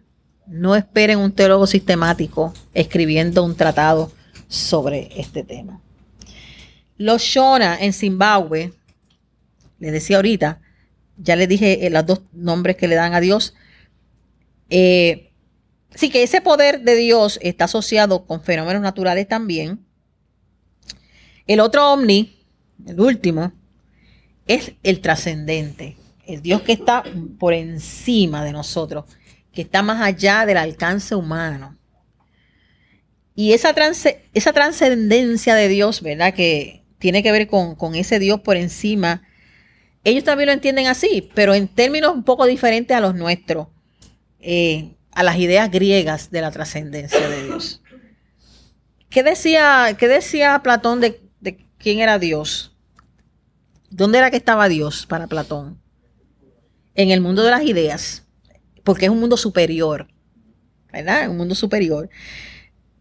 No 0.49 0.75
esperen 0.75 1.19
un 1.19 1.31
teólogo 1.31 1.67
sistemático 1.67 2.53
escribiendo 2.73 3.43
un 3.43 3.55
tratado 3.55 4.11
sobre 4.47 5.09
este 5.15 5.43
tema. 5.43 5.79
Los 6.97 7.21
Shona 7.21 7.77
en 7.79 7.93
Zimbabue, 7.93 8.73
les 9.79 9.91
decía 9.91 10.17
ahorita, 10.17 10.59
ya 11.17 11.35
les 11.35 11.47
dije 11.47 11.85
eh, 11.85 11.89
los 11.89 12.05
dos 12.05 12.21
nombres 12.33 12.75
que 12.75 12.87
le 12.87 12.95
dan 12.95 13.13
a 13.13 13.21
Dios. 13.21 13.53
Eh, 14.69 15.31
sí 15.93 16.09
que 16.09 16.23
ese 16.23 16.41
poder 16.41 16.81
de 16.81 16.95
Dios 16.95 17.39
está 17.41 17.65
asociado 17.65 18.25
con 18.25 18.41
fenómenos 18.41 18.81
naturales 18.81 19.27
también. 19.27 19.85
El 21.45 21.59
otro 21.59 21.93
omni, 21.93 22.43
el 22.85 22.99
último, 22.99 23.53
es 24.47 24.73
el 24.83 24.99
trascendente 24.99 25.95
el 26.29 26.43
Dios 26.43 26.61
que 26.61 26.73
está 26.73 27.03
por 27.39 27.53
encima 27.53 28.43
de 28.43 28.51
nosotros, 28.51 29.05
que 29.53 29.61
está 29.61 29.81
más 29.81 30.01
allá 30.01 30.45
del 30.45 30.57
alcance 30.57 31.15
humano. 31.15 31.77
Y 33.35 33.53
esa, 33.53 33.73
esa 34.33 34.53
trascendencia 34.53 35.55
de 35.55 35.69
Dios, 35.69 36.01
¿verdad? 36.01 36.33
Que 36.33 36.83
tiene 36.97 37.23
que 37.23 37.31
ver 37.31 37.47
con, 37.47 37.95
ese 37.95 38.19
Dios 38.19 38.41
por 38.41 38.57
encima. 38.57 39.23
Ellos 40.03 40.23
también 40.23 40.47
lo 40.47 40.53
entienden 40.53 40.87
así, 40.87 41.29
pero 41.33 41.53
en 41.53 41.67
términos 41.67 42.13
un 42.13 42.23
poco 42.23 42.45
diferentes 42.45 42.95
a 42.95 42.99
los 42.99 43.15
nuestros, 43.15 43.67
eh, 44.39 44.95
a 45.11 45.23
las 45.23 45.37
ideas 45.37 45.71
griegas 45.71 46.31
de 46.31 46.41
la 46.41 46.51
trascendencia 46.51 47.29
de 47.29 47.45
Dios. 47.45 47.81
¿Qué 49.09 49.23
decía, 49.23 49.95
qué 49.97 50.07
decía 50.07 50.59
Platón 50.61 50.99
de, 50.99 51.19
quién 51.77 51.99
era 51.99 52.19
Dios? 52.19 52.75
¿Dónde 53.89 54.19
era 54.19 54.29
que 54.29 54.37
estaba 54.37 54.69
Dios 54.69 55.05
para 55.07 55.27
Platón? 55.27 55.81
En 56.93 57.09
el 57.09 57.21
mundo 57.21 57.43
de 57.43 57.51
las 57.51 57.63
ideas, 57.63 58.27
porque 58.89 59.05
es 59.05 59.11
un 59.11 59.19
mundo 59.19 59.37
superior, 59.37 60.07
¿verdad? 60.91 61.29
Un 61.29 61.37
mundo 61.37 61.53
superior. 61.53 62.09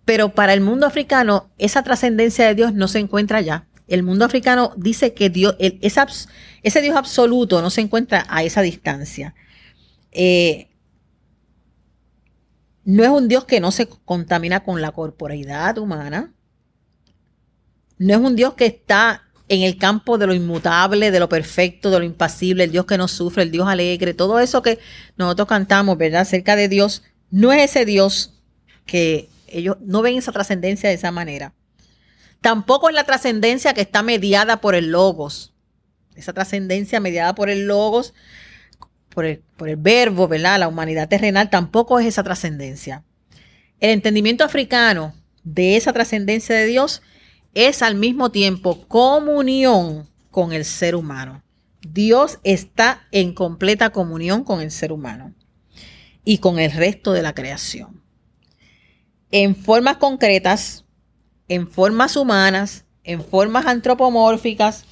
Pero 0.04 0.34
para 0.34 0.52
el 0.52 0.60
mundo 0.60 0.84
africano, 0.84 1.50
esa 1.56 1.82
trascendencia 1.82 2.46
de 2.46 2.54
Dios 2.54 2.74
no 2.74 2.88
se 2.88 2.98
encuentra 2.98 3.38
allá. 3.38 3.66
El 3.86 4.02
mundo 4.02 4.26
africano 4.26 4.74
dice 4.76 5.14
que 5.14 5.30
Dios, 5.30 5.56
ese 5.58 6.82
Dios 6.82 6.94
absoluto 6.94 7.62
no 7.62 7.70
se 7.70 7.80
encuentra 7.80 8.26
a 8.28 8.42
esa 8.42 8.60
distancia. 8.60 9.34
Eh, 10.12 10.68
no 12.84 13.02
es 13.02 13.08
un 13.08 13.26
Dios 13.26 13.46
que 13.46 13.58
no 13.58 13.70
se 13.70 13.88
contamina 13.88 14.60
con 14.60 14.82
la 14.82 14.92
corporeidad 14.92 15.78
humana. 15.78 16.34
No 17.96 18.12
es 18.12 18.20
un 18.20 18.36
Dios 18.36 18.52
que 18.52 18.66
está 18.66 19.27
en 19.48 19.62
el 19.62 19.78
campo 19.78 20.18
de 20.18 20.26
lo 20.26 20.34
inmutable, 20.34 21.10
de 21.10 21.20
lo 21.20 21.28
perfecto, 21.28 21.90
de 21.90 21.98
lo 21.98 22.04
impasible, 22.04 22.64
el 22.64 22.72
Dios 22.72 22.86
que 22.86 22.98
no 22.98 23.08
sufre, 23.08 23.42
el 23.42 23.50
Dios 23.50 23.66
alegre, 23.66 24.14
todo 24.14 24.38
eso 24.40 24.62
que 24.62 24.78
nosotros 25.16 25.48
cantamos, 25.48 25.96
¿verdad? 25.96 26.22
Acerca 26.22 26.54
de 26.54 26.68
Dios, 26.68 27.02
no 27.30 27.52
es 27.52 27.70
ese 27.70 27.84
Dios 27.84 28.34
que 28.84 29.28
ellos 29.46 29.76
no 29.80 30.02
ven 30.02 30.18
esa 30.18 30.32
trascendencia 30.32 30.88
de 30.88 30.96
esa 30.96 31.10
manera. 31.10 31.54
Tampoco 32.40 32.88
es 32.88 32.94
la 32.94 33.04
trascendencia 33.04 33.74
que 33.74 33.80
está 33.80 34.02
mediada 34.02 34.60
por 34.60 34.74
el 34.74 34.92
logos. 34.92 35.54
Esa 36.14 36.32
trascendencia 36.32 37.00
mediada 37.00 37.34
por 37.34 37.48
el 37.48 37.66
logos, 37.66 38.14
por 39.08 39.24
el, 39.24 39.42
por 39.56 39.68
el 39.68 39.76
verbo, 39.76 40.28
¿verdad? 40.28 40.58
La 40.58 40.68
humanidad 40.68 41.08
terrenal 41.08 41.50
tampoco 41.50 41.98
es 41.98 42.06
esa 42.06 42.22
trascendencia. 42.22 43.04
El 43.80 43.90
entendimiento 43.90 44.44
africano 44.44 45.14
de 45.42 45.76
esa 45.76 45.92
trascendencia 45.92 46.54
de 46.54 46.66
Dios 46.66 47.02
es 47.54 47.82
al 47.82 47.94
mismo 47.94 48.30
tiempo 48.30 48.86
comunión 48.88 50.08
con 50.30 50.52
el 50.52 50.64
ser 50.64 50.94
humano. 50.94 51.42
Dios 51.80 52.38
está 52.44 53.06
en 53.12 53.34
completa 53.34 53.90
comunión 53.90 54.44
con 54.44 54.60
el 54.60 54.70
ser 54.70 54.92
humano 54.92 55.34
y 56.24 56.38
con 56.38 56.58
el 56.58 56.72
resto 56.72 57.12
de 57.12 57.22
la 57.22 57.34
creación 57.34 57.98
en 59.30 59.54
formas 59.54 59.98
concretas, 59.98 60.84
en 61.48 61.68
formas 61.68 62.16
humanas, 62.16 62.84
en 63.04 63.22
formas 63.22 63.66
antropomórficas, 63.66 64.84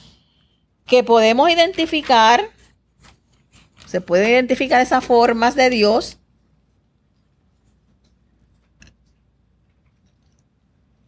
que 0.86 1.02
podemos 1.02 1.50
identificar, 1.50 2.50
se 3.86 4.00
pueden 4.00 4.30
identificar 4.30 4.80
esas 4.80 5.04
formas 5.04 5.54
de 5.54 5.70
Dios. 5.70 6.18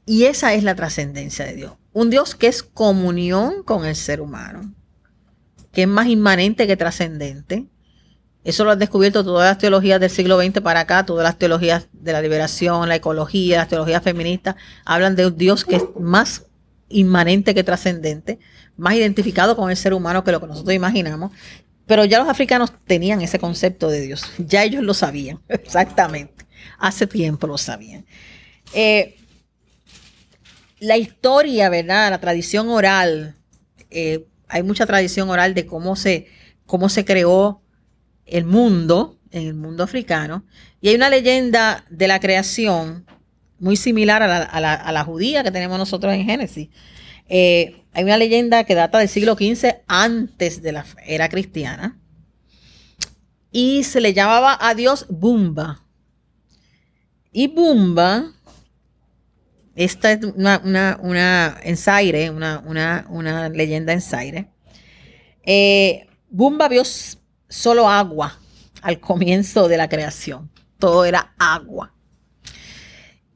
Y 0.08 0.24
esa 0.24 0.54
es 0.54 0.64
la 0.64 0.74
trascendencia 0.74 1.44
de 1.44 1.54
Dios. 1.54 1.72
Un 1.92 2.08
Dios 2.08 2.34
que 2.34 2.46
es 2.46 2.62
comunión 2.62 3.62
con 3.62 3.84
el 3.84 3.94
ser 3.94 4.22
humano, 4.22 4.72
que 5.70 5.82
es 5.82 5.88
más 5.88 6.06
inmanente 6.06 6.66
que 6.66 6.78
trascendente, 6.78 7.66
eso 8.42 8.64
lo 8.64 8.70
han 8.70 8.78
descubierto 8.78 9.22
todas 9.22 9.50
las 9.50 9.58
teologías 9.58 10.00
del 10.00 10.08
siglo 10.08 10.40
XX 10.40 10.62
para 10.62 10.80
acá, 10.80 11.04
todas 11.04 11.24
las 11.24 11.36
teologías 11.36 11.88
de 11.92 12.12
la 12.14 12.22
liberación, 12.22 12.88
la 12.88 12.94
ecología, 12.94 13.58
las 13.58 13.68
teologías 13.68 14.02
feministas, 14.02 14.56
hablan 14.86 15.14
de 15.14 15.26
un 15.26 15.36
Dios 15.36 15.66
que 15.66 15.76
es 15.76 15.84
más 16.00 16.46
inmanente 16.88 17.54
que 17.54 17.62
trascendente, 17.62 18.38
más 18.78 18.94
identificado 18.94 19.56
con 19.56 19.70
el 19.70 19.76
ser 19.76 19.92
humano 19.92 20.24
que 20.24 20.32
lo 20.32 20.40
que 20.40 20.46
nosotros 20.46 20.74
imaginamos. 20.74 21.32
Pero 21.84 22.06
ya 22.06 22.18
los 22.18 22.30
africanos 22.30 22.72
tenían 22.86 23.20
ese 23.20 23.38
concepto 23.38 23.90
de 23.90 24.00
Dios, 24.00 24.24
ya 24.38 24.64
ellos 24.64 24.82
lo 24.82 24.94
sabían, 24.94 25.40
exactamente, 25.48 26.46
hace 26.78 27.06
tiempo 27.06 27.46
lo 27.46 27.58
sabían. 27.58 28.06
Eh, 28.72 29.17
la 30.80 30.96
historia, 30.96 31.68
¿verdad? 31.68 32.10
La 32.10 32.20
tradición 32.20 32.68
oral, 32.68 33.36
eh, 33.90 34.26
hay 34.48 34.62
mucha 34.62 34.86
tradición 34.86 35.30
oral 35.30 35.54
de 35.54 35.66
cómo 35.66 35.96
se, 35.96 36.26
cómo 36.66 36.88
se 36.88 37.04
creó 37.04 37.62
el 38.26 38.44
mundo, 38.44 39.18
en 39.30 39.46
el 39.46 39.54
mundo 39.54 39.82
africano, 39.82 40.44
y 40.80 40.88
hay 40.88 40.94
una 40.94 41.10
leyenda 41.10 41.84
de 41.90 42.08
la 42.08 42.20
creación 42.20 43.06
muy 43.58 43.76
similar 43.76 44.22
a 44.22 44.60
la, 44.92 45.04
judía 45.04 45.42
que 45.42 45.50
tenemos 45.50 45.78
nosotros 45.78 46.14
en 46.14 46.24
Génesis. 46.24 46.68
Eh, 47.28 47.82
hay 47.92 48.04
una 48.04 48.16
leyenda 48.16 48.64
que 48.64 48.74
data 48.74 48.98
del 48.98 49.08
siglo 49.08 49.34
XV 49.34 49.82
antes 49.86 50.62
de 50.62 50.72
la 50.72 50.86
era 51.04 51.28
cristiana 51.28 51.98
y 53.50 53.84
se 53.84 54.00
le 54.00 54.12
llamaba 54.12 54.56
a 54.60 54.74
Dios 54.74 55.06
Bumba. 55.08 55.84
Y 57.32 57.48
Bumba, 57.48 58.32
esta 59.78 60.10
es 60.10 60.24
una, 60.24 60.60
una, 60.64 60.98
una 61.04 61.56
una, 62.64 63.06
una, 63.08 63.48
leyenda 63.48 63.92
en 63.92 64.00
Zaire. 64.00 64.48
Eh, 65.44 66.08
Bumba 66.28 66.68
vio 66.68 66.82
solo 67.48 67.88
agua 67.88 68.36
al 68.82 68.98
comienzo 68.98 69.68
de 69.68 69.76
la 69.76 69.88
creación. 69.88 70.50
Todo 70.80 71.04
era 71.04 71.32
agua. 71.38 71.94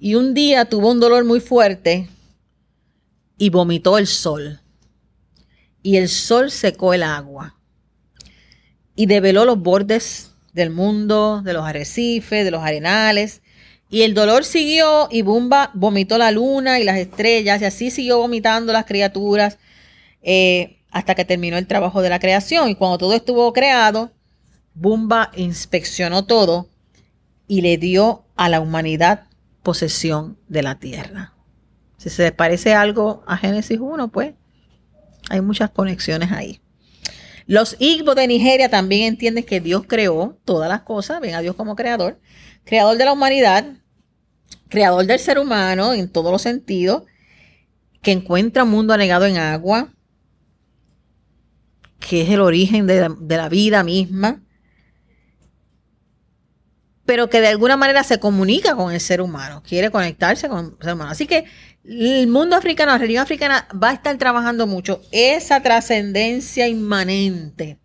Y 0.01 0.17
un 0.17 0.35
día 0.35 0.65
tuvo 0.65 0.91
un 0.91 0.99
dolor 0.99 1.25
muy 1.25 1.39
fuerte 1.39 2.09
y 3.39 3.51
vomitó 3.51 3.97
el 3.97 4.09
sol. 4.09 4.61
Y 5.81 5.97
el 5.97 6.09
sol 6.09 6.51
secó 6.51 6.93
el 6.93 7.05
agua. 7.05 7.57
Y 8.97 9.07
develó 9.07 9.45
los 9.45 9.61
bordes 9.61 10.33
del 10.53 10.71
mundo, 10.71 11.41
de 11.43 11.53
los 11.53 11.65
arrecifes, 11.65 12.45
de 12.45 12.51
los 12.51 12.65
arenales. 12.65 13.42
Y 13.93 14.03
el 14.03 14.15
dolor 14.15 14.45
siguió 14.45 15.07
y 15.13 15.23
Bumba 15.23 15.71
vomitó 15.75 16.19
la 16.19 16.33
luna 16.33 16.81
y 16.81 16.85
las 16.85 16.97
estrellas 16.97 17.63
y 17.63 17.67
así 17.67 17.91
siguió 17.93 18.19
vomitando 18.19 18.73
las 18.73 18.87
criaturas. 18.87 19.59
Eh, 20.23 20.79
hasta 20.93 21.15
que 21.15 21.25
terminó 21.25 21.57
el 21.57 21.67
trabajo 21.67 22.03
de 22.03 22.11
la 22.11 22.21
creación. 22.21 22.69
Y 22.69 22.77
cuando 22.77 22.99
todo 22.99 23.15
estuvo 23.15 23.53
creado, 23.53 24.13
Bumba 24.75 25.31
inspeccionó 25.35 26.25
todo 26.25 26.69
y 27.49 27.63
le 27.63 27.79
dio 27.79 28.25
a 28.37 28.49
la 28.49 28.61
humanidad 28.61 29.25
posesión 29.63 30.39
de 30.49 30.63
la 30.63 30.79
tierra. 30.79 31.33
Si 31.97 32.11
se 32.11 32.31
parece 32.33 32.75
algo 32.75 33.25
a 33.27 33.37
Génesis 33.37 33.79
1, 33.81 34.09
pues 34.09 34.35
hay 35.31 35.41
muchas 35.41 35.71
conexiones 35.71 36.31
ahí. 36.31 36.61
Los 37.47 37.77
Igbo 37.79 38.15
de 38.15 38.27
Nigeria 38.27 38.69
también 38.69 39.05
entienden 39.05 39.45
que 39.45 39.61
Dios 39.61 39.85
creó 39.87 40.39
todas 40.45 40.69
las 40.69 40.83
cosas, 40.83 41.21
ven 41.21 41.35
a 41.35 41.41
Dios 41.41 41.57
como 41.57 41.75
creador, 41.75 42.21
creador 42.65 42.97
de 42.97 43.05
la 43.05 43.13
humanidad, 43.13 43.65
creador 44.73 45.05
del 45.05 45.19
ser 45.19 45.39
humano 45.39 45.93
en 45.93 46.09
todos 46.09 46.33
los 46.33 46.41
sentidos, 46.41 47.03
que 48.01 48.11
encuentra 48.11 48.65
un 48.65 48.71
mundo 48.71 48.95
anegado 48.95 49.27
en 49.27 49.37
agua, 49.37 49.93
que 52.01 52.23
es 52.23 52.31
el 52.31 52.41
origen 52.41 52.87
de 52.87 53.37
la, 53.37 53.49
vida 53.51 53.85
misma, 53.85 54.43
pero 57.05 57.29
que 57.29 57.43
de 57.43 57.49
alguna 57.49 57.77
manera 57.77 58.03
se 58.03 58.19
comunica 58.19 58.75
con 58.75 58.93
el 58.93 59.01
ser 59.01 59.21
humano, 59.21 59.63
quiere 59.63 59.91
conectarse 59.91 60.49
con 60.49 60.75
el 60.79 60.85
ser 60.85 60.95
humano. 60.95 61.11
Así 61.11 61.27
que 61.27 61.45
el 61.85 62.27
mundo 62.29 62.57
africano, 62.57 62.93
la 62.93 62.99
religión 62.99 63.23
africana 63.23 63.69
va 63.81 63.91
a 63.91 63.95
estar 63.95 64.17
trabajando 64.17 64.67
mucho 64.67 65.03
esa 65.13 65.61
trascendencia 65.61 66.67
inmanente 66.67 67.79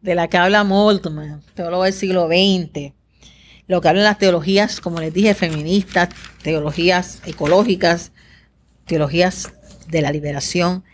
de 0.00 0.14
la 0.14 0.28
que 0.28 0.36
habla 0.36 0.62
Moltmann, 0.62 1.42
teólogo 1.54 1.82
del 1.82 1.92
siglo 1.92 2.28
XX, 2.28 2.94
lo 3.66 3.80
que 3.80 3.88
hablan 3.88 4.04
las 4.04 4.18
teologías, 4.18 4.80
como 4.80 5.00
les 5.00 5.12
dije, 5.12 5.34
feministas, 5.34 6.10
teologías 6.42 7.20
ecológicas, 7.24 8.12
teologías 8.86 9.52
de 9.88 10.02
la 10.02 10.12
liberación. 10.12 10.84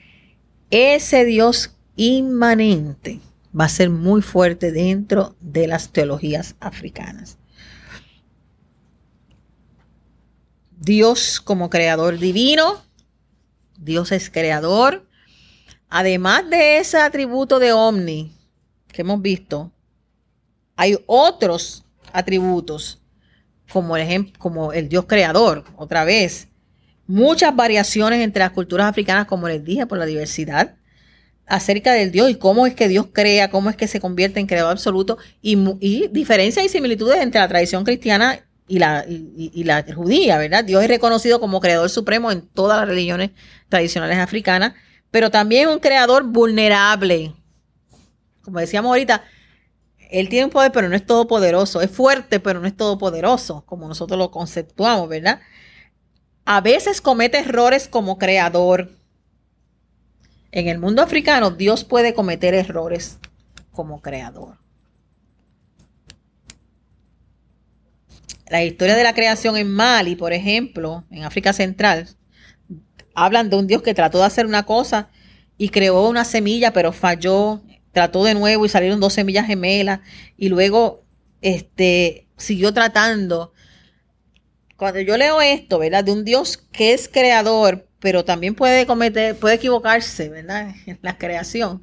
Ese 0.70 1.24
Dios 1.24 1.76
inmanente 1.96 3.20
va 3.58 3.64
a 3.64 3.68
ser 3.68 3.90
muy 3.90 4.22
fuerte 4.22 4.70
dentro 4.70 5.36
de 5.40 5.66
las 5.66 5.90
teologías 5.90 6.54
africanas. 6.60 7.38
Dios 10.78 11.40
como 11.40 11.68
creador 11.68 12.18
divino, 12.18 12.82
Dios 13.78 14.12
es 14.12 14.30
creador. 14.30 15.06
Además 15.88 16.48
de 16.48 16.78
ese 16.78 16.98
atributo 16.98 17.58
de 17.58 17.72
omni 17.72 18.32
que 18.88 19.02
hemos 19.02 19.20
visto, 19.20 19.72
hay 20.76 20.96
otros 21.06 21.84
atributos 22.12 23.00
como 23.72 23.96
el, 23.96 24.32
como 24.38 24.72
el 24.72 24.88
Dios 24.88 25.06
creador, 25.06 25.64
otra 25.76 26.04
vez. 26.04 26.48
Muchas 27.06 27.54
variaciones 27.54 28.20
entre 28.20 28.40
las 28.40 28.50
culturas 28.50 28.86
africanas, 28.86 29.26
como 29.26 29.48
les 29.48 29.64
dije, 29.64 29.86
por 29.86 29.98
la 29.98 30.06
diversidad 30.06 30.76
acerca 31.50 31.92
del 31.92 32.12
Dios 32.12 32.30
y 32.30 32.36
cómo 32.36 32.66
es 32.66 32.74
que 32.74 32.88
Dios 32.88 33.08
crea, 33.12 33.50
cómo 33.50 33.70
es 33.70 33.76
que 33.76 33.88
se 33.88 34.00
convierte 34.00 34.38
en 34.38 34.46
creador 34.46 34.70
absoluto 34.70 35.18
y, 35.42 35.56
diferencias 36.08 36.64
y 36.64 36.68
similitudes 36.68 37.20
entre 37.20 37.40
la 37.40 37.48
tradición 37.48 37.84
cristiana 37.84 38.38
y 38.68 38.78
la, 38.78 39.04
y, 39.08 39.64
la 39.64 39.84
judía, 39.92 40.38
¿verdad? 40.38 40.62
Dios 40.62 40.80
es 40.80 40.88
reconocido 40.88 41.40
como 41.40 41.60
creador 41.60 41.90
supremo 41.90 42.30
en 42.30 42.42
todas 42.42 42.78
las 42.78 42.88
religiones 42.88 43.30
tradicionales 43.68 44.18
africanas, 44.18 44.74
pero 45.10 45.30
también 45.30 45.68
un 45.68 45.80
creador 45.80 46.22
vulnerable. 46.22 47.34
Como 48.42 48.60
decíamos 48.60 48.90
ahorita, 48.90 49.24
él 50.10 50.28
tiene 50.28 50.46
un 50.46 50.50
poder, 50.50 50.72
pero 50.72 50.88
no 50.88 50.96
es 50.96 51.06
todopoderoso. 51.06 51.80
Es 51.80 51.90
fuerte, 51.90 52.40
pero 52.40 52.60
no 52.60 52.66
es 52.66 52.76
todopoderoso, 52.76 53.64
como 53.66 53.88
nosotros 53.88 54.18
lo 54.18 54.30
conceptuamos, 54.30 55.08
¿verdad? 55.08 55.40
A 56.44 56.60
veces 56.60 57.00
comete 57.00 57.38
errores 57.38 57.88
como 57.88 58.18
creador, 58.18 58.90
En 60.52 60.68
el 60.68 60.78
mundo 60.78 61.02
africano, 61.02 61.50
Dios 61.52 61.84
puede 61.84 62.14
cometer 62.14 62.54
errores 62.54 63.18
como 63.70 64.00
creador. 64.02 64.58
La 68.48 68.64
historia 68.64 68.96
de 68.96 69.04
la 69.04 69.14
creación 69.14 69.56
en 69.56 69.70
Mali, 69.72 70.16
por 70.16 70.32
ejemplo, 70.32 71.04
en 71.10 71.22
África 71.22 71.52
Central, 71.52 72.08
hablan 73.14 73.48
de 73.48 73.56
un 73.56 73.66
Dios 73.68 73.82
que 73.82 73.94
trató 73.94 74.18
de 74.18 74.24
hacer 74.24 74.44
una 74.46 74.64
cosa 74.66 75.08
y 75.56 75.68
creó 75.68 76.08
una 76.08 76.24
semilla, 76.24 76.72
pero 76.72 76.92
falló, 76.92 77.60
trató 77.92 78.24
de 78.24 78.34
nuevo 78.34 78.64
y 78.64 78.68
salieron 78.68 79.00
dos 79.00 79.14
semillas 79.14 79.46
gemelas 79.46 80.00
y 80.36 80.48
luego 80.48 81.04
este, 81.42 82.26
siguió 82.36 82.72
tratando. 82.72 83.52
Cuando 84.76 85.00
yo 85.00 85.16
leo 85.16 85.40
esto, 85.40 85.78
¿verdad? 85.78 86.04
De 86.04 86.12
un 86.12 86.24
Dios 86.24 86.56
que 86.72 86.92
es 86.92 87.08
creador, 87.08 87.86
pero 87.98 88.24
también 88.24 88.54
puede 88.54 88.86
cometer, 88.86 89.36
puede 89.36 89.56
equivocarse, 89.56 90.28
¿verdad? 90.28 90.74
En 90.86 90.98
la 91.02 91.18
creación. 91.18 91.82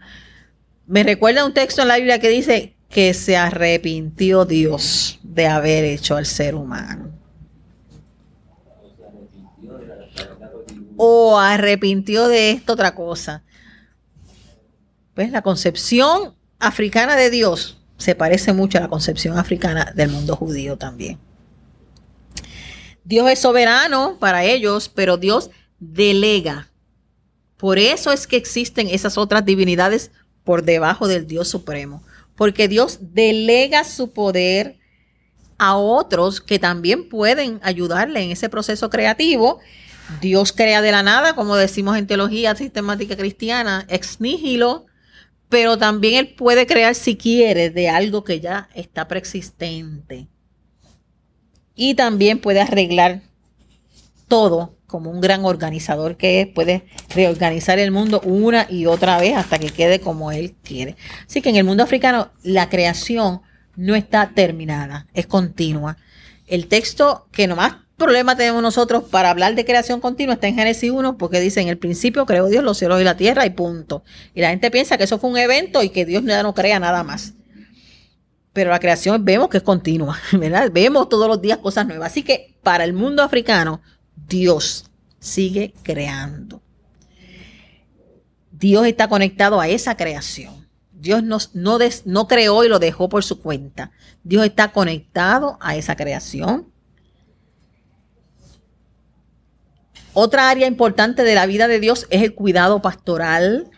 Me 0.85 1.03
recuerda 1.03 1.45
un 1.45 1.53
texto 1.53 1.81
en 1.81 1.89
la 1.89 1.97
Biblia 1.97 2.19
que 2.19 2.29
dice 2.29 2.75
que 2.89 3.13
se 3.13 3.35
arrepintió 3.35 4.45
Dios 4.45 5.19
de 5.21 5.47
haber 5.47 5.83
hecho 5.83 6.15
al 6.15 6.25
ser 6.25 6.55
humano. 6.55 7.11
O 10.95 11.37
arrepintió 11.37 12.27
de 12.27 12.51
esto 12.51 12.73
otra 12.73 12.95
cosa. 12.95 13.43
Pues 15.17 15.31
la 15.31 15.41
concepción 15.41 16.35
africana 16.59 17.15
de 17.15 17.31
Dios 17.31 17.79
se 17.97 18.13
parece 18.13 18.53
mucho 18.53 18.77
a 18.77 18.81
la 18.81 18.87
concepción 18.87 19.39
africana 19.39 19.91
del 19.95 20.09
mundo 20.09 20.35
judío 20.35 20.77
también. 20.77 21.17
Dios 23.03 23.27
es 23.31 23.39
soberano 23.39 24.17
para 24.19 24.43
ellos, 24.43 24.89
pero 24.93 25.17
Dios 25.17 25.49
delega. 25.79 26.69
Por 27.57 27.79
eso 27.79 28.11
es 28.11 28.27
que 28.27 28.37
existen 28.37 28.89
esas 28.89 29.17
otras 29.17 29.43
divinidades 29.43 30.11
por 30.43 30.61
debajo 30.61 31.07
del 31.07 31.25
Dios 31.25 31.47
supremo, 31.47 32.03
porque 32.35 32.67
Dios 32.67 32.99
delega 33.01 33.85
su 33.85 34.11
poder 34.11 34.77
a 35.57 35.77
otros 35.77 36.41
que 36.41 36.59
también 36.59 37.09
pueden 37.09 37.59
ayudarle 37.63 38.21
en 38.21 38.29
ese 38.29 38.49
proceso 38.49 38.91
creativo. 38.91 39.61
Dios 40.21 40.53
crea 40.53 40.83
de 40.83 40.91
la 40.91 41.01
nada, 41.01 41.33
como 41.33 41.55
decimos 41.55 41.97
en 41.97 42.05
teología 42.05 42.55
sistemática 42.55 43.17
cristiana, 43.17 43.83
ex 43.89 44.21
nihilo, 44.21 44.85
pero 45.49 45.77
también 45.77 46.15
Él 46.15 46.35
puede 46.35 46.67
crear 46.67 46.95
si 46.95 47.15
quiere 47.15 47.69
de 47.69 47.89
algo 47.89 48.23
que 48.23 48.39
ya 48.39 48.69
está 48.73 49.07
preexistente. 49.07 50.27
Y 51.75 51.95
también 51.95 52.39
puede 52.39 52.59
arreglar 52.59 53.21
todo 54.27 54.75
como 54.87 55.11
un 55.11 55.21
gran 55.21 55.45
organizador 55.45 56.17
que 56.17 56.41
es, 56.41 56.47
puede 56.47 56.85
reorganizar 57.13 57.77
el 57.77 57.91
mundo 57.91 58.21
una 58.21 58.67
y 58.69 58.85
otra 58.85 59.19
vez 59.19 59.35
hasta 59.35 59.59
que 59.59 59.69
quede 59.69 59.99
como 59.99 60.31
él 60.31 60.55
quiere. 60.63 60.95
Así 61.25 61.41
que 61.41 61.49
en 61.49 61.57
el 61.57 61.65
mundo 61.65 61.83
africano 61.83 62.31
la 62.43 62.69
creación 62.69 63.41
no 63.75 63.95
está 63.95 64.31
terminada, 64.33 65.07
es 65.13 65.27
continua. 65.27 65.97
El 66.47 66.67
texto 66.67 67.27
que 67.31 67.47
nomás 67.47 67.75
problema 67.97 68.37
tenemos 68.37 68.61
nosotros 68.61 69.03
para 69.03 69.29
hablar 69.29 69.55
de 69.55 69.65
creación 69.65 69.99
continua 69.99 70.35
está 70.35 70.47
en 70.47 70.55
Génesis 70.55 70.91
1 70.91 71.17
porque 71.17 71.39
dice 71.39 71.61
en 71.61 71.67
el 71.67 71.77
principio 71.77 72.25
creó 72.25 72.47
Dios 72.47 72.63
los 72.63 72.77
cielos 72.77 73.01
y 73.01 73.03
la 73.03 73.17
tierra 73.17 73.45
y 73.45 73.49
punto. 73.49 74.03
Y 74.33 74.41
la 74.41 74.49
gente 74.49 74.71
piensa 74.71 74.97
que 74.97 75.03
eso 75.03 75.19
fue 75.19 75.29
un 75.29 75.37
evento 75.37 75.83
y 75.83 75.89
que 75.89 76.05
Dios 76.05 76.23
ya 76.23 76.43
no 76.43 76.53
crea 76.53 76.79
nada 76.79 77.03
más. 77.03 77.33
Pero 78.53 78.69
la 78.69 78.79
creación 78.79 79.25
vemos 79.25 79.49
que 79.49 79.57
es 79.57 79.63
continua, 79.63 80.17
¿verdad? 80.31 80.71
Vemos 80.71 81.09
todos 81.09 81.27
los 81.27 81.41
días 81.41 81.57
cosas 81.57 81.85
nuevas. 81.87 82.11
Así 82.11 82.23
que 82.23 82.55
para 82.63 82.83
el 82.83 82.93
mundo 82.93 83.23
africano 83.23 83.81
Dios 84.27 84.89
sigue 85.19 85.73
creando. 85.83 86.61
Dios 88.51 88.87
está 88.87 89.07
conectado 89.07 89.59
a 89.59 89.67
esa 89.67 89.95
creación. 89.97 90.67
Dios 90.91 91.21
no, 91.21 91.37
no 92.05 92.27
creó 92.27 92.63
y 92.63 92.69
lo 92.69 92.79
dejó 92.79 93.09
por 93.09 93.23
su 93.23 93.39
cuenta. 93.39 93.91
Dios 94.23 94.45
está 94.45 94.71
conectado 94.71 95.57
a 95.61 95.75
esa 95.75 95.95
creación. 95.95 96.71
Otra 100.19 100.49
área 100.49 100.65
importante 100.65 101.21
de 101.21 101.35
la 101.35 101.45
vida 101.45 101.67
de 101.67 101.79
Dios 101.79 102.07
es 102.09 102.23
el 102.23 102.33
cuidado 102.33 102.81
pastoral. 102.81 103.69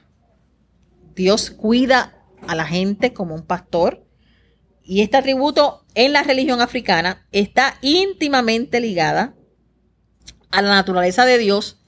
Dios 1.14 1.52
cuida 1.52 2.14
a 2.48 2.56
la 2.56 2.66
gente 2.66 3.12
como 3.12 3.36
un 3.36 3.46
pastor. 3.46 4.08
Y 4.82 5.02
este 5.02 5.18
atributo 5.18 5.86
en 5.96 6.14
la 6.14 6.24
religión 6.24 6.62
africana 6.62 7.28
está 7.34 7.76
íntimamente 7.82 8.80
ligada 8.80 9.36
a 10.50 10.62
la 10.62 10.70
naturaleza 10.70 11.26
de 11.26 11.40
Dios 11.40 11.82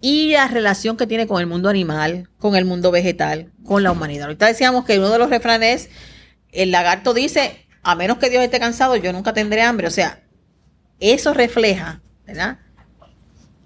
y 0.00 0.32
la 0.32 0.48
relación 0.48 0.96
que 0.96 1.06
tiene 1.06 1.26
con 1.26 1.42
el 1.42 1.46
mundo 1.46 1.68
animal, 1.68 2.30
con 2.38 2.56
el 2.56 2.64
mundo 2.64 2.90
vegetal, 2.90 3.52
con 3.64 3.82
la 3.82 3.92
humanidad. 3.92 4.28
Ahorita 4.28 4.46
decíamos 4.46 4.86
que 4.86 4.98
uno 4.98 5.10
de 5.10 5.18
los 5.18 5.28
refranes, 5.28 5.90
el 6.52 6.70
lagarto 6.70 7.12
dice, 7.12 7.66
a 7.82 7.94
menos 7.96 8.16
que 8.16 8.30
Dios 8.30 8.42
esté 8.42 8.58
cansado, 8.58 8.96
yo 8.96 9.12
nunca 9.12 9.34
tendré 9.34 9.60
hambre. 9.60 9.88
O 9.88 9.90
sea, 9.90 10.22
eso 11.00 11.34
refleja, 11.34 12.00
¿verdad? 12.26 12.60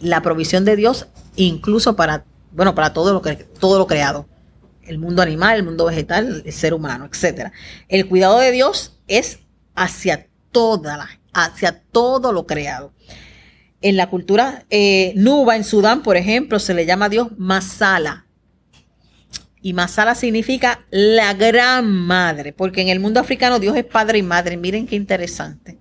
La 0.05 0.21
provisión 0.21 0.67
de 0.67 0.77
Dios 0.77 1.09
incluso 1.35 1.97
para, 1.97 2.27
bueno, 2.53 2.75
para 2.75 2.93
todo 2.93 3.15
lo, 3.15 3.23
que, 3.23 3.37
todo 3.37 3.79
lo 3.79 3.87
creado. 3.87 4.29
El 4.83 4.99
mundo 4.99 5.23
animal, 5.23 5.57
el 5.57 5.63
mundo 5.63 5.87
vegetal, 5.87 6.43
el 6.45 6.53
ser 6.53 6.75
humano, 6.75 7.07
etc. 7.07 7.51
El 7.89 8.07
cuidado 8.07 8.39
de 8.39 8.53
Dios 8.53 8.99
es 9.09 9.39
hacia 9.75 10.29
toda 10.53 10.99
la, 10.99 11.09
hacia 11.33 11.81
todo 11.91 12.33
lo 12.33 12.47
creado. 12.47 12.93
En 13.81 13.97
la 13.97 14.11
cultura 14.11 14.67
eh, 14.69 15.15
Nuba, 15.17 15.57
en 15.57 15.65
Sudán, 15.65 16.03
por 16.03 16.19
ejemplo, 16.19 16.59
se 16.59 16.75
le 16.75 16.85
llama 16.85 17.07
a 17.07 17.09
Dios 17.09 17.29
Masala. 17.39 18.27
Y 19.63 19.73
Masala 19.73 20.15
significa 20.15 20.85
la 20.91 21.33
gran 21.33 21.91
madre, 21.91 22.53
porque 22.53 22.83
en 22.83 22.89
el 22.89 23.01
mundo 23.01 23.21
africano 23.21 23.59
Dios 23.59 23.75
es 23.75 23.85
padre 23.87 24.19
y 24.19 24.23
madre. 24.23 24.59
Miren 24.59 24.87
qué 24.87 24.97
interesante. 24.97 25.79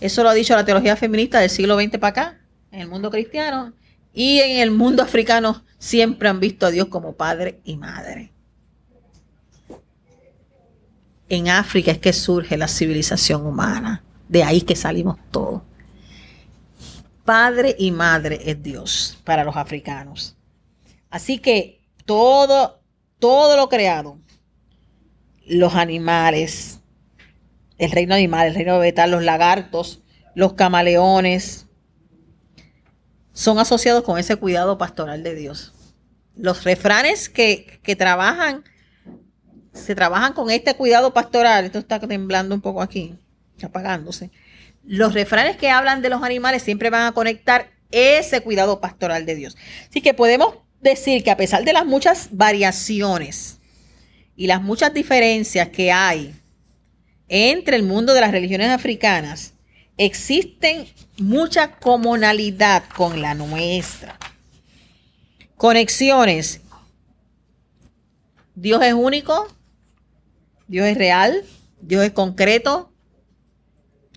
Eso 0.00 0.22
lo 0.22 0.28
ha 0.28 0.34
dicho 0.34 0.54
la 0.54 0.64
teología 0.64 0.94
feminista 0.94 1.40
del 1.40 1.50
siglo 1.50 1.76
XX 1.76 1.98
para 1.98 2.08
acá, 2.08 2.37
en 2.70 2.80
el 2.80 2.88
mundo 2.88 3.10
cristiano. 3.10 3.72
Y 4.12 4.40
en 4.40 4.60
el 4.60 4.70
mundo 4.70 5.02
africano 5.02 5.62
siempre 5.78 6.28
han 6.28 6.40
visto 6.40 6.66
a 6.66 6.70
Dios 6.70 6.88
como 6.88 7.12
padre 7.12 7.60
y 7.64 7.76
madre. 7.76 8.32
En 11.28 11.48
África 11.48 11.92
es 11.92 11.98
que 11.98 12.12
surge 12.12 12.56
la 12.56 12.68
civilización 12.68 13.46
humana. 13.46 14.02
De 14.28 14.42
ahí 14.44 14.62
que 14.62 14.74
salimos 14.76 15.16
todos 15.30 15.62
padre 17.28 17.76
y 17.78 17.90
madre 17.90 18.40
es 18.46 18.62
Dios 18.62 19.18
para 19.22 19.44
los 19.44 19.54
africanos. 19.54 20.34
Así 21.10 21.36
que 21.36 21.82
todo, 22.06 22.80
todo 23.18 23.54
lo 23.54 23.68
creado, 23.68 24.16
los 25.46 25.74
animales, 25.74 26.80
el 27.76 27.90
reino 27.90 28.14
animal, 28.14 28.46
el 28.46 28.54
reino 28.54 28.78
vegetal, 28.78 29.10
los 29.10 29.22
lagartos, 29.22 30.00
los 30.34 30.54
camaleones, 30.54 31.66
son 33.38 33.58
asociados 33.58 34.02
con 34.02 34.18
ese 34.18 34.36
cuidado 34.36 34.78
pastoral 34.78 35.22
de 35.22 35.34
Dios. 35.34 35.72
Los 36.34 36.64
refranes 36.64 37.28
que, 37.28 37.80
que 37.82 37.96
trabajan, 37.96 38.64
se 39.72 39.94
trabajan 39.94 40.32
con 40.32 40.50
este 40.50 40.74
cuidado 40.74 41.12
pastoral, 41.14 41.64
esto 41.64 41.78
está 41.78 42.00
temblando 42.00 42.54
un 42.54 42.60
poco 42.60 42.82
aquí, 42.82 43.14
apagándose 43.62 44.30
los 44.88 45.12
refranes 45.12 45.58
que 45.58 45.68
hablan 45.68 46.00
de 46.00 46.08
los 46.08 46.22
animales 46.22 46.62
siempre 46.62 46.88
van 46.88 47.06
a 47.06 47.12
conectar 47.12 47.70
ese 47.90 48.40
cuidado 48.40 48.80
pastoral 48.80 49.26
de 49.26 49.34
Dios. 49.34 49.56
Así 49.88 50.00
que 50.00 50.14
podemos 50.14 50.54
decir 50.80 51.22
que 51.22 51.30
a 51.30 51.36
pesar 51.36 51.64
de 51.64 51.74
las 51.74 51.84
muchas 51.84 52.28
variaciones 52.32 53.58
y 54.34 54.46
las 54.46 54.62
muchas 54.62 54.94
diferencias 54.94 55.68
que 55.68 55.92
hay 55.92 56.34
entre 57.28 57.76
el 57.76 57.82
mundo 57.82 58.14
de 58.14 58.22
las 58.22 58.30
religiones 58.30 58.70
africanas, 58.70 59.52
existen 59.98 60.86
mucha 61.18 61.72
comunalidad 61.78 62.84
con 62.96 63.20
la 63.20 63.34
nuestra. 63.34 64.18
Conexiones. 65.56 66.60
Dios 68.54 68.82
es 68.82 68.94
único, 68.94 69.46
Dios 70.66 70.86
es 70.86 70.96
real, 70.96 71.44
Dios 71.80 72.04
es 72.04 72.12
concreto, 72.12 72.92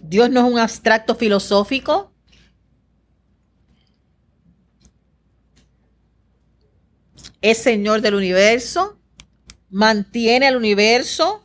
Dios 0.02 0.30
no 0.30 0.46
es 0.46 0.54
un 0.54 0.60
abstracto 0.60 1.16
filosófico. 1.16 2.12
Es 7.42 7.58
Señor 7.58 8.02
del 8.02 8.16
universo, 8.16 9.00
mantiene 9.70 10.48
el 10.48 10.56
universo, 10.56 11.41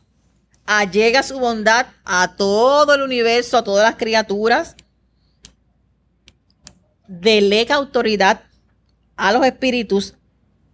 allega 0.67 1.23
su 1.23 1.39
bondad 1.39 1.87
a 2.05 2.35
todo 2.35 2.93
el 2.93 3.01
universo, 3.01 3.57
a 3.57 3.63
todas 3.63 3.83
las 3.89 3.95
criaturas, 3.95 4.75
delega 7.07 7.75
autoridad 7.75 8.43
a 9.15 9.31
los 9.31 9.45
espíritus, 9.45 10.15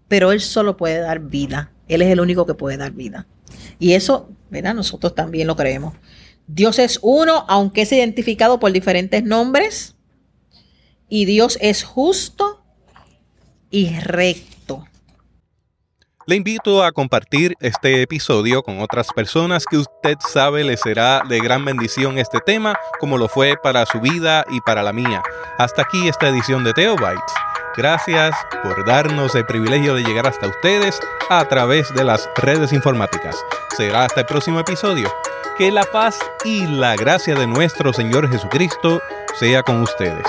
pero 0.08 0.32
Él 0.32 0.42
solo 0.42 0.76
puede 0.76 1.00
dar 1.00 1.20
vida. 1.20 1.72
Él 1.88 2.02
es 2.02 2.10
el 2.10 2.20
único 2.20 2.46
que 2.46 2.56
puede 2.56 2.76
dar 2.76 2.92
vida. 2.92 3.28
Y 3.80 3.94
eso, 3.94 4.30
¿verdad? 4.50 4.74
Nosotros 4.74 5.16
también 5.16 5.48
lo 5.48 5.56
creemos. 5.56 5.94
Dios 6.48 6.80
es 6.80 7.00
uno, 7.02 7.46
aunque 7.48 7.84
es 7.84 7.92
identificado 7.92 8.60
por 8.60 8.72
diferentes 8.72 9.24
nombres. 9.24 9.96
Y 11.08 11.26
Dios 11.26 11.58
es 11.62 11.84
justo 11.84 12.64
y 13.70 14.00
recto. 14.00 14.86
Le 16.26 16.38
invito 16.38 16.86
a 16.86 16.94
compartir 16.94 17.54
este 17.60 18.02
episodio 18.02 18.64
con 18.64 18.80
otras 18.80 19.08
personas 19.12 19.66
que 19.66 19.76
usted 19.78 20.18
sabe 20.20 20.64
le 20.64 20.78
será 20.78 21.22
de 21.28 21.40
gran 21.40 21.66
bendición 21.66 22.18
este 22.18 22.40
tema, 22.40 22.76
como 23.02 23.18
lo 23.18 23.28
fue 23.28 23.58
para 23.62 23.86
su 23.86 24.00
vida 24.00 24.46
y 24.50 24.62
para 24.62 24.84
la 24.84 24.94
mía. 24.94 25.22
Hasta 25.58 25.82
aquí 25.82 26.08
esta 26.08 26.30
edición 26.30 26.64
de 26.64 26.72
Teobytes. 26.72 27.34
Gracias 27.76 28.34
por 28.64 28.86
darnos 28.86 29.36
el 29.36 29.46
privilegio 29.46 29.96
de 29.96 30.04
llegar 30.04 30.26
hasta 30.26 30.48
ustedes 30.48 30.98
a 31.30 31.44
través 31.50 31.94
de 31.94 32.06
las 32.06 32.30
redes 32.38 32.72
informáticas. 32.72 33.36
Será 33.76 34.06
hasta 34.06 34.22
el 34.22 34.26
próximo 34.26 34.62
episodio. 34.62 35.14
Que 35.58 35.72
la 35.72 35.84
paz 35.84 36.18
y 36.46 36.66
la 36.68 36.96
gracia 36.96 37.36
de 37.36 37.48
nuestro 37.48 37.92
Señor 37.92 38.30
Jesucristo 38.30 39.02
sea 39.38 39.62
con 39.62 39.82
ustedes. 39.82 40.28